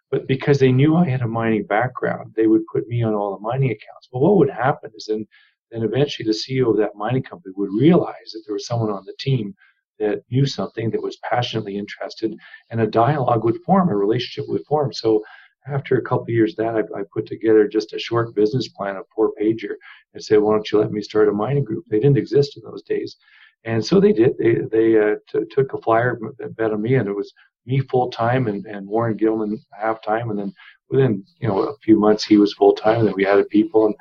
But 0.09 0.27
because 0.27 0.59
they 0.59 0.71
knew 0.71 0.95
I 0.95 1.07
had 1.07 1.21
a 1.21 1.27
mining 1.27 1.65
background, 1.65 2.33
they 2.35 2.47
would 2.47 2.65
put 2.73 2.87
me 2.87 3.01
on 3.03 3.13
all 3.13 3.35
the 3.35 3.41
mining 3.41 3.69
accounts. 3.69 4.09
But 4.11 4.19
what 4.19 4.37
would 4.37 4.49
happen 4.49 4.91
is 4.95 5.05
then, 5.07 5.25
then 5.69 5.83
eventually 5.83 6.25
the 6.25 6.37
CEO 6.37 6.71
of 6.71 6.77
that 6.77 6.95
mining 6.95 7.23
company 7.23 7.53
would 7.55 7.69
realize 7.71 8.31
that 8.33 8.43
there 8.45 8.53
was 8.53 8.67
someone 8.67 8.89
on 8.89 9.05
the 9.05 9.15
team 9.19 9.55
that 9.99 10.23
knew 10.31 10.45
something 10.45 10.89
that 10.89 11.01
was 11.01 11.17
passionately 11.17 11.77
interested, 11.77 12.35
and 12.71 12.81
a 12.81 12.87
dialogue 12.87 13.45
would 13.45 13.61
form, 13.63 13.89
a 13.89 13.95
relationship 13.95 14.49
would 14.49 14.65
form. 14.65 14.91
So 14.91 15.23
after 15.67 15.97
a 15.97 16.01
couple 16.01 16.29
years 16.29 16.55
that 16.55 16.75
I, 16.75 16.99
I, 16.99 17.03
put 17.13 17.25
together 17.25 17.67
just 17.67 17.93
a 17.93 17.99
short 17.99 18.33
business 18.35 18.67
plan, 18.67 18.95
a 18.95 19.01
four 19.15 19.31
pager, 19.39 19.75
and 20.13 20.23
said, 20.23 20.39
"Why 20.39 20.53
don't 20.53 20.71
you 20.71 20.79
let 20.79 20.91
me 20.91 21.01
start 21.01 21.29
a 21.29 21.33
mining 21.33 21.63
group?" 21.63 21.85
They 21.87 21.99
didn't 21.99 22.17
exist 22.17 22.57
in 22.57 22.63
those 22.63 22.83
days, 22.83 23.17
and 23.63 23.83
so 23.83 23.99
they 23.99 24.13
did. 24.13 24.37
They 24.37 24.55
they 24.71 24.97
uh, 24.97 25.15
t- 25.31 25.45
took 25.51 25.73
a 25.73 25.81
flyer 25.81 26.19
bet 26.57 26.71
on 26.71 26.81
me, 26.81 26.95
and 26.95 27.07
it 27.07 27.15
was 27.15 27.31
me 27.65 27.79
full 27.79 28.09
time 28.09 28.47
and, 28.47 28.65
and 28.65 28.87
Warren 28.87 29.17
Gilman 29.17 29.63
half 29.71 30.01
time, 30.01 30.31
and 30.31 30.39
then 30.39 30.53
within 30.89 31.23
you 31.39 31.47
know 31.47 31.63
a 31.63 31.77
few 31.77 31.99
months 31.99 32.25
he 32.25 32.37
was 32.37 32.53
full 32.53 32.73
time, 32.73 32.99
and 32.99 33.07
then 33.07 33.15
we 33.15 33.27
added 33.27 33.49
people, 33.49 33.85
and 33.85 33.95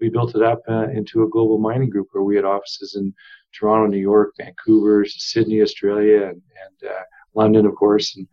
we 0.00 0.10
built 0.10 0.34
it 0.34 0.42
up 0.42 0.60
uh, 0.68 0.88
into 0.90 1.22
a 1.22 1.28
global 1.28 1.58
mining 1.58 1.90
group 1.90 2.08
where 2.12 2.24
we 2.24 2.36
had 2.36 2.44
offices 2.44 2.96
in 2.96 3.14
Toronto, 3.52 3.86
New 3.86 3.98
York, 3.98 4.34
Vancouver, 4.36 5.06
Sydney, 5.06 5.62
Australia, 5.62 6.24
and, 6.24 6.42
and 6.64 6.90
uh, 6.90 7.02
London, 7.34 7.66
of 7.66 7.74
course, 7.74 8.16
and 8.16 8.26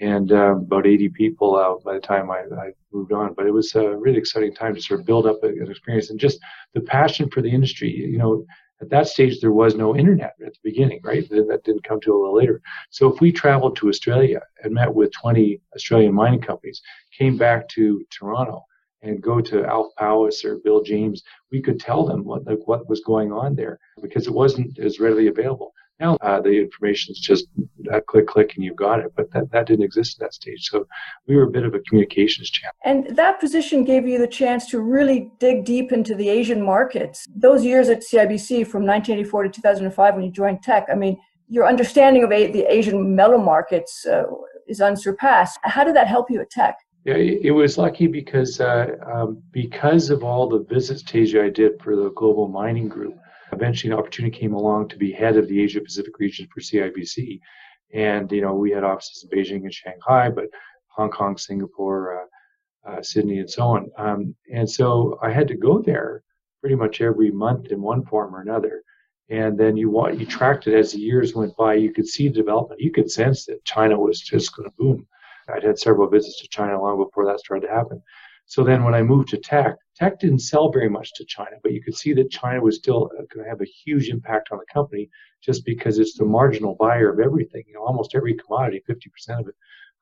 and 0.00 0.32
uh, 0.32 0.56
about 0.56 0.86
80 0.86 1.08
people 1.10 1.58
out 1.58 1.82
by 1.82 1.94
the 1.94 2.00
time 2.00 2.30
I, 2.30 2.42
I, 2.56 2.70
moved 2.92 3.12
on. 3.12 3.34
But 3.34 3.46
it 3.46 3.52
was 3.52 3.74
a 3.74 3.96
really 3.96 4.18
exciting 4.18 4.54
time 4.54 4.74
to 4.74 4.80
sort 4.80 5.00
of 5.00 5.06
build 5.06 5.26
up 5.26 5.42
an 5.42 5.66
experience 5.68 6.10
and 6.10 6.18
just 6.18 6.38
the 6.72 6.80
passion 6.80 7.28
for 7.30 7.42
the 7.42 7.50
industry. 7.50 7.90
You 7.90 8.16
know, 8.16 8.46
at 8.80 8.90
that 8.90 9.08
stage 9.08 9.40
there 9.40 9.52
was 9.52 9.74
no 9.74 9.96
internet 9.96 10.34
at 10.44 10.52
the 10.52 10.60
beginning, 10.62 11.00
right? 11.02 11.28
That 11.28 11.62
didn't 11.64 11.84
come 11.84 12.00
to 12.02 12.12
a 12.12 12.18
little 12.18 12.36
later. 12.36 12.62
So 12.90 13.12
if 13.12 13.20
we 13.20 13.32
traveled 13.32 13.76
to 13.76 13.88
Australia 13.88 14.40
and 14.62 14.72
met 14.72 14.94
with 14.94 15.12
20 15.20 15.60
Australian 15.74 16.14
mining 16.14 16.40
companies, 16.40 16.80
came 17.16 17.36
back 17.36 17.68
to 17.70 18.04
Toronto 18.10 18.64
and 19.02 19.22
go 19.22 19.40
to 19.40 19.64
Alf 19.64 19.88
Powis 19.96 20.44
or 20.44 20.58
Bill 20.64 20.82
James, 20.82 21.22
we 21.52 21.60
could 21.60 21.80
tell 21.80 22.04
them 22.06 22.24
what 22.24 22.46
like 22.46 22.66
what 22.66 22.88
was 22.88 23.00
going 23.00 23.32
on 23.32 23.54
there 23.54 23.78
because 24.02 24.26
it 24.26 24.32
wasn't 24.32 24.78
as 24.78 25.00
readily 25.00 25.28
available. 25.28 25.72
Now 26.00 26.16
uh, 26.20 26.40
the 26.40 26.50
information 26.50 27.12
is 27.12 27.18
just 27.18 27.46
a 27.92 28.00
click, 28.00 28.26
click, 28.26 28.52
and 28.54 28.64
you've 28.64 28.76
got 28.76 29.00
it. 29.00 29.12
But 29.16 29.30
that, 29.32 29.50
that 29.50 29.66
didn't 29.66 29.84
exist 29.84 30.20
at 30.20 30.26
that 30.26 30.34
stage. 30.34 30.68
So 30.68 30.86
we 31.26 31.36
were 31.36 31.44
a 31.44 31.50
bit 31.50 31.64
of 31.64 31.74
a 31.74 31.80
communications 31.80 32.50
channel. 32.50 32.74
And 32.84 33.16
that 33.16 33.40
position 33.40 33.84
gave 33.84 34.06
you 34.06 34.18
the 34.18 34.26
chance 34.26 34.66
to 34.70 34.80
really 34.80 35.30
dig 35.40 35.64
deep 35.64 35.92
into 35.92 36.14
the 36.14 36.28
Asian 36.28 36.62
markets. 36.62 37.26
Those 37.34 37.64
years 37.64 37.88
at 37.88 38.00
CIBC 38.00 38.66
from 38.66 38.86
1984 38.86 39.44
to 39.44 39.48
2005 39.48 40.14
when 40.14 40.24
you 40.24 40.30
joined 40.30 40.62
Teck, 40.62 40.86
I 40.90 40.94
mean, 40.94 41.18
your 41.48 41.66
understanding 41.66 42.22
of 42.22 42.30
the 42.30 42.64
Asian 42.72 43.16
metal 43.16 43.38
markets 43.38 44.06
uh, 44.06 44.24
is 44.68 44.80
unsurpassed. 44.80 45.58
How 45.62 45.82
did 45.82 45.96
that 45.96 46.06
help 46.06 46.30
you 46.30 46.40
at 46.40 46.50
Teck? 46.50 46.76
Yeah, 47.04 47.14
it 47.14 47.52
was 47.52 47.78
lucky 47.78 48.06
because 48.06 48.60
uh, 48.60 48.88
um, 49.10 49.42
because 49.50 50.10
of 50.10 50.22
all 50.24 50.46
the 50.46 50.58
visits 50.64 51.02
to 51.04 51.20
Asia 51.20 51.44
I 51.44 51.48
did 51.48 51.80
for 51.80 51.96
the 51.96 52.10
Global 52.10 52.48
Mining 52.48 52.86
Group 52.86 53.14
eventually 53.58 53.92
an 53.92 53.98
opportunity 53.98 54.36
came 54.36 54.54
along 54.54 54.88
to 54.88 54.96
be 54.96 55.10
head 55.10 55.36
of 55.36 55.48
the 55.48 55.60
Asia 55.60 55.80
Pacific 55.80 56.18
region 56.18 56.46
for 56.52 56.60
CIBC. 56.60 57.40
And, 57.92 58.30
you 58.30 58.42
know, 58.42 58.54
we 58.54 58.70
had 58.70 58.84
offices 58.84 59.24
in 59.24 59.30
Beijing 59.30 59.64
and 59.64 59.74
Shanghai, 59.74 60.28
but 60.30 60.46
Hong 60.88 61.10
Kong, 61.10 61.36
Singapore, 61.36 62.20
uh, 62.20 62.90
uh, 62.90 63.02
Sydney, 63.02 63.38
and 63.38 63.50
so 63.50 63.62
on. 63.62 63.90
Um, 63.96 64.34
and 64.52 64.68
so 64.68 65.18
I 65.22 65.30
had 65.30 65.48
to 65.48 65.56
go 65.56 65.80
there 65.80 66.22
pretty 66.60 66.76
much 66.76 67.00
every 67.00 67.30
month 67.30 67.72
in 67.72 67.80
one 67.82 68.04
form 68.04 68.34
or 68.34 68.42
another. 68.42 68.82
And 69.30 69.58
then 69.58 69.76
you 69.76 69.90
you 70.12 70.24
tracked 70.24 70.66
it 70.66 70.74
as 70.74 70.92
the 70.92 71.00
years 71.00 71.34
went 71.34 71.56
by. 71.56 71.74
You 71.74 71.92
could 71.92 72.06
see 72.06 72.28
development. 72.28 72.80
You 72.80 72.90
could 72.90 73.10
sense 73.10 73.44
that 73.46 73.64
China 73.64 73.98
was 73.98 74.20
just 74.20 74.56
going 74.56 74.68
to 74.68 74.74
boom. 74.78 75.06
I'd 75.54 75.64
had 75.64 75.78
several 75.78 76.08
visits 76.08 76.40
to 76.40 76.48
China 76.48 76.80
long 76.80 76.96
before 77.02 77.26
that 77.26 77.40
started 77.40 77.66
to 77.66 77.72
happen. 77.72 78.02
So 78.46 78.64
then 78.64 78.84
when 78.84 78.94
I 78.94 79.02
moved 79.02 79.28
to 79.30 79.36
Teck, 79.36 79.76
Teck 79.98 80.20
didn't 80.20 80.40
sell 80.40 80.70
very 80.70 80.88
much 80.88 81.12
to 81.14 81.24
China, 81.24 81.56
but 81.62 81.72
you 81.72 81.82
could 81.82 81.96
see 81.96 82.12
that 82.12 82.30
China 82.30 82.60
was 82.62 82.76
still 82.76 83.10
uh, 83.18 83.22
going 83.34 83.44
to 83.44 83.50
have 83.50 83.60
a 83.60 83.64
huge 83.64 84.10
impact 84.10 84.50
on 84.52 84.58
the 84.58 84.72
company 84.72 85.10
just 85.42 85.64
because 85.64 85.98
it's 85.98 86.16
the 86.16 86.24
marginal 86.24 86.76
buyer 86.76 87.12
of 87.12 87.18
everything. 87.18 87.64
You 87.66 87.74
know, 87.74 87.84
almost 87.84 88.14
every 88.14 88.34
commodity, 88.34 88.82
50% 88.88 89.40
of 89.40 89.48
it 89.48 89.56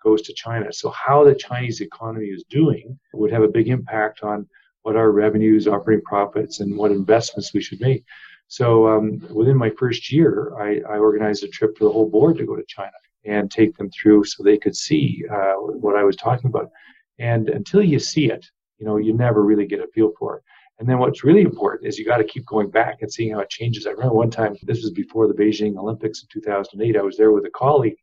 goes 0.05 0.21
to 0.23 0.35
China. 0.35 0.71
So 0.71 0.91
how 0.91 1.25
the 1.25 1.35
Chinese 1.35 1.81
economy 1.81 2.27
is 2.27 2.45
doing 2.51 2.99
would 3.15 3.33
have 3.33 3.43
a 3.43 3.49
big 3.49 3.69
impact 3.69 4.23
on 4.23 4.47
what 4.83 4.97
our 4.97 5.11
revenues, 5.11 5.67
operating 5.67 6.05
profits, 6.05 6.61
and 6.61 6.77
what 6.77 6.93
investments 6.93 7.55
we 7.55 7.63
should 7.63 7.81
make. 7.81 8.05
So 8.49 8.87
um, 8.87 9.27
within 9.31 9.57
my 9.57 9.71
first 9.71 10.13
year, 10.13 10.53
I, 10.61 10.81
I, 10.89 10.99
organized 10.99 11.43
a 11.43 11.49
trip 11.49 11.77
for 11.77 11.85
the 11.85 11.91
whole 11.91 12.09
board 12.09 12.37
to 12.37 12.47
go 12.47 12.55
to 12.55 12.63
China 12.69 12.93
and 13.25 13.51
take 13.51 13.77
them 13.77 13.91
through 13.91 14.25
so 14.25 14.43
they 14.43 14.59
could 14.59 14.77
see 14.77 15.25
uh, 15.29 15.55
what 15.55 15.97
I 15.97 16.05
was 16.05 16.15
talking 16.15 16.49
about. 16.49 16.71
And 17.19 17.49
until 17.49 17.83
you 17.83 17.99
see 17.99 18.31
it, 18.31 18.47
you 18.79 18.87
know, 18.87 18.97
you 18.97 19.15
never 19.15 19.43
really 19.43 19.67
get 19.67 19.81
a 19.81 19.87
feel 19.89 20.13
for 20.19 20.37
it. 20.37 20.43
And 20.79 20.89
then 20.89 20.99
what's 20.99 21.25
really 21.25 21.43
important 21.43 21.89
is 21.89 21.99
you 21.99 22.05
got 22.05 22.19
to 22.19 22.25
keep 22.25 22.45
going 22.47 22.71
back 22.71 22.99
and 23.01 23.11
seeing 23.11 23.33
how 23.33 23.41
it 23.41 23.49
changes. 23.49 23.87
I 23.87 23.91
remember 23.91 24.15
one 24.15 24.31
time, 24.31 24.57
this 24.63 24.83
was 24.83 24.91
before 24.91 25.27
the 25.27 25.35
Beijing 25.35 25.77
Olympics 25.77 26.23
in 26.23 26.29
2008, 26.31 26.97
I 26.97 27.03
was 27.03 27.17
there 27.17 27.33
with 27.33 27.47
a 27.47 27.51
colleague 27.51 27.97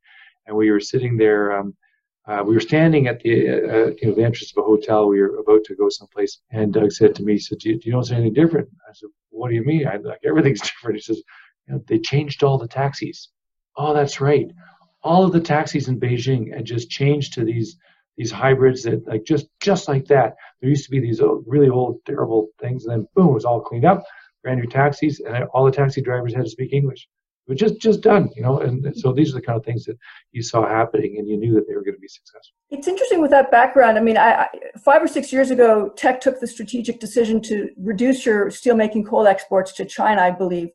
and 0.48 0.56
we 0.56 0.72
were 0.72 0.80
sitting 0.80 1.18
there. 1.18 1.58
Um, 1.58 1.76
uh, 2.26 2.42
we 2.46 2.54
were 2.54 2.62
standing 2.62 3.08
at 3.08 3.20
the, 3.20 3.50
uh, 3.50 3.92
you 4.02 4.08
know, 4.08 4.16
the 4.16 4.24
entrance 4.24 4.54
of 4.56 4.64
a 4.64 4.66
hotel. 4.66 5.08
We 5.08 5.22
were 5.22 5.40
about 5.40 5.64
to 5.66 5.76
go 5.76 5.90
someplace, 5.90 6.40
and 6.52 6.74
Doug 6.74 6.92
said 6.92 7.16
to 7.16 7.24
me, 7.24 7.34
"He 7.34 7.40
said, 7.40 7.60
do 7.60 7.70
you, 7.70 7.80
do 7.80 7.90
you 7.90 7.92
notice 7.94 8.12
anything 8.12 8.34
different?" 8.34 8.70
I 8.88 8.94
said, 8.94 9.10
"What 9.30 9.50
do 9.50 9.56
you 9.56 9.64
mean?" 9.66 9.88
I 9.88 9.98
like 9.98 10.22
everything's 10.24 10.62
different. 10.70 10.98
He 10.98 11.02
says, 11.02 11.22
you 11.68 11.74
know, 11.74 11.84
"They 11.88 12.00
changed 12.00 12.44
all 12.44 12.58
the 12.58 12.68
taxis." 12.68 13.30
Oh, 13.76 13.94
that's 13.94 14.22
right. 14.22 14.50
All 15.04 15.26
of 15.26 15.34
the 15.34 15.42
taxis 15.42 15.90
in 15.90 16.00
Beijing 16.00 16.54
had 16.54 16.64
just 16.64 16.90
changed 16.90 17.34
to 17.34 17.44
these 17.44 17.76
these 18.18 18.32
hybrids 18.32 18.84
that 18.84 19.05
like 19.07 19.24
just 19.24 19.47
just 19.59 19.88
like 19.88 20.05
that. 20.05 20.36
There 20.61 20.70
used 20.70 20.86
to 20.86 20.91
be 20.91 20.99
these 20.99 21.22
old, 21.22 21.43
really 21.47 21.70
old, 21.70 21.99
terrible 22.05 22.49
things, 22.59 22.86
and 22.86 22.93
then 22.93 23.07
boom, 23.16 23.30
it 23.30 23.34
was 23.34 23.45
all 23.45 23.61
cleaned 23.61 23.86
up, 23.86 24.03
brand 24.43 24.59
new 24.59 24.68
taxis, 24.68 25.20
and 25.20 25.45
all 25.53 25.66
the 25.66 25.72
taxi 25.72 26.01
drivers 26.01 26.34
had 26.34 26.45
to 26.45 26.49
speak 26.49 26.74
English. 26.74 27.07
It 27.47 27.51
was 27.51 27.59
just 27.59 27.82
just 27.82 28.01
done, 28.01 28.30
you 28.36 28.41
know. 28.41 28.59
And, 28.59 28.95
so 28.95 29.11
these 29.11 29.32
are 29.32 29.36
the 29.36 29.41
kind 29.41 29.57
of 29.57 29.66
things 29.66 29.84
that 29.86 29.97
you 30.32 30.41
saw 30.41 30.68
happening, 30.68 31.16
and 31.18 31.28
you 31.28 31.38
knew 31.38 31.53
that 31.55 31.68
they 31.68 31.76
were 31.76 31.84
going 31.84 31.95
to 31.95 31.99
be 31.99 32.07
successful. 32.07 32.55
It's 32.70 32.88
interesting 32.88 33.20
with 33.20 33.32
that 33.32 33.51
background. 33.51 33.97
I 33.97 34.01
mean, 34.01 34.18
I, 34.18 34.43
I, 34.43 34.47
five 34.84 35.03
or 35.03 35.07
six 35.07 35.34
years 35.34 35.51
ago, 35.51 35.91
Teck 35.97 36.22
took 36.22 36.39
the 36.39 36.47
strategic 36.47 36.99
decision 36.99 37.41
to 37.43 37.70
reduce 37.78 38.26
your 38.26 38.47
steelmaking 38.47 39.07
coal 39.07 39.28
exports 39.28 39.74
to 39.74 39.86
China, 39.86 40.22
I 40.22 40.32
believe, 40.32 40.70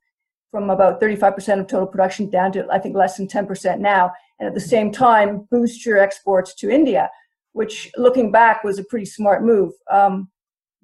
from 0.51 0.71
about 0.71 1.01
35% 1.01 1.61
of 1.61 1.67
total 1.69 1.87
production 1.87 2.29
down 2.29 2.53
to 2.53 2.67
I 2.71 2.79
think 2.79 2.97
less 2.97 3.17
than 3.17 3.29
10% 3.29 3.79
now, 3.79 4.13
and 4.39 4.49
at 4.49 4.55
the 4.55 4.61
same 4.61 4.93
time 4.93 5.47
boost 5.51 5.87
your 5.87 5.99
exports 5.99 6.55
to 6.57 6.69
India 6.69 7.09
which 7.53 7.91
looking 7.97 8.31
back 8.31 8.65
was 8.65 8.79
a 8.79 8.85
pretty 8.85 9.07
smart 9.07 9.43
move. 9.43 9.73
Um, 9.91 10.29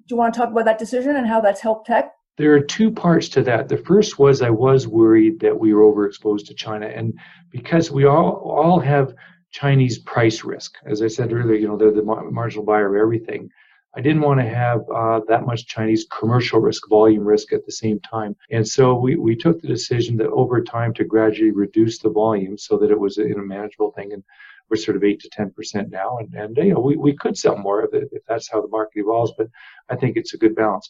do 0.07 0.13
you 0.13 0.17
want 0.17 0.33
to 0.33 0.39
talk 0.39 0.51
about 0.51 0.65
that 0.65 0.77
decision 0.77 1.15
and 1.15 1.27
how 1.27 1.41
that's 1.41 1.61
helped 1.61 1.87
Teck? 1.87 2.11
There 2.37 2.53
are 2.53 2.59
two 2.59 2.91
parts 2.91 3.29
to 3.29 3.41
that. 3.43 3.69
The 3.69 3.77
first 3.77 4.19
was 4.19 4.41
I 4.41 4.49
was 4.49 4.87
worried 4.87 5.39
that 5.39 5.57
we 5.57 5.73
were 5.73 5.83
overexposed 5.83 6.47
to 6.47 6.53
China, 6.53 6.87
and 6.87 7.17
because 7.49 7.91
we 7.91 8.05
all 8.05 8.41
all 8.43 8.79
have 8.79 9.15
Chinese 9.51 9.99
price 9.99 10.43
risk, 10.43 10.75
as 10.85 11.01
I 11.01 11.07
said 11.07 11.31
earlier, 11.31 11.55
you 11.55 11.67
know 11.67 11.77
they're 11.77 11.91
the 11.91 12.03
marginal 12.03 12.65
buyer 12.65 12.93
of 12.93 13.01
everything. 13.01 13.49
I 13.97 14.01
didn't 14.01 14.21
want 14.21 14.41
to 14.41 14.47
have 14.47 14.81
uh, 14.93 15.21
that 15.27 15.45
much 15.45 15.67
Chinese 15.67 16.05
commercial 16.11 16.59
risk, 16.59 16.89
volume 16.89 17.23
risk 17.23 17.53
at 17.53 17.65
the 17.65 17.71
same 17.71 17.99
time. 18.01 18.35
And 18.51 18.67
so 18.67 18.93
we, 18.95 19.15
we 19.15 19.35
took 19.35 19.61
the 19.61 19.69
decision 19.69 20.17
that 20.17 20.27
over 20.27 20.61
time 20.61 20.93
to 20.95 21.05
gradually 21.05 21.51
reduce 21.51 21.99
the 21.99 22.09
volume 22.09 22.57
so 22.57 22.77
that 22.77 22.91
it 22.91 22.99
was 22.99 23.17
a, 23.17 23.23
a 23.23 23.37
manageable 23.37 23.91
thing. 23.91 24.11
And 24.11 24.23
we're 24.69 24.77
sort 24.77 24.97
of 24.97 25.03
eight 25.03 25.19
to 25.21 25.29
ten 25.29 25.51
percent 25.51 25.91
now, 25.91 26.17
and 26.17 26.33
and 26.33 26.57
you 26.57 26.73
know 26.73 26.79
we, 26.79 26.95
we 26.95 27.15
could 27.15 27.37
sell 27.37 27.57
more 27.57 27.83
it 27.83 28.09
if 28.11 28.23
that's 28.27 28.49
how 28.49 28.61
the 28.61 28.67
market 28.67 28.99
evolves. 28.99 29.31
But 29.37 29.47
I 29.89 29.95
think 29.95 30.17
it's 30.17 30.33
a 30.33 30.37
good 30.37 30.55
balance. 30.55 30.89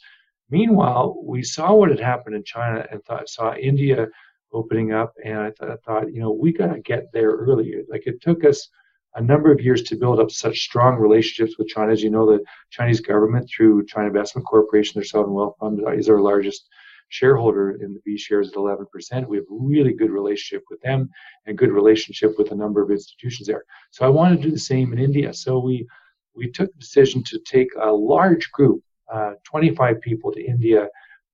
Meanwhile, 0.49 1.17
we 1.23 1.43
saw 1.43 1.73
what 1.73 1.89
had 1.89 1.99
happened 1.99 2.35
in 2.35 2.43
China 2.43 2.85
and 2.91 3.03
thought 3.03 3.29
saw 3.29 3.53
India 3.55 4.07
opening 4.53 4.93
up, 4.93 5.13
and 5.23 5.39
I, 5.39 5.51
th- 5.51 5.71
I 5.71 5.75
thought 5.85 6.13
you 6.13 6.21
know 6.21 6.31
we 6.31 6.53
got 6.53 6.73
to 6.73 6.79
get 6.79 7.11
there 7.11 7.31
earlier. 7.31 7.81
Like 7.89 8.07
it 8.07 8.21
took 8.21 8.45
us 8.45 8.69
a 9.15 9.21
number 9.21 9.51
of 9.51 9.61
years 9.61 9.83
to 9.83 9.95
build 9.95 10.19
up 10.19 10.29
such 10.29 10.59
strong 10.59 10.95
relationships 10.95 11.57
with 11.57 11.67
China. 11.67 11.91
As 11.91 12.03
you 12.03 12.09
know, 12.09 12.25
the 12.25 12.43
Chinese 12.69 12.99
government 12.99 13.49
through 13.49 13.85
China 13.85 14.07
Investment 14.07 14.45
Corporation, 14.45 14.93
their 14.95 15.05
sovereign 15.05 15.33
wealth 15.33 15.55
fund, 15.59 15.81
is 15.97 16.09
our 16.09 16.19
largest 16.19 16.67
shareholder 17.09 17.71
in 17.81 17.93
the 17.93 18.01
B 18.03 18.17
shares 18.17 18.49
at 18.49 18.55
11%. 18.55 19.27
We 19.27 19.37
have 19.37 19.45
a 19.45 19.55
really 19.55 19.93
good 19.93 20.11
relationship 20.11 20.63
with 20.69 20.81
them 20.81 21.09
and 21.45 21.57
good 21.57 21.71
relationship 21.71 22.37
with 22.37 22.51
a 22.51 22.55
number 22.55 22.81
of 22.81 22.91
institutions 22.91 23.47
there. 23.47 23.63
So 23.91 24.05
I 24.05 24.09
want 24.09 24.35
to 24.35 24.43
do 24.43 24.51
the 24.51 24.59
same 24.59 24.91
in 24.91 24.99
India. 24.99 25.33
So 25.33 25.59
we 25.59 25.87
we 26.35 26.51
took 26.51 26.73
the 26.73 26.79
decision 26.79 27.23
to 27.23 27.39
take 27.39 27.69
a 27.81 27.89
large 27.89 28.51
group, 28.51 28.83
uh, 29.09 29.35
25 29.45 30.01
people, 30.01 30.33
to 30.33 30.43
India 30.43 30.89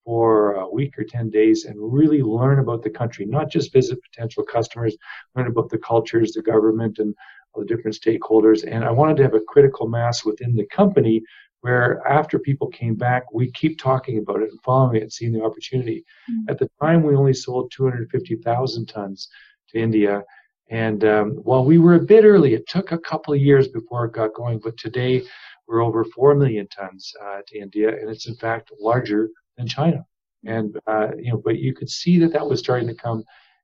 for 0.05 0.53
a 0.53 0.69
week 0.69 0.97
or 0.97 1.03
10 1.03 1.29
days 1.29 1.65
and 1.65 1.75
really 1.79 2.21
learn 2.21 2.59
about 2.59 2.83
the 2.83 2.89
country, 2.89 3.25
not 3.25 3.49
just 3.49 3.73
visit 3.73 3.99
potential 4.03 4.43
customers, 4.43 4.95
learn 5.35 5.47
about 5.47 5.69
the 5.69 5.77
cultures, 5.77 6.33
the 6.33 6.41
government, 6.41 6.99
and 6.99 7.15
the 7.55 7.65
different 7.65 7.99
stakeholders. 7.99 8.65
And 8.67 8.83
I 8.83 8.91
wanted 8.91 9.17
to 9.17 9.23
have 9.23 9.33
a 9.33 9.41
critical 9.41 9.87
mass 9.87 10.23
within 10.23 10.55
the 10.55 10.65
company 10.67 11.21
where 11.61 12.01
after 12.07 12.39
people 12.39 12.67
came 12.67 12.95
back, 12.95 13.31
we 13.31 13.51
keep 13.51 13.77
talking 13.77 14.17
about 14.17 14.41
it 14.41 14.49
and 14.49 14.61
following 14.61 14.97
it 14.97 15.03
and 15.03 15.13
seeing 15.13 15.31
the 15.31 15.43
opportunity. 15.43 16.03
Mm-hmm. 16.29 16.49
At 16.49 16.59
the 16.59 16.69
time, 16.81 17.03
we 17.03 17.15
only 17.15 17.33
sold 17.33 17.71
250,000 17.71 18.87
tons 18.87 19.29
to 19.69 19.79
India. 19.79 20.23
And 20.69 21.03
um, 21.05 21.31
while 21.43 21.63
we 21.63 21.77
were 21.77 21.95
a 21.95 21.99
bit 21.99 22.25
early, 22.25 22.53
it 22.53 22.67
took 22.67 22.91
a 22.91 22.97
couple 22.97 23.33
of 23.33 23.39
years 23.39 23.67
before 23.67 24.05
it 24.05 24.13
got 24.13 24.33
going. 24.33 24.59
But 24.59 24.77
today, 24.77 25.21
we're 25.67 25.83
over 25.83 26.03
4 26.03 26.35
million 26.35 26.67
tons 26.67 27.13
uh, 27.23 27.41
to 27.47 27.59
India, 27.59 27.89
and 27.89 28.09
it's 28.09 28.27
in 28.27 28.35
fact 28.35 28.71
larger 28.79 29.29
than 29.57 29.67
China. 29.67 30.03
And, 30.45 30.77
uh, 30.87 31.09
you 31.17 31.31
know, 31.31 31.41
but 31.43 31.59
you 31.59 31.73
could 31.73 31.89
see 31.89 32.17
that 32.19 32.33
that 32.33 32.47
was 32.47 32.59
starting 32.59 32.87
to 32.87 32.95
come. 32.95 33.23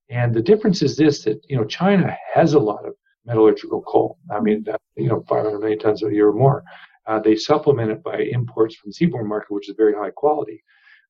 And 0.10 0.34
the 0.34 0.42
difference 0.42 0.82
is 0.82 0.96
this 0.96 1.24
that, 1.24 1.42
you 1.50 1.58
know, 1.58 1.66
China 1.66 2.16
has 2.34 2.54
a 2.54 2.60
lot 2.60 2.86
of 2.86 2.94
metallurgical 3.28 3.82
coal. 3.84 4.18
I 4.32 4.40
mean, 4.40 4.66
uh, 4.68 4.78
you 4.96 5.10
know, 5.10 5.24
500 5.28 5.60
million 5.60 5.80
tons 5.80 6.02
a 6.02 6.12
year 6.12 6.30
or 6.30 6.34
more. 6.34 6.64
Uh, 7.06 7.20
they 7.20 7.36
supplement 7.36 7.92
it 7.92 8.04
by 8.04 8.18
imports 8.18 8.76
from 8.76 8.92
the 8.92 9.06
seaborne 9.06 9.28
market, 9.28 9.52
which 9.52 9.70
is 9.70 9.76
very 9.78 9.94
high 9.94 10.12
quality. 10.12 10.64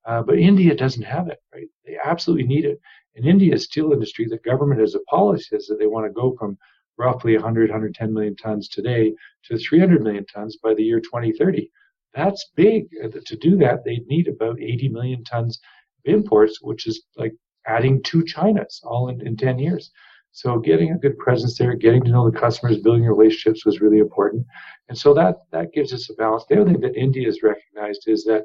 Uh, 0.05 0.21
but 0.21 0.37
India 0.37 0.75
doesn't 0.75 1.03
have 1.03 1.27
it, 1.27 1.39
right? 1.53 1.67
They 1.85 1.97
absolutely 2.03 2.47
need 2.47 2.65
it. 2.65 2.79
In 3.15 3.25
India's 3.25 3.65
steel 3.65 3.93
industry, 3.93 4.25
the 4.27 4.37
government 4.37 4.79
has 4.79 4.95
a 4.95 4.99
policy 5.01 5.57
that 5.57 5.77
they 5.79 5.87
want 5.87 6.05
to 6.05 6.13
go 6.13 6.35
from 6.37 6.57
roughly 6.97 7.33
100, 7.33 7.69
110 7.69 8.13
million 8.13 8.35
tons 8.35 8.67
today 8.69 9.13
to 9.45 9.57
300 9.57 10.01
million 10.01 10.25
tons 10.25 10.57
by 10.57 10.73
the 10.73 10.83
year 10.83 10.99
2030. 10.99 11.69
That's 12.13 12.51
big. 12.55 12.87
Uh, 13.03 13.09
to 13.25 13.35
do 13.35 13.57
that, 13.57 13.83
they'd 13.83 14.07
need 14.07 14.27
about 14.27 14.59
80 14.59 14.89
million 14.89 15.23
tons 15.23 15.59
of 16.05 16.13
imports, 16.13 16.61
which 16.61 16.87
is 16.87 17.03
like 17.15 17.33
adding 17.65 18.01
two 18.03 18.23
Chinas 18.23 18.79
all 18.83 19.09
in, 19.09 19.25
in 19.25 19.35
10 19.35 19.59
years. 19.59 19.91
So 20.37 20.59
getting 20.59 20.91
a 20.91 20.97
good 20.99 21.17
presence 21.17 21.57
there, 21.57 21.73
getting 21.73 22.03
to 22.03 22.11
know 22.11 22.29
the 22.29 22.39
customers, 22.39 22.77
building 22.77 23.05
relationships 23.05 23.65
was 23.65 23.81
really 23.81 23.97
important. 23.97 24.45
And 24.87 24.95
so 24.95 25.11
that, 25.15 25.37
that 25.51 25.73
gives 25.73 25.91
us 25.93 26.11
a 26.11 26.13
balance. 26.13 26.45
The 26.47 26.61
other 26.61 26.71
thing 26.71 26.81
that 26.81 26.95
India 26.95 27.25
has 27.25 27.41
recognized 27.41 28.03
is 28.05 28.23
that, 28.25 28.43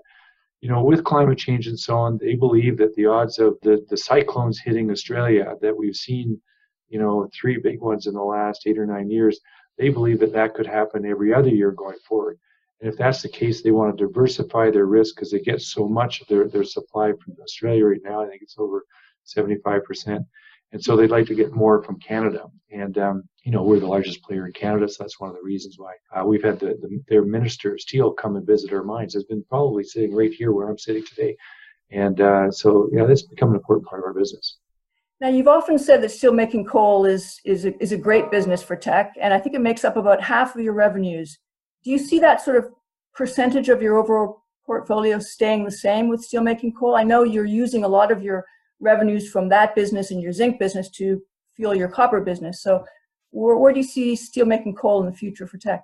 you 0.62 0.70
know, 0.70 0.82
with 0.82 1.04
climate 1.04 1.36
change 1.36 1.66
and 1.66 1.78
so 1.78 1.98
on, 1.98 2.16
they 2.16 2.34
believe 2.34 2.78
that 2.78 2.94
the 2.94 3.04
odds 3.04 3.38
of 3.38 3.58
the, 3.60 3.84
the 3.90 3.96
cyclones 3.98 4.58
hitting 4.58 4.90
Australia 4.90 5.54
that 5.60 5.76
we've 5.76 5.94
seen, 5.94 6.40
you 6.88 6.98
know, 6.98 7.28
three 7.38 7.58
big 7.58 7.82
ones 7.82 8.06
in 8.06 8.14
the 8.14 8.22
last 8.22 8.66
eight 8.66 8.78
or 8.78 8.86
nine 8.86 9.10
years, 9.10 9.38
they 9.76 9.90
believe 9.90 10.18
that 10.20 10.32
that 10.32 10.54
could 10.54 10.66
happen 10.66 11.04
every 11.04 11.34
other 11.34 11.50
year 11.50 11.72
going 11.72 11.98
forward. 12.08 12.38
And 12.80 12.90
if 12.90 12.96
that's 12.96 13.20
the 13.20 13.28
case, 13.28 13.62
they 13.62 13.70
want 13.70 13.98
to 13.98 14.06
diversify 14.06 14.70
their 14.70 14.86
risk 14.86 15.16
because 15.16 15.30
they 15.30 15.40
get 15.40 15.60
so 15.60 15.86
much 15.86 16.22
of 16.22 16.28
their, 16.28 16.48
their 16.48 16.64
supply 16.64 17.12
from 17.22 17.36
Australia 17.42 17.84
right 17.84 18.00
now. 18.02 18.24
I 18.24 18.28
think 18.28 18.40
it's 18.40 18.56
over 18.56 18.82
75% 19.26 20.24
and 20.72 20.82
so 20.82 20.96
they'd 20.96 21.10
like 21.10 21.26
to 21.26 21.34
get 21.34 21.52
more 21.52 21.82
from 21.82 21.98
Canada. 22.00 22.44
And 22.70 22.96
um, 22.98 23.22
you 23.44 23.52
know, 23.52 23.62
we're 23.62 23.80
the 23.80 23.86
largest 23.86 24.22
player 24.22 24.46
in 24.46 24.52
Canada, 24.52 24.88
so 24.88 25.04
that's 25.04 25.20
one 25.20 25.30
of 25.30 25.36
the 25.36 25.42
reasons 25.42 25.76
why 25.78 25.92
uh, 26.16 26.24
we've 26.24 26.42
had 26.42 26.58
the, 26.58 26.78
the, 26.80 27.02
their 27.08 27.24
minister 27.24 27.74
of 27.74 27.80
steel 27.80 28.12
come 28.12 28.36
and 28.36 28.46
visit 28.46 28.72
our 28.72 28.82
mines. 28.82 29.14
Has 29.14 29.24
been 29.24 29.44
probably 29.48 29.84
sitting 29.84 30.14
right 30.14 30.32
here 30.32 30.52
where 30.52 30.68
I'm 30.68 30.78
sitting 30.78 31.04
today, 31.04 31.36
and 31.90 32.20
uh, 32.20 32.50
so 32.50 32.88
yeah, 32.92 33.04
that's 33.04 33.22
become 33.22 33.50
an 33.50 33.56
important 33.56 33.86
part 33.86 34.00
of 34.00 34.06
our 34.06 34.14
business. 34.14 34.58
Now, 35.20 35.28
you've 35.28 35.48
often 35.48 35.78
said 35.78 36.02
that 36.02 36.10
steelmaking 36.10 36.66
coal 36.66 37.04
is 37.04 37.40
is 37.44 37.66
a, 37.66 37.80
is 37.82 37.92
a 37.92 37.98
great 37.98 38.30
business 38.30 38.62
for 38.62 38.74
Teck, 38.74 39.14
and 39.20 39.34
I 39.34 39.38
think 39.38 39.54
it 39.54 39.60
makes 39.60 39.84
up 39.84 39.96
about 39.96 40.22
half 40.22 40.56
of 40.56 40.62
your 40.62 40.74
revenues. 40.74 41.38
Do 41.84 41.90
you 41.90 41.98
see 41.98 42.18
that 42.20 42.40
sort 42.40 42.56
of 42.56 42.70
percentage 43.14 43.68
of 43.68 43.82
your 43.82 43.98
overall 43.98 44.44
portfolio 44.64 45.18
staying 45.18 45.64
the 45.64 45.70
same 45.70 46.08
with 46.08 46.26
steelmaking 46.26 46.72
coal? 46.78 46.94
I 46.94 47.04
know 47.04 47.24
you're 47.24 47.44
using 47.44 47.84
a 47.84 47.88
lot 47.88 48.10
of 48.10 48.22
your 48.22 48.46
revenues 48.82 49.30
from 49.30 49.48
that 49.48 49.74
business 49.74 50.10
and 50.10 50.20
your 50.20 50.32
zinc 50.32 50.58
business 50.58 50.90
to 50.90 51.22
fuel 51.54 51.74
your 51.74 51.88
copper 51.88 52.20
business. 52.20 52.62
So, 52.62 52.84
where, 53.30 53.56
where 53.56 53.72
do 53.72 53.80
you 53.80 53.86
see 53.86 54.14
steelmaking 54.14 54.76
coal 54.76 55.00
in 55.00 55.06
the 55.06 55.16
future 55.16 55.46
for 55.46 55.56
Teck? 55.56 55.82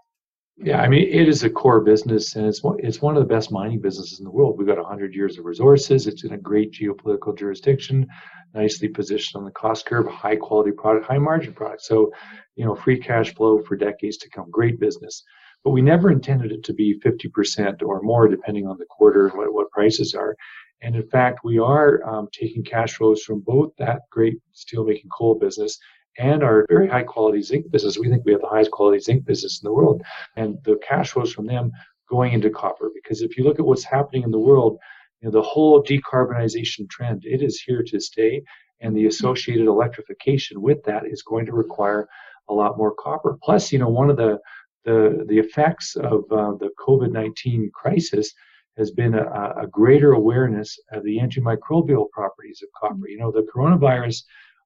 Yeah, 0.61 0.82
I 0.82 0.88
mean, 0.88 1.09
it 1.09 1.28
is 1.28 1.44
a 1.44 1.51
core 1.51 1.80
business, 1.80 2.34
and 2.34 2.44
it's 2.44 2.64
one, 2.64 2.78
it's 2.80 3.01
one 3.01 3.16
of 3.16 3.22
the 3.22 3.32
best 3.32 3.53
mining 3.53 3.80
businesses 3.80 4.18
in 4.18 4.24
the 4.24 4.30
world. 4.30 4.59
We've 4.59 4.66
got 4.66 4.76
100 4.76 5.14
years 5.14 5.38
of 5.38 5.44
resources. 5.44 6.09
It's 6.09 6.24
in 6.24 6.32
a 6.32 6.36
great 6.36 6.72
geopolitical 6.72 7.38
jurisdiction, 7.38 8.09
nicely 8.55 8.88
positioned 8.88 9.38
on 9.38 9.44
the 9.44 9.53
cost 9.53 9.86
curve, 9.86 10.09
high 10.09 10.34
quality 10.34 10.72
product, 10.72 11.07
high 11.07 11.18
margin 11.18 11.55
product. 11.55 11.82
So, 11.82 12.11
you 12.57 12.64
know, 12.64 12.74
free 12.74 12.99
cash 12.99 13.34
flow 13.36 13.62
for 13.62 13.76
decades 13.76 14.16
to 14.18 14.30
come. 14.30 14.51
Great 14.51 14.80
business. 14.80 15.22
But 15.62 15.70
we 15.70 15.80
never 15.80 16.11
intended 16.11 16.51
it 16.51 16.64
to 16.64 16.74
be 16.74 17.01
50% 17.01 17.80
or 17.82 18.03
more, 18.03 18.26
depending 18.26 18.66
on 18.66 18.78
the 18.78 18.86
quarter 18.86 19.28
and 19.28 19.38
what, 19.38 19.53
what 19.53 19.70
prices 19.70 20.12
are. 20.14 20.34
And 20.82 20.94
in 20.94 21.08
fact, 21.08 21.40
we 21.44 21.58
are 21.58 22.02
um, 22.08 22.28
taking 22.32 22.62
cash 22.62 22.94
flows 22.94 23.22
from 23.22 23.40
both 23.40 23.72
that 23.78 24.02
great 24.10 24.38
steelmaking 24.54 25.08
coal 25.12 25.34
business 25.34 25.78
and 26.18 26.42
our 26.42 26.66
very 26.68 26.88
high 26.88 27.02
quality 27.02 27.42
zinc 27.42 27.70
business. 27.70 27.98
We 27.98 28.08
think 28.08 28.24
we 28.24 28.32
have 28.32 28.40
the 28.40 28.48
highest 28.48 28.70
quality 28.70 28.98
zinc 28.98 29.24
business 29.24 29.60
in 29.62 29.66
the 29.66 29.72
world. 29.72 30.02
And 30.36 30.58
the 30.64 30.78
cash 30.86 31.12
flows 31.12 31.32
from 31.32 31.46
them 31.46 31.70
going 32.08 32.32
into 32.32 32.50
copper. 32.50 32.90
Because 32.94 33.22
if 33.22 33.36
you 33.36 33.44
look 33.44 33.58
at 33.58 33.66
what's 33.66 33.84
happening 33.84 34.22
in 34.22 34.30
the 34.30 34.38
world, 34.38 34.78
you 35.20 35.26
know, 35.26 35.32
the 35.32 35.42
whole 35.42 35.82
decarbonization 35.82 36.88
trend, 36.88 37.24
it 37.24 37.42
is 37.42 37.60
here 37.60 37.82
to 37.84 38.00
stay. 38.00 38.42
And 38.80 38.96
the 38.96 39.06
associated 39.06 39.66
electrification 39.66 40.62
with 40.62 40.82
that 40.84 41.06
is 41.06 41.22
going 41.22 41.46
to 41.46 41.52
require 41.52 42.08
a 42.48 42.54
lot 42.54 42.78
more 42.78 42.94
copper. 42.94 43.36
Plus, 43.42 43.72
you 43.72 43.78
know, 43.78 43.88
one 43.88 44.10
of 44.10 44.16
the 44.16 44.38
the, 44.84 45.26
the 45.28 45.38
effects 45.38 45.96
of 45.96 46.24
uh, 46.30 46.54
the 46.54 46.70
COVID 46.78 47.12
19 47.12 47.70
crisis 47.74 48.32
has 48.78 48.90
been 48.92 49.14
a, 49.14 49.54
a 49.60 49.66
greater 49.66 50.12
awareness 50.12 50.78
of 50.92 51.02
the 51.04 51.18
antimicrobial 51.18 52.08
properties 52.10 52.62
of 52.62 52.68
copper. 52.78 52.94
Mm-hmm. 52.94 53.06
You 53.08 53.18
know, 53.18 53.32
the 53.32 53.46
coronavirus 53.54 54.22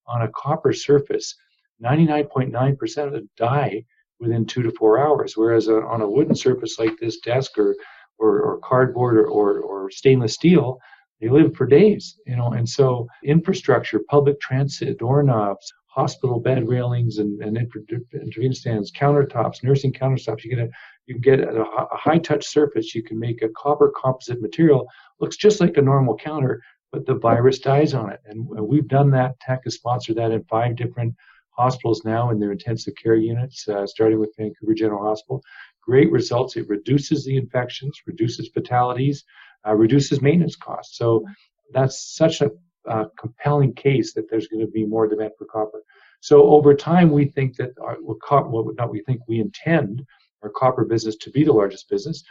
on 0.06 0.22
a 0.22 0.28
copper 0.28 0.72
surface, 0.72 1.34
99.9% 1.82 3.06
of 3.06 3.12
them 3.12 3.28
die 3.36 3.84
within 4.20 4.46
two 4.46 4.62
to 4.62 4.70
four 4.72 5.00
hours, 5.00 5.36
whereas 5.36 5.66
a, 5.68 5.82
on 5.82 6.02
a 6.02 6.08
wooden 6.08 6.34
surface 6.34 6.78
like 6.78 6.96
this 7.00 7.18
desk 7.18 7.58
or, 7.58 7.74
or, 8.18 8.40
or 8.40 8.58
cardboard 8.58 9.16
or, 9.16 9.26
or, 9.26 9.60
or 9.60 9.90
stainless 9.90 10.34
steel, 10.34 10.78
they 11.20 11.28
live 11.28 11.54
for 11.54 11.66
days, 11.66 12.18
you 12.26 12.36
know, 12.36 12.52
and 12.52 12.68
so 12.68 13.06
infrastructure, 13.24 14.00
public 14.08 14.40
transit, 14.40 14.98
doorknobs, 14.98 15.72
hospital 15.95 16.40
bed 16.40 16.66
railings 16.66 17.18
and, 17.18 17.43
and 17.43 17.57
intervention 17.57 18.55
stands, 18.55 18.90
countertops, 18.90 19.62
nursing 19.62 19.93
countertops. 19.93 20.43
You 20.43 20.51
get 20.51 20.59
a 20.66 20.70
you 21.07 21.14
can 21.14 21.20
get 21.20 21.40
a, 21.40 21.62
a 21.62 21.97
high 21.97 22.18
touch 22.18 22.47
surface. 22.47 22.95
You 22.95 23.03
can 23.03 23.18
make 23.18 23.43
a 23.43 23.49
copper 23.51 23.93
composite 24.01 24.40
material 24.40 24.88
looks 25.20 25.36
just 25.36 25.61
like 25.61 25.76
a 25.76 25.82
normal 25.82 26.16
counter, 26.16 26.62
but 26.90 27.07
the 27.07 27.14
virus 27.14 27.59
dies 27.59 27.95
on 27.95 28.11
it. 28.11 28.20
And 28.26 28.47
we've 28.49 28.88
done 28.88 29.11
that. 29.11 29.38
Teck 29.40 29.61
has 29.64 29.74
sponsored 29.74 30.16
that 30.16 30.32
in 30.32 30.45
five 30.45 30.76
different 30.76 31.14
hospitals 31.51 32.05
now 32.05 32.30
in 32.30 32.40
their 32.40 32.53
intensive 32.53 32.95
care 33.03 33.14
units, 33.14 33.68
uh, 33.68 33.86
starting 33.86 34.18
with 34.18 34.34
Vancouver 34.38 34.74
General 34.74 35.05
Hospital. 35.05 35.43
Great 35.82 36.11
results. 36.11 36.57
It 36.57 36.68
reduces 36.68 37.24
the 37.24 37.36
infections, 37.36 38.01
reduces 38.07 38.49
fatalities, 38.49 39.24
uh, 39.66 39.74
reduces 39.74 40.22
maintenance 40.22 40.57
costs. 40.57 40.97
So 40.97 41.24
that's 41.72 42.16
such 42.16 42.40
a 42.40 42.51
uh, 42.89 43.05
compelling 43.18 43.74
case 43.74 44.12
that 44.14 44.28
there's 44.30 44.49
going 44.49 44.64
to 44.64 44.70
be 44.70 44.85
more 44.85 45.07
demand 45.07 45.33
for 45.39 45.45
copper. 45.47 45.83
So 46.20 46.45
over 46.45 46.74
time, 46.74 47.11
we 47.11 47.26
think 47.26 47.57
that 47.57 47.70
our, 47.80 47.97
well, 48.01 48.72
not 48.78 48.91
we 48.91 49.03
think 49.03 49.20
we 49.26 49.41
intend 49.41 50.05
our 50.43 50.51
copper 50.51 50.85
business 50.85 51.16
to 51.16 51.30
be 51.30 51.45
the 51.45 51.53
largest 51.53 51.89
business. 51.89 52.22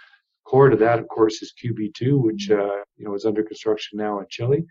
Core 0.45 0.69
to 0.69 0.77
that, 0.77 0.99
of 0.99 1.07
course, 1.07 1.41
is 1.41 1.53
QB2, 1.61 2.21
which 2.21 2.49
uh, 2.51 2.83
you 2.97 3.05
know 3.05 3.13
is 3.13 3.25
under 3.25 3.43
construction 3.43 3.97
now 3.97 4.19
in 4.19 4.25
Chile, 4.29 4.65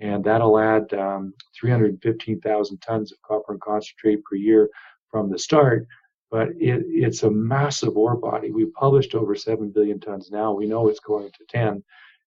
and 0.00 0.24
that'll 0.24 0.58
add 0.58 0.92
um, 0.94 1.32
315,000 1.58 2.78
tons 2.78 3.12
of 3.12 3.22
copper 3.22 3.52
and 3.52 3.60
concentrate 3.60 4.22
per 4.24 4.36
year 4.36 4.68
from 5.10 5.30
the 5.30 5.38
start. 5.38 5.86
But 6.30 6.48
it, 6.58 6.82
it's 6.88 7.22
a 7.22 7.30
massive 7.30 7.96
ore 7.96 8.16
body. 8.16 8.50
We've 8.50 8.72
published 8.74 9.14
over 9.14 9.36
7 9.36 9.70
billion 9.70 10.00
tons 10.00 10.30
now. 10.32 10.52
We 10.52 10.66
know 10.66 10.88
it's 10.88 11.00
going 11.00 11.30
to 11.30 11.44
10. 11.48 11.82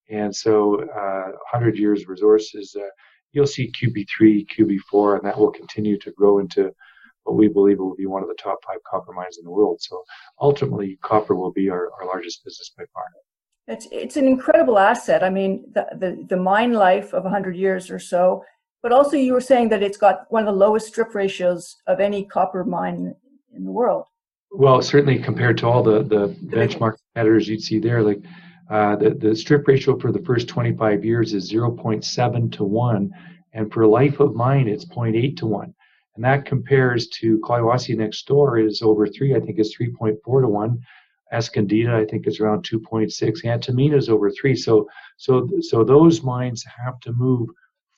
And 0.09 0.35
so, 0.35 0.81
uh, 0.81 1.31
100 1.51 1.77
years 1.77 2.07
resources, 2.07 2.75
uh, 2.79 2.87
you'll 3.33 3.47
see 3.47 3.71
QB3, 3.71 4.47
QB4, 4.47 5.17
and 5.17 5.25
that 5.25 5.37
will 5.37 5.51
continue 5.51 5.97
to 5.99 6.11
grow 6.11 6.39
into 6.39 6.71
what 7.23 7.35
we 7.35 7.47
believe 7.47 7.79
will 7.79 7.95
be 7.95 8.05
one 8.05 8.23
of 8.23 8.29
the 8.29 8.35
top 8.41 8.57
five 8.65 8.77
copper 8.89 9.11
mines 9.11 9.37
in 9.37 9.43
the 9.43 9.51
world. 9.51 9.81
So 9.81 10.01
ultimately, 10.39 10.97
copper 11.01 11.35
will 11.35 11.51
be 11.51 11.69
our, 11.69 11.91
our 11.99 12.07
largest 12.07 12.43
business 12.45 12.71
by 12.77 12.85
far. 12.93 13.03
It's, 13.67 13.87
it's 13.91 14.15
an 14.15 14.25
incredible 14.25 14.79
asset. 14.79 15.23
I 15.23 15.29
mean, 15.29 15.65
the, 15.73 15.87
the, 15.91 16.25
the 16.29 16.37
mine 16.37 16.71
life 16.71 17.13
of 17.13 17.23
100 17.23 17.57
years 17.57 17.91
or 17.91 17.99
so, 17.99 18.43
but 18.81 18.93
also 18.93 19.17
you 19.17 19.33
were 19.33 19.41
saying 19.41 19.69
that 19.69 19.83
it's 19.83 19.97
got 19.97 20.25
one 20.29 20.47
of 20.47 20.53
the 20.53 20.57
lowest 20.57 20.87
strip 20.87 21.13
ratios 21.13 21.75
of 21.85 21.99
any 21.99 22.23
copper 22.23 22.63
mine 22.63 23.13
in 23.53 23.65
the 23.65 23.71
world. 23.71 24.05
Well, 24.51 24.81
certainly 24.81 25.19
compared 25.19 25.57
to 25.57 25.67
all 25.67 25.83
the, 25.83 26.03
the 26.03 26.29
benchmark 26.45 26.95
competitors 27.13 27.49
you'd 27.49 27.61
see 27.61 27.79
there, 27.79 28.01
like 28.01 28.21
uh, 28.69 28.95
the, 28.97 29.11
the 29.11 29.35
strip 29.35 29.67
ratio 29.67 29.97
for 29.97 30.11
the 30.11 30.23
first 30.23 30.47
25 30.47 31.05
years 31.05 31.33
is 31.33 31.51
0.7 31.51 32.51
to 32.51 32.63
1, 32.63 33.11
and 33.53 33.71
for 33.71 33.87
life 33.87 34.19
of 34.19 34.35
mine, 34.35 34.67
it's 34.67 34.85
0.8 34.85 35.37
to 35.37 35.45
1. 35.45 35.73
And 36.15 36.25
that 36.25 36.45
compares 36.45 37.07
to 37.19 37.39
Collahuasi 37.39 37.95
next 37.95 38.27
door 38.27 38.59
is 38.59 38.81
over 38.81 39.07
3, 39.07 39.35
I 39.35 39.39
think 39.39 39.59
it's 39.59 39.77
3.4 39.77 40.41
to 40.41 40.47
1. 40.47 40.79
Escondida, 41.33 41.93
I 41.93 42.05
think 42.05 42.27
is 42.27 42.39
around 42.39 42.65
2.6. 42.65 43.45
Antamina 43.45 43.95
is 43.95 44.09
over 44.09 44.31
3. 44.31 44.55
So, 44.55 44.87
so, 45.17 45.49
so 45.61 45.83
those 45.83 46.23
mines 46.23 46.65
have 46.83 46.99
to 47.01 47.11
move 47.13 47.49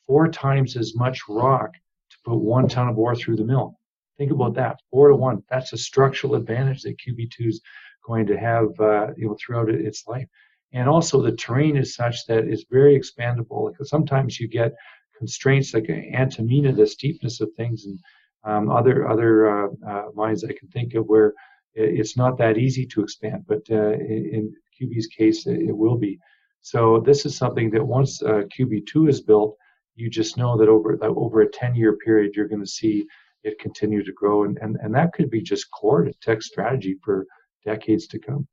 four 0.05 0.27
times 0.27 0.75
as 0.75 0.95
much 0.95 1.21
rock 1.29 1.71
to 1.73 2.17
put 2.25 2.37
one 2.37 2.67
ton 2.67 2.89
of 2.89 2.97
ore 2.97 3.15
through 3.15 3.37
the 3.37 3.45
mill. 3.45 3.75
Think 4.17 4.31
about 4.31 4.55
that, 4.55 4.79
four 4.91 5.09
to 5.09 5.15
one. 5.15 5.43
That's 5.49 5.73
a 5.73 5.77
structural 5.77 6.35
advantage 6.35 6.81
that 6.81 6.97
QB2 6.97 7.47
is 7.47 7.61
going 8.05 8.25
to 8.27 8.37
have, 8.37 8.67
uh, 8.79 9.07
you 9.15 9.27
know, 9.27 9.37
throughout 9.39 9.69
its 9.69 10.07
life 10.07 10.27
and 10.73 10.87
also 10.87 11.21
the 11.21 11.31
terrain 11.31 11.77
is 11.77 11.95
such 11.95 12.25
that 12.27 12.45
it's 12.45 12.65
very 12.69 12.99
expandable 12.99 13.71
because 13.71 13.89
sometimes 13.89 14.39
you 14.39 14.47
get 14.47 14.73
constraints 15.17 15.73
like 15.73 15.89
Antamina, 15.89 16.73
the 16.73 16.85
steepness 16.85 17.41
of 17.41 17.49
things, 17.55 17.85
and 17.85 17.99
um, 18.43 18.69
other 18.69 19.07
other 19.07 19.49
uh, 19.49 19.67
uh, 19.87 20.03
mines 20.13 20.43
I 20.43 20.53
can 20.53 20.69
think 20.69 20.93
of 20.93 21.05
where 21.07 21.33
it's 21.73 22.17
not 22.17 22.37
that 22.37 22.57
easy 22.57 22.85
to 22.87 23.01
expand. 23.01 23.45
But 23.47 23.63
uh, 23.69 23.93
in 23.93 24.53
QB's 24.79 25.07
case, 25.07 25.45
it 25.45 25.75
will 25.75 25.97
be. 25.97 26.19
So 26.61 27.01
this 27.05 27.25
is 27.25 27.35
something 27.35 27.69
that 27.71 27.85
once 27.85 28.21
uh, 28.21 28.43
QB2 28.57 29.09
is 29.09 29.21
built, 29.21 29.55
you 29.95 30.09
just 30.09 30.37
know 30.37 30.57
that 30.57 30.69
over 30.69 30.97
over 31.03 31.41
a 31.41 31.51
10 31.51 31.75
year 31.75 31.97
period, 31.97 32.33
you're 32.35 32.47
going 32.47 32.63
to 32.63 32.77
see 32.79 33.05
it 33.43 33.59
continue 33.59 34.03
to 34.03 34.11
grow, 34.11 34.43
and, 34.43 34.57
and 34.61 34.77
and 34.81 34.93
that 34.93 35.13
could 35.13 35.29
be 35.29 35.41
just 35.41 35.71
core 35.71 36.03
to 36.03 36.13
Teck 36.21 36.41
strategy 36.41 36.95
for 37.03 37.25
decades 37.65 38.07
to 38.07 38.19
come. 38.19 38.47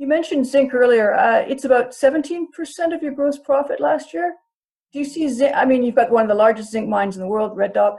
You 0.00 0.06
mentioned 0.06 0.46
zinc 0.46 0.72
earlier. 0.72 1.12
Uh, 1.12 1.44
it's 1.46 1.66
about 1.66 1.90
17% 1.90 2.46
of 2.94 3.02
your 3.02 3.12
gross 3.12 3.38
profit 3.38 3.80
last 3.80 4.14
year. 4.14 4.34
Do 4.94 4.98
you 4.98 5.04
see 5.04 5.28
zinc? 5.28 5.52
I 5.54 5.66
mean, 5.66 5.82
you've 5.82 5.94
got 5.94 6.10
one 6.10 6.22
of 6.22 6.28
the 6.30 6.34
largest 6.34 6.70
zinc 6.70 6.88
mines 6.88 7.16
in 7.16 7.20
the 7.20 7.28
world, 7.28 7.54
Red 7.54 7.74
Dog. 7.74 7.98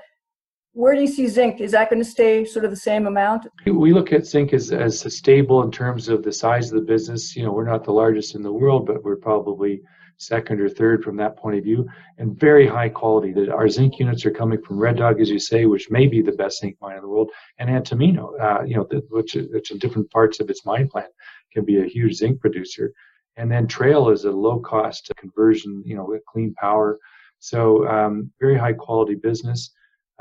Where 0.74 0.96
do 0.96 1.02
you 1.02 1.08
see 1.08 1.28
zinc? 1.28 1.62
Is 1.62 1.74
that 1.74 1.92
going 1.92 2.02
to 2.02 2.10
stay 2.10 2.44
sort 2.44 2.66
of 2.66 2.72
the 2.72 2.78
same 2.78 3.06
amount? 3.06 3.46
We 3.68 3.94
look 3.94 4.12
at 4.14 4.26
zinc 4.26 4.52
as, 4.52 4.72
as 4.72 5.02
stable 5.16 5.62
in 5.62 5.70
terms 5.70 6.10
of 6.10 6.24
the 6.24 6.34
size 6.34 6.72
of 6.72 6.80
the 6.80 6.88
business. 6.88 7.36
You 7.36 7.44
know, 7.44 7.52
we're 7.52 7.70
not 7.70 7.84
the 7.84 7.94
largest 7.94 8.34
in 8.34 8.42
the 8.42 8.52
world, 8.52 8.88
but 8.88 9.04
we're 9.04 9.18
probably 9.18 9.84
second 10.22 10.62
or 10.62 10.70
third 10.70 11.04
from 11.04 11.18
that 11.18 11.38
point 11.38 11.58
of 11.58 11.64
view, 11.64 11.88
and 12.18 12.40
very 12.40 12.68
high 12.68 12.90
quality. 12.90 13.32
That 13.34 13.50
our 13.50 13.68
zinc 13.68 14.00
units 14.00 14.26
are 14.26 14.32
coming 14.32 14.62
from 14.62 14.80
Red 14.80 14.98
Dog, 14.98 15.20
as 15.20 15.30
you 15.30 15.40
say, 15.40 15.66
which 15.66 15.90
may 15.90 16.08
be 16.08 16.22
the 16.22 16.32
best 16.32 16.60
zinc 16.60 16.78
mine 16.82 16.98
in 16.98 17.02
the 17.02 17.08
world, 17.08 17.32
and 17.58 17.70
Antamina, 17.70 18.26
uh, 18.26 18.64
you 18.64 18.76
know, 18.76 18.88
which, 19.10 19.36
which 19.52 19.72
in 19.72 19.78
different 19.80 20.10
parts 20.12 20.40
of 20.40 20.50
its 20.50 20.66
mine 20.66 20.88
plan 20.88 21.08
can 21.52 21.66
be 21.66 21.80
a 21.80 21.86
huge 21.86 22.16
zinc 22.16 22.40
producer. 22.40 22.94
And 23.38 23.52
then 23.52 23.68
Trail 23.68 24.10
is 24.10 24.26
a 24.26 24.32
low 24.32 24.60
cost 24.60 25.12
conversion, 25.18 25.82
you 25.86 25.96
know, 25.96 26.06
with 26.06 26.26
clean 26.26 26.54
power. 26.56 27.00
So 27.40 27.88
um, 27.88 28.32
very 28.40 28.58
high 28.58 28.74
quality 28.74 29.16
business. 29.16 29.72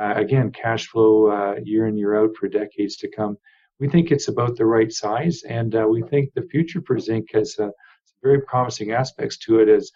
Uh, 0.00 0.14
again, 0.16 0.50
cash 0.50 0.86
flow 0.88 1.30
uh, 1.30 1.56
year 1.62 1.86
in 1.86 1.96
year 1.96 2.16
out 2.16 2.34
for 2.36 2.48
decades 2.48 2.96
to 2.96 3.10
come. 3.10 3.36
We 3.78 3.88
think 3.88 4.10
it's 4.10 4.28
about 4.28 4.56
the 4.56 4.64
right 4.66 4.92
size, 4.92 5.42
and 5.42 5.74
uh, 5.74 5.86
we 5.88 6.02
think 6.02 6.32
the 6.32 6.48
future 6.50 6.82
for 6.86 6.98
zinc 6.98 7.30
has 7.32 7.58
uh, 7.58 7.70
very 8.22 8.40
promising 8.42 8.92
aspects 8.92 9.36
to 9.38 9.60
it 9.60 9.68
as 9.68 9.90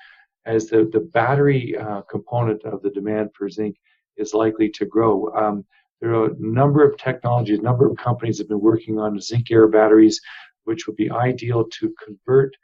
as 0.46 0.68
the 0.68 0.88
the 0.92 1.00
battery 1.00 1.76
uh, 1.76 2.02
component 2.02 2.62
of 2.64 2.82
the 2.82 2.90
demand 2.90 3.30
for 3.34 3.48
zinc 3.48 3.76
is 4.16 4.34
likely 4.34 4.68
to 4.70 4.84
grow. 4.84 5.32
Um, 5.34 5.64
there 6.00 6.14
are 6.14 6.26
a 6.26 6.36
number 6.38 6.86
of 6.86 6.98
technologies, 6.98 7.58
a 7.58 7.62
number 7.62 7.90
of 7.90 7.96
companies 7.96 8.38
have 8.38 8.48
been 8.48 8.60
working 8.60 8.98
on 8.98 9.18
zinc 9.20 9.50
air 9.50 9.66
batteries, 9.68 10.20
which 10.64 10.86
would 10.86 10.96
be 10.96 11.10
ideal 11.10 11.64
to 11.64 11.94
convert 12.04 12.54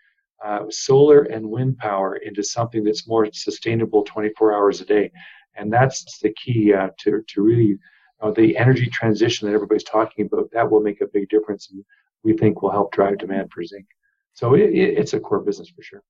uh, 0.44 0.64
solar 0.70 1.22
and 1.22 1.48
wind 1.48 1.78
power 1.78 2.16
into 2.16 2.42
something 2.42 2.84
that's 2.84 3.08
more 3.08 3.28
sustainable 3.32 4.02
24 4.04 4.54
hours 4.54 4.80
a 4.80 4.84
day. 4.84 5.10
And 5.56 5.72
that's 5.72 6.18
the 6.18 6.32
key 6.34 6.72
uh, 6.72 6.88
to, 7.00 7.22
to 7.28 7.42
really 7.42 7.78
uh, 8.20 8.30
the 8.30 8.56
energy 8.56 8.86
transition 8.86 9.48
that 9.48 9.54
everybody's 9.54 9.84
talking 9.84 10.26
about. 10.26 10.50
That 10.52 10.70
will 10.70 10.80
make 10.80 11.00
a 11.00 11.06
big 11.06 11.28
difference 11.28 11.70
and 11.70 11.84
we 12.22 12.36
think 12.36 12.62
will 12.62 12.70
help 12.70 12.92
drive 12.92 13.18
demand 13.18 13.50
for 13.52 13.64
zinc. 13.64 13.86
So 14.34 14.54
it, 14.54 14.70
it, 14.70 14.98
it's 14.98 15.12
a 15.12 15.20
core 15.20 15.40
business 15.40 15.68
for 15.68 15.82
sure. 15.82 16.02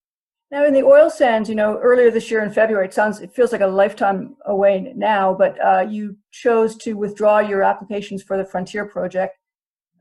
Now, 0.50 0.64
in 0.64 0.74
the 0.74 0.82
oil 0.82 1.08
sands, 1.10 1.48
you 1.48 1.54
know, 1.54 1.78
earlier 1.78 2.10
this 2.10 2.28
year 2.28 2.42
in 2.42 2.50
February, 2.50 2.86
it 2.86 2.94
sounds, 2.94 3.20
it 3.20 3.32
feels 3.32 3.52
like 3.52 3.60
a 3.60 3.66
lifetime 3.66 4.36
away 4.46 4.92
now, 4.96 5.32
but 5.32 5.56
uh, 5.64 5.86
you 5.88 6.16
chose 6.32 6.76
to 6.78 6.94
withdraw 6.94 7.38
your 7.38 7.62
applications 7.62 8.20
for 8.22 8.36
the 8.36 8.44
Frontier 8.44 8.84
project, 8.84 9.38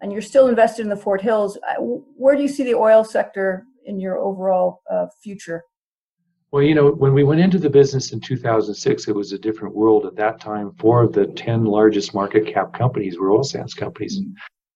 and 0.02 0.12
you're 0.12 0.24
still 0.24 0.48
invested 0.48 0.82
in 0.82 0.90
the 0.90 0.96
Fort 0.96 1.22
Hills. 1.22 1.58
Uh, 1.58 1.76
where 1.80 2.36
do 2.36 2.42
you 2.42 2.48
see 2.48 2.64
the 2.64 2.74
oil 2.74 3.04
sector 3.04 3.66
in 3.86 4.00
your 4.00 4.18
overall 4.18 4.82
uh, 4.92 5.06
future? 5.22 5.64
Well, 6.52 6.64
you 6.64 6.74
know, 6.74 6.90
when 6.90 7.14
we 7.14 7.24
went 7.24 7.42
into 7.42 7.60
the 7.60 7.70
business 7.70 8.12
in 8.12 8.20
2006, 8.20 9.08
it 9.08 9.16
was 9.16 9.34
a 9.34 9.38
different 9.38 9.76
world 9.76 10.08
at 10.08 10.16
that 10.16 10.42
time. 10.42 10.72
Four 10.80 11.04
of 11.04 11.14
the 11.14 11.28
10 11.28 11.64
largest 11.64 12.16
market 12.16 12.48
cap 12.48 12.74
companies 12.74 13.20
were 13.20 13.30
oil 13.30 13.44
sands 13.44 13.76
companies. 13.76 14.20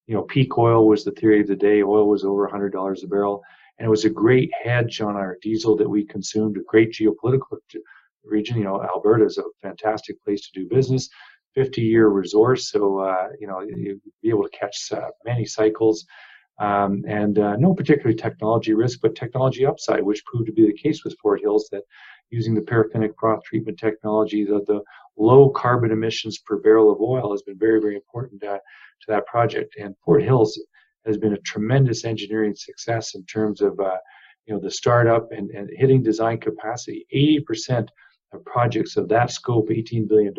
You 0.08 0.16
know, 0.16 0.24
peak 0.24 0.58
oil 0.58 0.88
was 0.88 1.04
the 1.04 1.12
theory 1.12 1.42
of 1.42 1.48
the 1.48 1.56
day. 1.56 1.82
Oil 1.82 2.08
was 2.08 2.24
over 2.24 2.48
$100 2.48 3.04
a 3.04 3.08
barrel. 3.08 3.42
And 3.78 3.86
it 3.86 3.90
was 3.90 4.06
a 4.06 4.10
great 4.10 4.52
hedge 4.64 5.02
on 5.02 5.16
our 5.16 5.38
diesel 5.42 5.76
that 5.78 5.90
we 5.90 6.06
consumed, 6.06 6.58
a 6.58 6.62
great 6.68 6.92
geopolitical 6.92 7.58
region. 8.24 8.58
You 8.58 8.66
know, 8.66 8.84
Alberta 8.84 9.26
is 9.26 9.38
a 9.38 9.44
fantastic 9.62 10.24
place 10.24 10.42
to 10.50 10.60
do 10.60 10.68
business. 10.70 11.10
50 11.56 11.82
year 11.82 12.08
resource, 12.08 12.72
so 12.72 13.00
uh, 13.00 13.28
you 13.40 13.48
know 13.48 13.62
you'd 13.62 14.02
be 14.22 14.30
able 14.30 14.44
to 14.44 14.58
catch 14.58 14.92
uh, 14.92 15.10
many 15.26 15.46
cycles, 15.46 16.06
um, 16.60 17.04
and 17.08 17.38
uh, 17.40 17.56
no 17.58 17.74
particular 17.74 18.14
technology 18.14 18.74
risk, 18.74 19.00
but 19.02 19.16
technology 19.16 19.66
upside, 19.66 20.04
which 20.04 20.26
proved 20.26 20.48
to 20.48 20.54
be 20.54 20.66
the 20.66 20.78
case 20.78 21.04
with 21.04 21.16
Fort 21.22 21.42
Hills. 21.42 21.70
That 21.72 21.84
using 22.30 22.56
the 22.56 22.62
paraffinic 22.62 23.12
froth 23.20 23.44
treatment 23.44 23.78
technology, 23.78 24.44
the, 24.44 24.62
the 24.66 24.82
low 25.18 25.50
carbon 25.50 25.92
emissions 25.92 26.40
per 26.40 26.58
barrel 26.58 26.92
of 26.92 27.02
oil 27.02 27.32
has 27.32 27.44
been 27.44 27.58
very, 27.58 27.80
very 27.80 27.96
important 27.96 28.44
uh, 28.44 28.58
to 28.58 29.06
that 29.08 29.26
project. 29.28 29.76
And 29.78 29.96
Fort 30.04 30.24
Hills 30.24 30.60
has 31.06 31.18
been 31.18 31.34
a 31.34 31.40
tremendous 31.40 32.06
engineering 32.06 32.56
success 32.56 33.16
in 33.16 33.26
terms 33.26 33.62
of 33.62 33.80
uh, 33.80 33.98
you 34.46 34.54
know, 34.54 34.60
the 34.60 34.72
startup 34.72 35.32
and, 35.32 35.50
and 35.52 35.70
hitting 35.76 36.04
design 36.04 36.40
capacity. 36.40 37.06
80% 37.14 37.88
of 38.34 38.44
projects 38.46 38.98
of 38.98 39.08
that 39.10 39.32
scope, 39.32 39.70
$18 39.70 40.08
billion, 40.08 40.34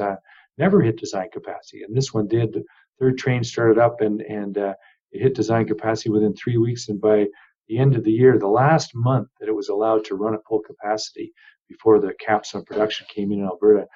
uh, 0.00 0.16
never 0.58 0.80
hit 0.82 0.98
design 0.98 1.28
capacity. 1.32 1.82
And 1.82 1.96
this 1.96 2.12
one 2.12 2.28
did. 2.28 2.52
The 2.52 2.64
third 2.98 3.18
train 3.18 3.42
started 3.42 3.78
up 3.78 4.00
and, 4.00 4.20
and 4.22 4.58
uh, 4.58 4.74
it 5.12 5.22
hit 5.22 5.34
design 5.34 5.66
capacity 5.66 6.10
within 6.10 6.34
three 6.34 6.58
weeks. 6.58 6.88
And 6.88 7.00
by 7.00 7.26
the 7.68 7.78
end 7.78 7.96
of 7.96 8.04
the 8.04 8.12
year, 8.12 8.38
the 8.38 8.46
last 8.46 8.94
month 8.94 9.28
that 9.40 9.48
it 9.48 9.54
was 9.54 9.68
allowed 9.68 10.04
to 10.06 10.14
run 10.14 10.34
at 10.34 10.40
full 10.48 10.60
capacity 10.60 11.32
before 11.68 12.00
the 12.00 12.14
caps 12.24 12.54
on 12.54 12.64
production 12.64 13.06
came 13.14 13.32
in 13.32 13.40
in 13.40 13.44
Alberta, 13.44 13.86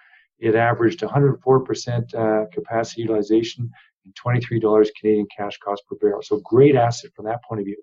it 0.43 0.57
averaged 0.57 1.01
104% 1.01 2.15
uh, 2.15 2.47
capacity 2.53 3.03
utilization 3.03 3.71
and 4.05 4.15
$23 4.15 4.89
Canadian 4.99 5.27
cash 5.35 5.57
cost 5.59 5.85
per 5.89 5.95
barrel. 5.97 6.21
So 6.21 6.39
great 6.39 6.75
asset 6.75 7.13
from 7.15 7.27
that 7.27 7.45
point 7.45 7.61
of 7.61 7.65
view. 7.65 7.81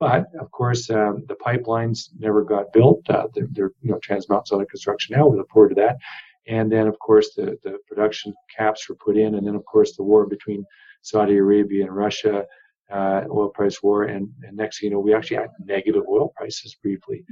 But 0.00 0.26
of 0.40 0.50
course, 0.50 0.88
um, 0.88 1.24
the 1.28 1.34
pipelines 1.34 2.08
never 2.18 2.44
got 2.44 2.72
built. 2.72 3.02
Uh, 3.10 3.26
they're, 3.34 3.48
they're, 3.50 3.72
you 3.82 3.90
know, 3.90 3.98
Trans 4.02 4.28
Mountain's 4.28 4.52
under 4.52 4.64
construction 4.64 5.16
now. 5.18 5.26
We 5.26 5.36
look 5.36 5.50
forward 5.50 5.70
to 5.70 5.74
that. 5.74 5.98
And 6.46 6.72
then, 6.72 6.86
of 6.86 6.98
course, 6.98 7.34
the, 7.34 7.58
the 7.62 7.78
production 7.86 8.32
caps 8.56 8.88
were 8.88 8.94
put 8.94 9.18
in. 9.18 9.34
And 9.34 9.46
then, 9.46 9.54
of 9.54 9.66
course, 9.66 9.94
the 9.96 10.02
war 10.02 10.26
between 10.26 10.64
Saudi 11.02 11.36
Arabia 11.36 11.84
and 11.84 11.94
Russia, 11.94 12.46
uh, 12.90 13.24
oil 13.30 13.50
price 13.50 13.82
war. 13.82 14.04
And, 14.04 14.32
and, 14.44 14.56
next 14.56 14.80
you 14.80 14.88
know, 14.88 15.00
we 15.00 15.12
actually 15.12 15.38
had 15.38 15.50
negative 15.62 16.04
oil 16.08 16.32
prices 16.34 16.74
briefly. 16.82 17.22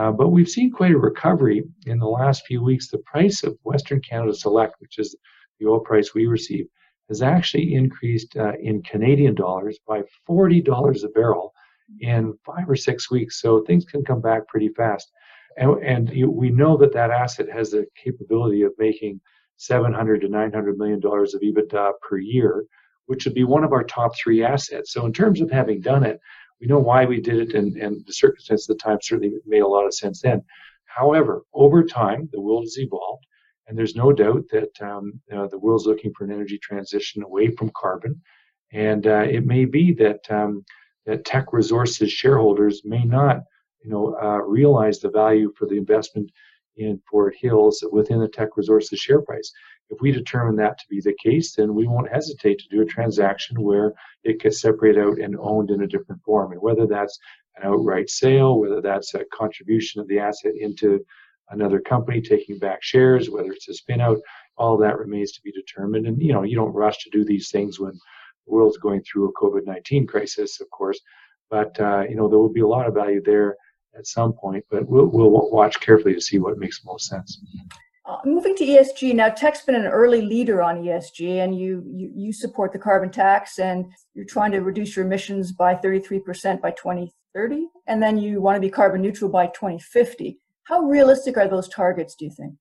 Uh, 0.00 0.10
but 0.10 0.30
we've 0.30 0.48
seen 0.48 0.70
quite 0.70 0.92
a 0.92 0.98
recovery 0.98 1.62
in 1.84 1.98
the 1.98 2.08
last 2.08 2.46
few 2.46 2.62
weeks. 2.62 2.88
The 2.88 3.04
price 3.04 3.42
of 3.42 3.58
Western 3.64 4.00
Canada 4.00 4.32
Select, 4.32 4.76
which 4.78 4.98
is 4.98 5.14
the 5.58 5.66
oil 5.66 5.80
price 5.80 6.14
we 6.14 6.26
receive, 6.26 6.66
has 7.10 7.20
actually 7.20 7.74
increased 7.74 8.34
uh, 8.34 8.52
in 8.62 8.82
Canadian 8.82 9.34
dollars 9.34 9.78
by 9.86 10.00
$40 10.26 11.04
a 11.04 11.08
barrel 11.08 11.52
in 12.00 12.32
five 12.46 12.70
or 12.70 12.76
six 12.76 13.10
weeks. 13.10 13.42
So 13.42 13.60
things 13.60 13.84
can 13.84 14.02
come 14.02 14.22
back 14.22 14.48
pretty 14.48 14.70
fast. 14.70 15.12
And, 15.58 15.70
and 15.82 16.08
you, 16.08 16.30
we 16.30 16.48
know 16.48 16.78
that 16.78 16.94
that 16.94 17.10
asset 17.10 17.50
has 17.50 17.72
the 17.72 17.84
capability 18.02 18.62
of 18.62 18.72
making 18.78 19.20
700 19.58 20.22
to 20.22 20.30
900 20.30 20.78
million 20.78 21.00
dollars 21.00 21.34
of 21.34 21.42
EBITDA 21.42 21.92
per 22.00 22.16
year, 22.16 22.64
which 23.04 23.26
would 23.26 23.34
be 23.34 23.44
one 23.44 23.64
of 23.64 23.72
our 23.74 23.84
top 23.84 24.12
three 24.16 24.42
assets. 24.42 24.94
So 24.94 25.04
in 25.04 25.12
terms 25.12 25.42
of 25.42 25.50
having 25.50 25.82
done 25.82 26.04
it, 26.04 26.20
we 26.60 26.66
know 26.66 26.78
why 26.78 27.04
we 27.04 27.20
did 27.20 27.48
it, 27.48 27.54
and, 27.54 27.76
and 27.76 28.04
the 28.06 28.12
circumstances 28.12 28.68
of 28.68 28.76
the 28.76 28.82
time 28.82 28.98
certainly 29.02 29.34
made 29.46 29.60
a 29.60 29.66
lot 29.66 29.86
of 29.86 29.94
sense 29.94 30.22
then. 30.22 30.42
However, 30.84 31.42
over 31.54 31.84
time, 31.84 32.28
the 32.32 32.40
world 32.40 32.64
has 32.64 32.78
evolved, 32.78 33.24
and 33.66 33.78
there's 33.78 33.96
no 33.96 34.12
doubt 34.12 34.44
that 34.50 34.70
um, 34.82 35.20
you 35.28 35.36
know, 35.36 35.48
the 35.48 35.58
world's 35.58 35.86
looking 35.86 36.12
for 36.16 36.24
an 36.24 36.32
energy 36.32 36.58
transition 36.58 37.22
away 37.22 37.50
from 37.52 37.70
carbon. 37.76 38.20
And 38.72 39.06
uh, 39.06 39.26
it 39.28 39.46
may 39.46 39.64
be 39.64 39.92
that 39.94 40.20
um, 40.30 40.64
that 41.06 41.24
Teck 41.24 41.52
Resources 41.52 42.12
shareholders 42.12 42.82
may 42.84 43.04
not, 43.04 43.38
you 43.82 43.90
know, 43.90 44.16
uh, 44.22 44.38
realize 44.38 45.00
the 45.00 45.10
value 45.10 45.52
for 45.56 45.66
the 45.66 45.76
investment 45.76 46.30
in 46.76 47.00
Fort 47.10 47.34
Hills 47.38 47.84
within 47.90 48.20
the 48.20 48.28
Teck 48.28 48.56
Resources 48.56 48.98
share 48.98 49.22
price. 49.22 49.52
If 49.90 50.00
we 50.00 50.12
determine 50.12 50.56
that 50.56 50.78
to 50.78 50.84
be 50.88 51.00
the 51.00 51.16
case, 51.22 51.54
then 51.54 51.74
we 51.74 51.86
won't 51.86 52.12
hesitate 52.12 52.58
to 52.60 52.68
do 52.68 52.80
a 52.80 52.86
transaction 52.86 53.60
where 53.60 53.92
it 54.22 54.40
gets 54.40 54.60
separated 54.60 55.02
out 55.02 55.18
and 55.18 55.36
owned 55.38 55.70
in 55.70 55.82
a 55.82 55.86
different 55.86 56.22
form. 56.22 56.52
And 56.52 56.62
whether 56.62 56.86
that's 56.86 57.18
an 57.56 57.66
outright 57.66 58.08
sale, 58.08 58.58
whether 58.58 58.80
that's 58.80 59.14
a 59.14 59.24
contribution 59.32 60.00
of 60.00 60.08
the 60.08 60.20
asset 60.20 60.52
into 60.58 61.04
another 61.50 61.80
company 61.80 62.20
taking 62.20 62.58
back 62.58 62.82
shares, 62.82 63.28
whether 63.28 63.50
it's 63.50 63.68
a 63.68 63.74
spin 63.74 64.00
out, 64.00 64.18
all 64.56 64.76
that 64.76 64.98
remains 64.98 65.32
to 65.32 65.42
be 65.42 65.52
determined. 65.52 66.06
And 66.06 66.22
you 66.22 66.32
know, 66.32 66.44
you 66.44 66.54
don't 66.54 66.72
rush 66.72 66.98
to 66.98 67.10
do 67.10 67.24
these 67.24 67.50
things 67.50 67.80
when 67.80 67.92
the 67.92 68.52
world's 68.52 68.78
going 68.78 69.02
through 69.02 69.28
a 69.28 69.32
COVID 69.32 69.66
19 69.66 70.06
crisis, 70.06 70.60
of 70.60 70.70
course. 70.70 71.00
But, 71.50 71.78
uh, 71.80 72.02
you 72.08 72.14
know, 72.14 72.28
there 72.28 72.38
will 72.38 72.52
be 72.52 72.60
a 72.60 72.66
lot 72.66 72.86
of 72.86 72.94
value 72.94 73.20
there 73.24 73.56
at 73.98 74.06
some 74.06 74.32
point, 74.32 74.64
but 74.70 74.88
we'll, 74.88 75.06
we'll 75.06 75.50
watch 75.50 75.80
carefully 75.80 76.14
to 76.14 76.20
see 76.20 76.38
what 76.38 76.58
makes 76.58 76.84
most 76.84 77.08
sense. 77.08 77.42
Uh, 78.10 78.18
moving 78.24 78.56
to 78.56 78.66
ESG 78.66 79.14
now, 79.14 79.28
Teck's 79.28 79.62
been 79.62 79.76
an 79.76 79.86
early 79.86 80.20
leader 80.20 80.62
on 80.62 80.82
ESG, 80.82 81.44
and 81.44 81.56
you, 81.56 81.84
you 81.86 82.10
you 82.12 82.32
support 82.32 82.72
the 82.72 82.78
carbon 82.78 83.08
tax, 83.08 83.60
and 83.60 83.86
you're 84.14 84.24
trying 84.24 84.50
to 84.50 84.62
reduce 84.62 84.96
your 84.96 85.06
emissions 85.06 85.52
by 85.52 85.76
33% 85.76 86.60
by 86.60 86.72
2030, 86.72 87.68
and 87.86 88.02
then 88.02 88.18
you 88.18 88.40
want 88.40 88.56
to 88.56 88.60
be 88.60 88.68
carbon 88.68 89.00
neutral 89.00 89.30
by 89.30 89.46
2050. 89.46 90.40
How 90.64 90.80
realistic 90.80 91.36
are 91.36 91.46
those 91.46 91.68
targets? 91.68 92.16
Do 92.16 92.24
you 92.24 92.32
think? 92.32 92.54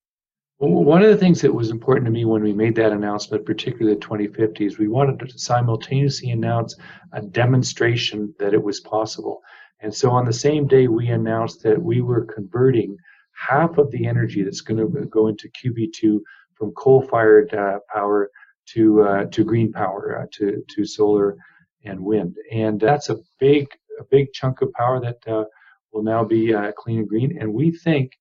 One 0.59 1.01
of 1.01 1.09
the 1.09 1.17
things 1.17 1.41
that 1.41 1.53
was 1.53 1.71
important 1.71 2.05
to 2.05 2.11
me 2.11 2.25
when 2.25 2.43
we 2.43 2.53
made 2.53 2.75
that 2.75 2.91
announcement, 2.91 3.43
particularly 3.43 3.95
the 3.95 4.01
2050, 4.01 4.67
is 4.67 4.77
we 4.77 4.87
wanted 4.87 5.17
to 5.19 5.39
simultaneously 5.39 6.29
announce 6.29 6.75
a 7.13 7.23
demonstration 7.23 8.35
that 8.37 8.53
it 8.53 8.61
was 8.61 8.81
possible. 8.81 9.41
And 9.79 9.91
so 9.91 10.11
on 10.11 10.25
the 10.25 10.33
same 10.33 10.67
day, 10.67 10.87
we 10.87 11.07
announced 11.07 11.63
that 11.63 11.81
we 11.81 12.01
were 12.01 12.25
converting 12.25 12.97
half 13.39 13.77
of 13.77 13.89
the 13.91 14.05
energy 14.05 14.43
that's 14.43 14.61
going 14.61 14.77
to 14.77 15.05
go 15.05 15.27
into 15.27 15.49
QB2 15.49 16.19
from 16.55 16.71
coal-fired 16.71 17.53
uh, 17.53 17.79
power 17.93 18.29
to 18.73 19.01
uh, 19.01 19.25
to 19.25 19.43
green 19.43 19.71
power, 19.71 20.21
uh, 20.21 20.27
to 20.33 20.63
to 20.69 20.85
solar 20.85 21.37
and 21.85 21.99
wind. 21.99 22.35
And 22.51 22.79
that's 22.79 23.09
a 23.09 23.17
big 23.39 23.67
a 23.99 24.03
big 24.03 24.33
chunk 24.33 24.61
of 24.61 24.71
power 24.73 24.99
that 24.99 25.27
uh, 25.27 25.45
will 25.91 26.03
now 26.03 26.23
be 26.23 26.53
uh, 26.53 26.71
clean 26.73 26.99
and 26.99 27.09
green. 27.09 27.37
And 27.39 27.53
we 27.53 27.71
think 27.71 28.11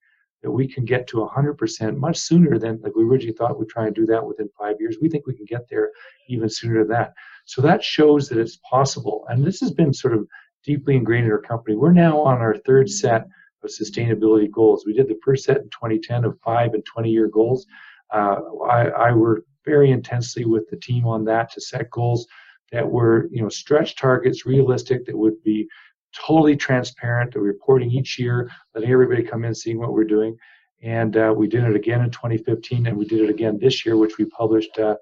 that 0.42 0.50
we 0.50 0.68
can 0.68 0.84
get 0.84 1.08
to 1.08 1.16
100% 1.16 1.96
much 1.96 2.16
sooner 2.16 2.58
than 2.58 2.80
like 2.82 2.94
we 2.94 3.02
originally 3.02 3.36
thought 3.36 3.58
we'd 3.58 3.68
try 3.68 3.86
and 3.86 3.94
do 3.94 4.06
that 4.06 4.24
within 4.24 4.48
five 4.58 4.76
years. 4.78 4.96
We 5.02 5.08
think 5.08 5.26
we 5.26 5.34
can 5.34 5.46
get 5.46 5.68
there 5.68 5.90
even 6.28 6.48
sooner 6.48 6.80
than 6.80 6.88
that. 6.88 7.12
So 7.44 7.60
that 7.62 7.82
shows 7.82 8.28
that 8.28 8.38
it's 8.38 8.58
possible. 8.68 9.26
And 9.28 9.44
this 9.44 9.60
has 9.60 9.72
been 9.72 9.92
sort 9.92 10.14
of 10.14 10.26
deeply 10.64 10.94
ingrained 10.94 11.26
in 11.26 11.32
our 11.32 11.40
company. 11.40 11.76
We're 11.76 11.92
now 11.92 12.20
on 12.20 12.38
our 12.38 12.56
third 12.56 12.88
set 12.88 13.26
of 13.62 13.70
sustainability 13.70 14.50
goals. 14.50 14.84
We 14.86 14.92
did 14.92 15.08
the 15.08 15.18
first 15.24 15.44
set 15.44 15.58
in 15.58 15.64
2010 15.64 16.24
of 16.24 16.38
five 16.40 16.74
and 16.74 16.84
20 16.84 17.10
year 17.10 17.28
goals. 17.28 17.66
Uh, 18.12 18.36
I, 18.68 18.88
I 18.88 19.12
worked 19.12 19.48
very 19.64 19.90
intensely 19.90 20.44
with 20.44 20.68
the 20.70 20.76
team 20.76 21.06
on 21.06 21.24
that 21.24 21.52
to 21.52 21.60
set 21.60 21.90
goals 21.90 22.26
that 22.72 22.88
were, 22.88 23.28
you 23.30 23.42
know, 23.42 23.48
stretch 23.48 23.96
targets, 23.96 24.46
realistic, 24.46 25.06
that 25.06 25.16
would 25.16 25.42
be 25.42 25.68
totally 26.14 26.56
transparent, 26.56 27.34
reporting 27.34 27.90
each 27.90 28.18
year, 28.18 28.50
letting 28.74 28.90
everybody 28.90 29.22
come 29.22 29.44
in, 29.44 29.54
seeing 29.54 29.78
what 29.78 29.92
we're 29.92 30.04
doing. 30.04 30.36
And 30.82 31.16
uh, 31.16 31.34
we 31.36 31.48
did 31.48 31.64
it 31.64 31.74
again 31.74 32.02
in 32.02 32.10
2015, 32.10 32.86
and 32.86 32.96
we 32.96 33.04
did 33.04 33.20
it 33.20 33.30
again 33.30 33.58
this 33.60 33.84
year, 33.84 33.96
which 33.96 34.16
we 34.18 34.26
published 34.26 34.78
uh, 34.78 34.96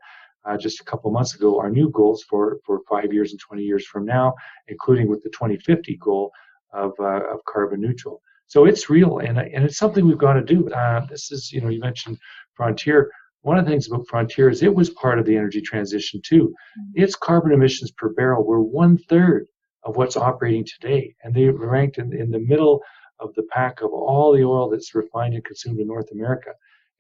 uh, 0.45 0.57
just 0.57 0.81
a 0.81 0.85
couple 0.85 1.11
months 1.11 1.35
ago. 1.35 1.59
Our 1.59 1.71
new 1.71 1.91
goals 1.91 2.23
for 2.23 2.59
for 2.65 2.81
five 2.89 3.13
years 3.13 3.33
and 3.33 3.41
20 3.41 3.63
years 3.63 3.87
from 3.87 4.07
now, 4.07 4.35
including 4.69 5.09
with 5.09 5.23
the 5.23 5.31
2050 5.31 5.97
goal 5.97 6.33
of 6.73 6.93
uh, 6.99 7.33
of 7.33 7.45
carbon 7.45 7.81
neutral. 7.81 8.23
So 8.49 8.65
it's 8.65 8.89
real, 8.89 9.19
and 9.19 9.39
and 9.39 9.65
it's 9.65 9.79
something 9.79 10.07
we've 10.07 10.19
got 10.19 10.35
to 10.35 10.43
do. 10.43 10.69
Uh, 10.71 11.05
this 11.07 11.33
is, 11.33 11.53
you 11.53 11.61
know, 11.61 11.69
you 11.69 11.81
mentioned 11.81 12.19
Frontier. 12.55 13.11
One 13.43 13.59
of 13.59 13.65
the 13.65 13.71
things 13.71 13.87
about 13.87 14.07
Frontier 14.09 14.49
is 14.49 14.63
it 14.63 14.75
was 14.75 14.91
part 14.91 15.19
of 15.19 15.25
the 15.25 15.37
energy 15.37 15.61
transition 15.61 16.21
too. 16.25 16.49
Mm-hmm. 16.49 17.03
Its 17.03 17.15
carbon 17.15 17.53
emissions 17.53 17.93
per 17.93 18.09
barrel 18.13 18.45
were 18.45 18.63
one 18.63 18.99
third 18.99 19.47
of 19.87 19.97
what's 19.97 20.17
operating 20.17 20.65
today. 20.65 21.15
And 21.23 21.33
they 21.33 21.49
ranked 21.49 21.99
in, 21.99 22.13
in 22.13 22.31
the 22.31 22.41
middle 22.41 22.83
of 23.21 23.33
the 23.35 23.45
pack 23.45 23.81
of 23.81 23.93
all 23.93 24.33
the 24.33 24.45
oil 24.45 24.69
that's 24.69 24.95
refined 24.95 25.35
and 25.35 25.45
consumed 25.45 25.81
in 25.81 25.87
North 25.87 26.11
America. 26.13 26.51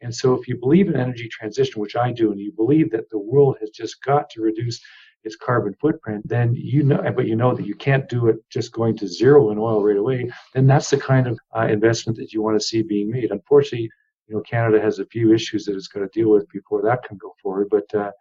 And 0.02 0.14
so, 0.14 0.34
if 0.34 0.46
you 0.46 0.56
believe 0.58 0.88
in 0.88 0.96
energy 0.96 1.28
transition, 1.28 1.80
which 1.80 1.96
I 1.96 2.12
do, 2.12 2.30
and 2.30 2.40
you 2.40 2.52
believe 2.52 2.90
that 2.90 3.08
the 3.10 3.18
world 3.18 3.56
has 3.60 3.70
just 3.70 4.02
got 4.04 4.28
to 4.30 4.42
reduce 4.42 4.80
its 5.26 5.36
carbon 5.36 5.74
footprint, 5.80 6.26
then 6.26 6.54
you 6.54 6.84
know, 6.84 7.02
but 7.14 7.26
you 7.26 7.36
know 7.36 7.54
that 7.54 7.66
you 7.66 7.74
can't 7.74 8.08
do 8.08 8.28
it 8.28 8.36
just 8.48 8.72
going 8.72 8.96
to 8.96 9.08
zero 9.08 9.50
in 9.50 9.58
oil 9.58 9.84
right 9.84 9.96
away. 9.96 10.30
Then 10.54 10.66
that's 10.66 10.88
the 10.88 10.98
kind 10.98 11.26
of 11.26 11.38
uh, 11.54 11.66
investment 11.66 12.16
that 12.18 12.32
you 12.32 12.40
want 12.40 12.58
to 12.58 12.64
see 12.64 12.82
being 12.82 13.10
made. 13.10 13.32
Unfortunately, 13.32 13.90
you 14.28 14.36
know, 14.36 14.42
Canada 14.42 14.80
has 14.80 15.00
a 15.00 15.06
few 15.06 15.34
issues 15.34 15.64
that 15.64 15.74
it's 15.74 15.88
got 15.88 16.00
to 16.00 16.08
deal 16.08 16.30
with 16.30 16.48
before 16.50 16.80
that 16.82 17.02
can 17.02 17.16
go 17.16 17.34
forward. 17.42 17.68
But 17.70 17.92
uh, 17.94 18.12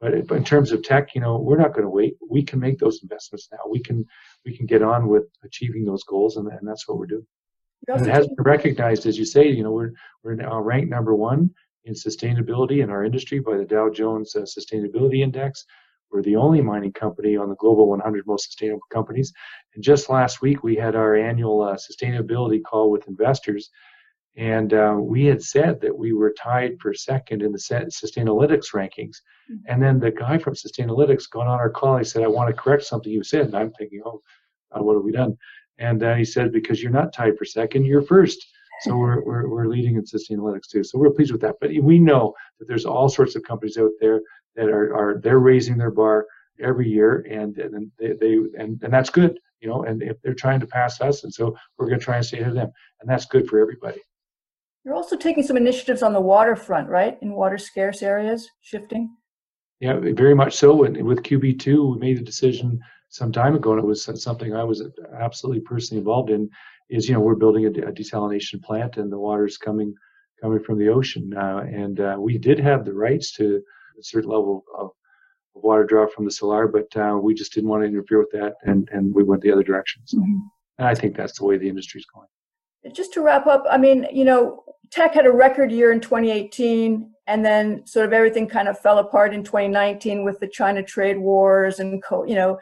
but 0.00 0.14
in 0.14 0.44
terms 0.44 0.72
of 0.72 0.82
Teck, 0.82 1.14
you 1.14 1.20
know, 1.20 1.38
we're 1.38 1.58
not 1.58 1.72
going 1.72 1.84
to 1.84 1.90
wait. 1.90 2.16
We 2.28 2.42
can 2.42 2.58
make 2.60 2.78
those 2.78 3.00
investments 3.02 3.48
now. 3.52 3.58
We 3.70 3.80
can 3.80 4.04
we 4.44 4.56
can 4.56 4.66
get 4.66 4.82
on 4.82 5.08
with 5.08 5.24
achieving 5.44 5.84
those 5.84 6.02
goals, 6.04 6.36
and, 6.38 6.48
and 6.48 6.66
that's 6.66 6.88
what 6.88 6.98
we're 6.98 7.06
doing. 7.06 7.26
And 7.88 8.06
it 8.06 8.14
has 8.14 8.26
been 8.26 8.42
recognized, 8.44 9.04
as 9.06 9.18
you 9.18 9.26
say. 9.26 9.46
You 9.48 9.64
know, 9.64 9.72
we're 9.72 9.92
we're 10.22 10.34
now 10.34 10.58
ranked 10.60 10.90
number 10.90 11.14
one 11.14 11.50
in 11.84 11.92
sustainability 11.92 12.82
in 12.82 12.88
our 12.88 13.04
industry 13.04 13.38
by 13.38 13.56
the 13.58 13.64
Dow 13.64 13.90
Jones 13.90 14.34
uh, 14.34 14.40
Sustainability 14.40 15.20
Index. 15.20 15.66
We're 16.10 16.22
the 16.22 16.36
only 16.36 16.60
mining 16.60 16.92
company 16.92 17.36
on 17.36 17.48
the 17.48 17.56
global 17.56 17.88
100 17.88 18.26
most 18.26 18.46
sustainable 18.46 18.86
companies. 18.92 19.32
And 19.74 19.82
just 19.82 20.08
last 20.08 20.42
week, 20.42 20.62
we 20.62 20.76
had 20.76 20.94
our 20.94 21.16
annual 21.16 21.62
uh, 21.62 21.76
sustainability 21.76 22.62
call 22.62 22.90
with 22.90 23.08
investors, 23.08 23.70
and 24.36 24.74
uh, 24.74 24.96
we 24.98 25.26
had 25.26 25.42
said 25.42 25.80
that 25.80 25.96
we 25.96 26.12
were 26.12 26.32
tied 26.32 26.80
for 26.80 26.92
second 26.92 27.42
in 27.42 27.52
the 27.52 27.58
Sustainalytics 27.58 28.72
rankings. 28.74 29.16
Mm-hmm. 29.50 29.56
And 29.66 29.82
then 29.82 30.00
the 30.00 30.10
guy 30.10 30.38
from 30.38 30.54
Sustainalytics 30.54 31.30
got 31.30 31.46
on 31.46 31.60
our 31.60 31.70
call. 31.70 31.98
He 31.98 32.04
said, 32.04 32.24
I 32.24 32.28
want 32.28 32.48
to 32.48 32.60
correct 32.60 32.82
something 32.82 33.12
you 33.12 33.22
said. 33.22 33.46
And 33.46 33.54
I'm 33.54 33.72
thinking, 33.72 34.02
oh, 34.04 34.22
uh, 34.72 34.82
what 34.82 34.94
have 34.94 35.04
we 35.04 35.12
done? 35.12 35.36
And 35.78 36.02
uh, 36.02 36.14
he 36.14 36.24
said, 36.24 36.52
because 36.52 36.82
you're 36.82 36.90
not 36.90 37.12
tied 37.12 37.38
for 37.38 37.44
second, 37.44 37.84
you're 37.84 38.02
first. 38.02 38.44
So 38.82 38.96
we're, 38.96 39.22
we're, 39.24 39.48
we're 39.48 39.68
leading 39.68 39.96
in 39.96 40.02
Sustainalytics 40.02 40.68
too. 40.68 40.82
So 40.82 40.98
we're 40.98 41.10
pleased 41.10 41.32
with 41.32 41.42
that. 41.42 41.56
But 41.60 41.70
we 41.80 42.00
know 42.00 42.34
that 42.58 42.66
there's 42.66 42.86
all 42.86 43.08
sorts 43.08 43.36
of 43.36 43.44
companies 43.44 43.78
out 43.78 43.92
there 44.00 44.20
that 44.56 44.68
are, 44.68 44.94
are 44.94 45.20
they're 45.20 45.38
raising 45.38 45.76
their 45.76 45.90
bar 45.90 46.26
every 46.60 46.88
year 46.88 47.26
and, 47.28 47.58
and 47.58 47.90
they, 47.98 48.12
they 48.12 48.34
and, 48.58 48.80
and 48.82 48.92
that's 48.92 49.10
good 49.10 49.38
you 49.64 49.70
know, 49.70 49.84
and 49.84 50.02
if 50.02 50.20
they're 50.20 50.34
trying 50.34 50.60
to 50.60 50.66
pass 50.66 51.00
us, 51.00 51.24
and 51.24 51.32
so 51.32 51.56
we're 51.78 51.86
going 51.86 51.98
to 51.98 52.04
try 52.04 52.16
and 52.16 52.26
stay 52.26 52.38
ahead 52.38 52.50
of 52.50 52.54
them, 52.54 52.70
and 53.00 53.08
that's 53.08 53.24
good 53.24 53.48
for 53.48 53.58
everybody. 53.58 53.98
You're 54.84 54.94
also 54.94 55.16
taking 55.16 55.42
some 55.42 55.56
initiatives 55.56 56.02
on 56.02 56.12
the 56.12 56.20
waterfront, 56.20 56.90
right? 56.90 57.16
In 57.22 57.32
water 57.32 57.56
scarce 57.56 58.02
areas, 58.02 58.46
shifting. 58.60 59.16
Yeah, 59.80 59.98
very 59.98 60.34
much 60.34 60.54
so. 60.54 60.84
And 60.84 61.02
with 61.04 61.22
QB2, 61.22 61.94
we 61.94 61.98
made 61.98 62.18
a 62.18 62.22
decision 62.22 62.78
some 63.08 63.32
time 63.32 63.54
ago, 63.54 63.72
and 63.72 63.80
it 63.80 63.86
was 63.86 64.04
something 64.22 64.54
I 64.54 64.64
was 64.64 64.82
absolutely 65.18 65.62
personally 65.62 66.00
involved 66.00 66.28
in. 66.28 66.50
Is 66.90 67.08
you 67.08 67.14
know 67.14 67.20
we're 67.20 67.34
building 67.34 67.64
a, 67.64 67.70
a 67.70 67.92
desalination 67.92 68.62
plant, 68.62 68.98
and 68.98 69.10
the 69.10 69.18
water's 69.18 69.56
coming 69.56 69.94
coming 70.42 70.62
from 70.62 70.78
the 70.78 70.90
ocean, 70.90 71.32
uh, 71.34 71.64
and 71.66 72.00
uh, 72.00 72.16
we 72.18 72.36
did 72.36 72.60
have 72.60 72.84
the 72.84 72.92
rights 72.92 73.32
to 73.36 73.62
a 73.98 74.02
certain 74.02 74.30
level 74.30 74.64
of, 74.76 74.86
of 74.86 74.90
water 75.62 75.84
draw 75.84 76.06
from 76.06 76.24
the 76.24 76.30
Salar, 76.30 76.68
but 76.68 76.94
uh, 76.96 77.16
we 77.16 77.34
just 77.34 77.52
didn't 77.52 77.70
want 77.70 77.82
to 77.82 77.88
interfere 77.88 78.18
with 78.18 78.30
that, 78.32 78.54
and 78.62 78.88
and 78.92 79.14
we 79.14 79.22
went 79.22 79.42
the 79.42 79.52
other 79.52 79.62
direction. 79.62 80.02
So, 80.04 80.18
mm-hmm. 80.18 80.38
and 80.78 80.88
I 80.88 80.94
think 80.94 81.16
that's 81.16 81.38
the 81.38 81.44
way 81.44 81.56
the 81.56 81.68
industry's 81.68 82.06
going. 82.06 82.28
Just 82.92 83.12
to 83.14 83.22
wrap 83.22 83.46
up, 83.46 83.64
I 83.70 83.78
mean, 83.78 84.06
you 84.12 84.24
know, 84.24 84.64
Teck 84.90 85.14
had 85.14 85.26
a 85.26 85.32
record 85.32 85.72
year 85.72 85.92
in 85.92 86.00
2018 86.00 87.10
and 87.26 87.44
then 87.44 87.86
sort 87.86 88.06
of 88.06 88.12
everything 88.12 88.46
kind 88.46 88.68
of 88.68 88.78
fell 88.78 88.98
apart 88.98 89.32
in 89.34 89.42
2019 89.42 90.24
with 90.24 90.38
the 90.40 90.46
China 90.46 90.82
trade 90.82 91.18
wars 91.18 91.80
and 91.80 92.02
co- 92.02 92.24
you 92.24 92.34
know 92.34 92.58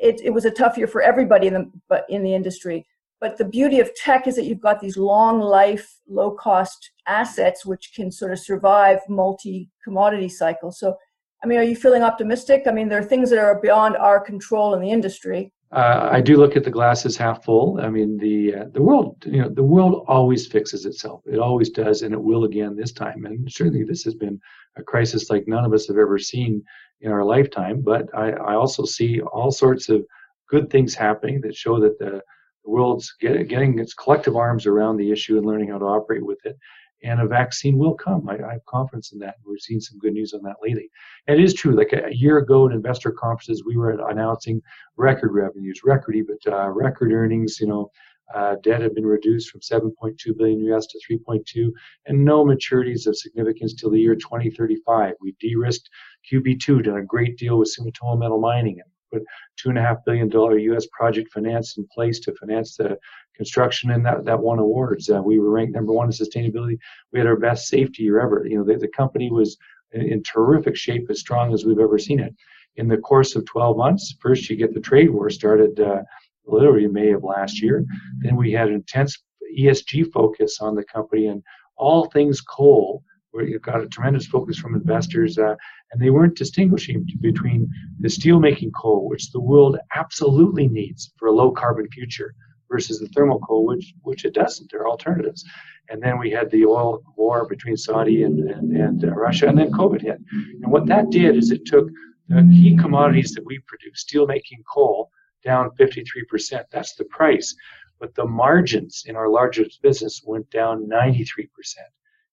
it, 0.00 0.20
it 0.24 0.30
was 0.30 0.44
a 0.44 0.50
tough 0.50 0.76
year 0.76 0.86
for 0.86 1.02
everybody 1.02 1.46
in 1.46 1.54
the 1.54 1.70
but 1.88 2.04
in 2.08 2.22
the 2.22 2.34
industry 2.34 2.86
but 3.20 3.36
the 3.36 3.44
beauty 3.44 3.80
of 3.80 3.94
Teck 3.94 4.26
is 4.26 4.36
that 4.36 4.44
you've 4.44 4.60
got 4.60 4.80
these 4.80 4.96
long 4.96 5.40
life 5.40 5.98
low 6.08 6.30
cost 6.30 6.90
assets 7.06 7.66
which 7.66 7.92
can 7.94 8.10
sort 8.10 8.32
of 8.32 8.38
survive 8.38 9.00
multi 9.08 9.70
commodity 9.82 10.28
cycles 10.28 10.78
so 10.78 10.94
i 11.42 11.46
mean 11.46 11.58
are 11.58 11.64
you 11.64 11.76
feeling 11.76 12.02
optimistic 12.02 12.62
i 12.66 12.70
mean 12.70 12.88
there 12.88 13.00
are 13.00 13.04
things 13.04 13.30
that 13.30 13.38
are 13.38 13.60
beyond 13.60 13.96
our 13.96 14.20
control 14.20 14.74
in 14.74 14.80
the 14.80 14.90
industry 14.90 15.52
uh, 15.70 16.08
I 16.10 16.22
do 16.22 16.38
look 16.38 16.56
at 16.56 16.64
the 16.64 16.70
glass 16.70 17.04
as 17.04 17.16
half 17.16 17.44
full. 17.44 17.78
I 17.82 17.90
mean, 17.90 18.16
the 18.16 18.54
uh, 18.54 18.64
the 18.72 18.80
world, 18.80 19.22
you 19.26 19.42
know, 19.42 19.50
the 19.50 19.62
world 19.62 20.02
always 20.08 20.46
fixes 20.46 20.86
itself. 20.86 21.20
It 21.26 21.38
always 21.38 21.68
does, 21.68 22.00
and 22.00 22.14
it 22.14 22.22
will 22.22 22.44
again 22.44 22.74
this 22.74 22.90
time. 22.90 23.26
And 23.26 23.52
certainly, 23.52 23.84
this 23.84 24.02
has 24.04 24.14
been 24.14 24.40
a 24.76 24.82
crisis 24.82 25.28
like 25.28 25.46
none 25.46 25.66
of 25.66 25.74
us 25.74 25.86
have 25.88 25.98
ever 25.98 26.18
seen 26.18 26.64
in 27.02 27.12
our 27.12 27.22
lifetime. 27.22 27.82
But 27.82 28.06
I, 28.14 28.30
I 28.30 28.54
also 28.54 28.86
see 28.86 29.20
all 29.20 29.50
sorts 29.50 29.90
of 29.90 30.06
good 30.48 30.70
things 30.70 30.94
happening 30.94 31.42
that 31.42 31.54
show 31.54 31.78
that 31.80 31.98
the, 31.98 32.22
the 32.64 32.70
world's 32.70 33.14
get, 33.20 33.48
getting 33.48 33.78
its 33.78 33.94
collective 33.94 34.36
arms 34.36 34.66
around 34.66 34.96
the 34.96 35.10
issue 35.10 35.36
and 35.36 35.46
learning 35.46 35.70
how 35.70 35.78
to 35.78 35.84
operate 35.84 36.24
with 36.24 36.38
it 36.44 36.56
and 37.02 37.20
a 37.20 37.26
vaccine 37.26 37.78
will 37.78 37.94
come. 37.94 38.28
I, 38.28 38.34
I, 38.34 38.52
have 38.54 38.64
confidence 38.66 39.12
in 39.12 39.18
that. 39.20 39.36
We've 39.44 39.60
seen 39.60 39.80
some 39.80 39.98
good 39.98 40.12
news 40.12 40.32
on 40.34 40.42
that 40.42 40.56
lately. 40.62 40.90
And 41.26 41.38
it 41.38 41.44
is 41.44 41.54
true. 41.54 41.76
Like 41.76 41.92
a, 41.92 42.06
a 42.06 42.14
year 42.14 42.38
ago 42.38 42.66
at 42.66 42.74
investor 42.74 43.12
conferences, 43.12 43.62
we 43.64 43.76
were 43.76 43.90
announcing 44.10 44.60
record 44.96 45.32
revenues, 45.32 45.82
record 45.84 46.16
EBITDA, 46.16 46.74
record 46.74 47.12
earnings. 47.12 47.58
You 47.60 47.68
know, 47.68 47.90
uh, 48.34 48.56
debt 48.62 48.82
had 48.82 48.94
been 48.94 49.06
reduced 49.06 49.50
from 49.50 49.60
7.2 49.60 50.36
billion 50.36 50.58
US 50.72 50.86
to 50.86 51.00
3.2, 51.10 51.70
and 52.06 52.24
no 52.24 52.44
maturities 52.44 53.06
of 53.06 53.16
significance 53.16 53.74
till 53.74 53.90
the 53.90 54.00
year 54.00 54.16
2035. 54.16 55.14
We 55.20 55.34
de-risked 55.40 55.88
QB2, 56.30 56.84
done 56.84 56.98
a 56.98 57.04
great 57.04 57.38
deal 57.38 57.58
with 57.58 57.74
Sumitomo 57.74 58.18
Metal 58.18 58.40
Mining, 58.40 58.80
and 58.80 58.90
put 59.12 59.22
two 59.56 59.68
and 59.68 59.78
a 59.78 59.82
half 59.82 60.04
billion 60.04 60.28
dollar 60.28 60.58
U.S. 60.58 60.86
project 60.92 61.32
finance 61.32 61.76
in 61.76 61.86
place 61.92 62.20
to 62.20 62.34
finance 62.34 62.76
the 62.76 62.98
construction, 63.36 63.90
and 63.90 64.04
that 64.06 64.24
that 64.24 64.40
won 64.40 64.58
awards. 64.58 65.10
Uh, 65.10 65.22
we 65.22 65.38
were 65.38 65.50
ranked 65.50 65.74
number 65.74 65.92
one 65.92 66.06
in 66.06 66.12
sustainability. 66.12 66.78
We 67.12 67.18
had 67.18 67.28
our 67.28 67.36
best 67.36 67.68
safety 67.68 68.02
year 68.04 68.20
ever. 68.20 68.46
You 68.46 68.58
know, 68.58 68.64
the, 68.64 68.76
the 68.76 68.88
company 68.88 69.30
was 69.30 69.56
in, 69.92 70.02
in 70.02 70.22
terrific 70.22 70.76
shape, 70.76 71.08
as 71.10 71.20
strong 71.20 71.52
as 71.52 71.64
we've 71.64 71.78
ever 71.78 71.98
seen 71.98 72.20
it. 72.20 72.34
In 72.76 72.88
the 72.88 72.98
course 72.98 73.34
of 73.34 73.44
12 73.46 73.76
months, 73.76 74.14
first 74.20 74.48
you 74.48 74.56
get 74.56 74.72
the 74.72 74.80
trade 74.80 75.10
war 75.10 75.30
started. 75.30 75.80
Uh, 75.80 76.02
literally 76.48 76.88
May 76.88 77.12
of 77.12 77.24
last 77.24 77.62
year. 77.62 77.84
Then 78.18 78.36
we 78.36 78.52
had 78.52 78.68
an 78.68 78.74
intense 78.74 79.22
ESG 79.58 80.12
focus 80.12 80.58
on 80.60 80.74
the 80.74 80.84
company 80.84 81.26
and 81.26 81.42
all 81.76 82.06
things 82.06 82.40
coal 82.40 83.02
where 83.32 83.44
you 83.44 83.58
got 83.58 83.80
a 83.80 83.88
tremendous 83.88 84.26
focus 84.26 84.58
from 84.58 84.74
investors, 84.74 85.38
uh, 85.38 85.54
and 85.92 86.00
they 86.00 86.10
weren't 86.10 86.36
distinguishing 86.36 87.06
between 87.20 87.70
the 88.00 88.08
steelmaking 88.08 88.70
coal, 88.74 89.08
which 89.08 89.30
the 89.32 89.40
world 89.40 89.78
absolutely 89.94 90.66
needs 90.66 91.12
for 91.16 91.28
a 91.28 91.32
low 91.32 91.50
carbon 91.50 91.88
future, 91.90 92.34
versus 92.70 93.00
the 93.00 93.08
thermal 93.08 93.40
coal, 93.40 93.66
which 93.66 93.94
which 94.02 94.24
it 94.24 94.34
doesn't. 94.34 94.70
There 94.70 94.82
are 94.82 94.88
alternatives. 94.88 95.44
And 95.90 96.02
then 96.02 96.18
we 96.18 96.30
had 96.30 96.50
the 96.50 96.66
oil 96.66 97.02
war 97.16 97.46
between 97.46 97.76
Saudi 97.76 98.24
and, 98.24 98.50
and, 98.50 98.76
and 98.76 99.04
uh, 99.04 99.08
Russia, 99.08 99.48
and 99.48 99.56
then 99.56 99.72
COVID 99.72 100.02
hit. 100.02 100.18
And 100.62 100.70
what 100.70 100.86
that 100.86 101.10
did 101.10 101.34
is 101.36 101.50
it 101.50 101.64
took 101.64 101.88
the 102.28 102.46
key 102.52 102.76
commodities 102.76 103.32
that 103.32 103.46
we 103.46 103.58
produce, 103.60 104.04
steelmaking 104.04 104.62
coal, 104.70 105.10
down 105.42 105.70
53%. 105.80 106.64
That's 106.70 106.94
the 106.94 107.04
price. 107.06 107.54
But 107.98 108.14
the 108.14 108.26
margins 108.26 109.04
in 109.06 109.16
our 109.16 109.28
largest 109.28 109.80
business 109.82 110.22
went 110.24 110.48
down 110.50 110.86
93%. 110.88 111.48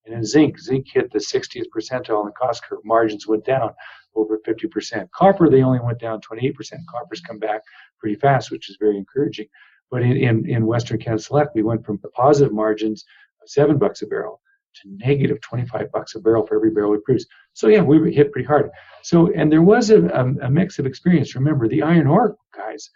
And 0.06 0.16
in 0.16 0.24
zinc, 0.24 0.60
zinc 0.60 0.88
hit 0.92 1.12
the 1.12 1.20
60th 1.20 1.66
percentile 1.76 2.20
on 2.20 2.26
the 2.26 2.32
cost 2.32 2.64
curve. 2.64 2.80
Margins 2.84 3.28
went 3.28 3.46
down 3.46 3.74
over 4.16 4.40
50%. 4.48 5.10
Copper, 5.12 5.50
they 5.50 5.64
only 5.64 5.80
went 5.80 6.00
down 6.00 6.22
28%. 6.22 6.54
Copper's 6.90 7.22
come 7.22 7.40
back 7.40 7.62
pretty 8.00 8.16
fast, 8.16 8.52
which 8.52 8.70
is 8.70 8.78
very 8.80 8.98
encouraging. 8.98 9.48
But 9.92 10.04
in, 10.04 10.18
in, 10.18 10.50
in 10.50 10.66
Western 10.66 11.00
Canada 11.00 11.22
Select, 11.22 11.56
we 11.56 11.64
went 11.64 11.86
from 11.86 12.00
positive 12.16 12.54
margins 12.54 13.04
of 13.42 13.50
seven 13.50 13.78
bucks 13.78 14.02
a 14.02 14.08
barrel 14.08 14.42
to 14.82 14.90
negative 14.98 15.40
25 15.42 15.92
bucks 15.92 16.16
a 16.16 16.20
barrel 16.20 16.46
for 16.46 16.56
every 16.56 16.72
barrel 16.72 16.92
we 16.92 17.00
produce. 17.00 17.26
So 17.54 17.68
yeah, 17.68 17.82
we 17.82 17.98
were 17.98 18.08
hit 18.08 18.32
pretty 18.32 18.48
hard. 18.48 18.70
So, 19.04 19.32
and 19.34 19.52
there 19.52 19.62
was 19.62 19.90
a, 19.90 20.06
a, 20.08 20.48
a 20.48 20.50
mix 20.50 20.80
of 20.80 20.86
experience. 20.86 21.36
Remember, 21.36 21.68
the 21.68 21.82
iron 21.82 22.08
ore 22.08 22.36
guys, 22.56 22.90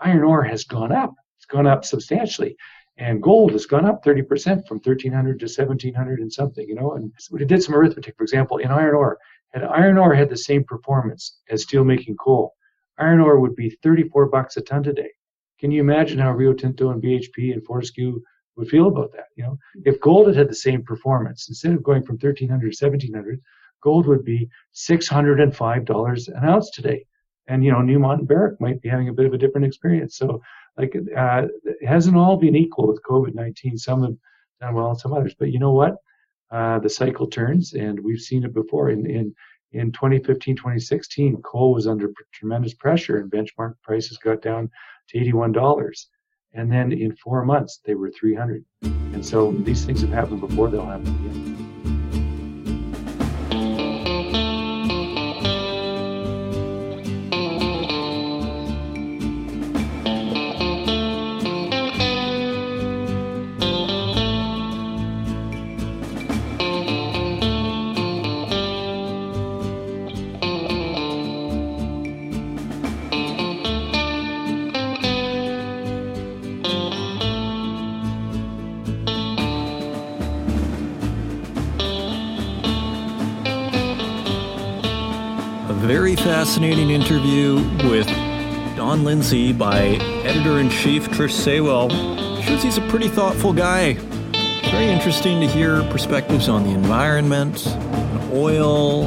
iron 0.00 0.22
ore 0.22 0.42
has 0.42 0.64
gone 0.64 0.92
up. 0.92 1.14
It's 1.36 1.46
gone 1.46 1.66
up 1.66 1.84
substantially 1.84 2.56
and 2.98 3.22
gold 3.22 3.52
has 3.52 3.66
gone 3.66 3.84
up 3.84 4.02
30% 4.04 4.66
from 4.66 4.78
1300 4.78 5.38
to 5.38 5.44
1700 5.44 6.20
and 6.20 6.32
something 6.32 6.66
you 6.68 6.74
know 6.74 6.92
and 6.92 7.12
we 7.30 7.44
did 7.44 7.62
some 7.62 7.74
arithmetic. 7.74 8.16
For 8.16 8.22
example 8.22 8.58
in 8.58 8.70
iron 8.70 8.94
ore 8.94 9.18
had 9.52 9.64
iron 9.64 9.98
ore 9.98 10.14
had 10.14 10.30
the 10.30 10.36
same 10.36 10.64
performance 10.64 11.38
as 11.50 11.64
steelmaking 11.64 12.16
coal 12.18 12.54
iron 12.98 13.20
ore 13.20 13.40
would 13.40 13.56
be 13.56 13.70
34 13.82 14.26
bucks 14.26 14.56
a 14.56 14.62
ton 14.62 14.82
today. 14.82 15.10
Can 15.58 15.70
you 15.70 15.80
imagine 15.80 16.18
how 16.18 16.32
rio 16.32 16.52
tinto 16.52 16.90
and 16.90 17.02
bhp 17.02 17.52
and 17.52 17.64
fortescue 17.64 18.20
would 18.56 18.68
feel 18.68 18.88
about 18.88 19.12
that 19.12 19.26
you 19.36 19.44
know? 19.44 19.58
If 19.84 20.00
gold 20.00 20.28
had 20.28 20.36
had 20.36 20.48
the 20.48 20.54
same 20.54 20.82
performance 20.82 21.48
instead 21.48 21.72
of 21.72 21.82
going 21.82 22.02
from 22.02 22.14
1300 22.14 22.60
to 22.60 22.84
1700 22.84 23.40
gold 23.82 24.06
would 24.06 24.24
be 24.24 24.48
$605 24.74 26.28
an 26.28 26.44
ounce 26.44 26.70
today. 26.70 27.06
And 27.48 27.64
you 27.64 27.70
know 27.70 27.78
newmont 27.78 28.18
and 28.18 28.28
barrick 28.28 28.60
might 28.60 28.82
be 28.82 28.88
having 28.88 29.08
a 29.08 29.12
bit 29.12 29.26
of 29.26 29.32
a 29.32 29.38
different 29.38 29.66
experience. 29.66 30.16
So 30.16 30.42
like 30.76 30.96
uh, 31.16 31.46
it 31.64 31.86
hasn't 31.86 32.16
all 32.16 32.36
been 32.36 32.56
equal 32.56 32.86
with 32.88 33.02
COVID 33.02 33.34
nineteen. 33.34 33.76
Some 33.76 34.02
have 34.02 34.16
done 34.60 34.74
well, 34.74 34.90
and 34.90 34.98
some 34.98 35.12
others. 35.12 35.34
But 35.38 35.52
you 35.52 35.58
know 35.58 35.72
what? 35.72 35.96
Uh, 36.50 36.78
the 36.78 36.88
cycle 36.88 37.26
turns, 37.26 37.74
and 37.74 37.98
we've 37.98 38.20
seen 38.20 38.44
it 38.44 38.54
before. 38.54 38.90
In 38.90 39.06
in 39.06 39.34
in 39.72 39.92
2015, 39.92 40.56
2016, 40.56 41.42
coal 41.42 41.74
was 41.74 41.86
under 41.86 42.12
tremendous 42.32 42.74
pressure, 42.74 43.18
and 43.18 43.30
benchmark 43.30 43.74
prices 43.82 44.16
got 44.18 44.40
down 44.42 44.70
to 45.08 45.18
81 45.18 45.52
dollars. 45.52 46.08
And 46.54 46.72
then 46.72 46.92
in 46.92 47.14
four 47.16 47.44
months, 47.44 47.80
they 47.84 47.94
were 47.94 48.10
300. 48.10 48.64
And 48.82 49.24
so 49.24 49.52
these 49.52 49.84
things 49.84 50.00
have 50.00 50.10
happened 50.10 50.40
before; 50.40 50.70
they'll 50.70 50.86
happen 50.86 51.08
again. 51.08 51.55
Interview 87.06 87.54
with 87.88 88.08
Don 88.74 89.04
Lindsay 89.04 89.52
by 89.52 89.78
editor 90.24 90.58
in 90.58 90.68
chief 90.68 91.06
Trish 91.10 91.30
Saywell. 91.30 91.88
Shows 92.42 92.64
he's 92.64 92.78
a 92.78 92.88
pretty 92.88 93.06
thoughtful 93.06 93.52
guy. 93.52 93.92
Very 94.72 94.86
interesting 94.86 95.40
to 95.40 95.46
hear 95.46 95.84
perspectives 95.84 96.48
on 96.48 96.64
the 96.64 96.70
environment, 96.70 97.64
oil. 98.32 99.04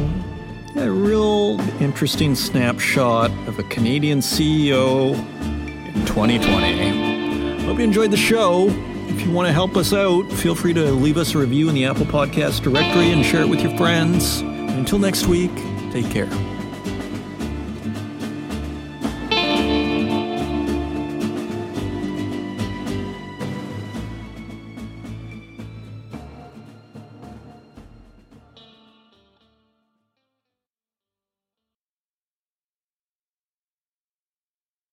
A 0.78 0.90
real 0.90 1.60
interesting 1.82 2.36
snapshot 2.36 3.32
of 3.50 3.60
a 3.60 3.64
Canadian 3.64 4.20
CEO 4.20 5.16
in 5.94 6.06
2020. 6.06 7.66
Hope 7.66 7.80
you 7.80 7.84
enjoyed 7.84 8.12
the 8.12 8.18
show. 8.18 8.68
If 9.10 9.26
you 9.26 9.32
want 9.34 9.48
to 9.48 9.54
help 9.54 9.76
us 9.76 9.92
out, 9.92 10.24
feel 10.32 10.56
free 10.56 10.74
to 10.74 10.86
leave 10.92 11.18
us 11.18 11.36
a 11.36 11.38
review 11.38 11.68
in 11.68 11.76
the 11.76 11.84
Apple 11.84 12.06
Podcast 12.06 12.64
directory 12.64 13.12
and 13.12 13.26
share 13.26 13.42
it 13.42 13.50
with 13.50 13.60
your 13.62 13.76
friends. 13.76 14.40
Until 14.40 15.00
next 15.00 15.28
week, 15.28 15.52
take 15.92 16.10
care. 16.10 16.30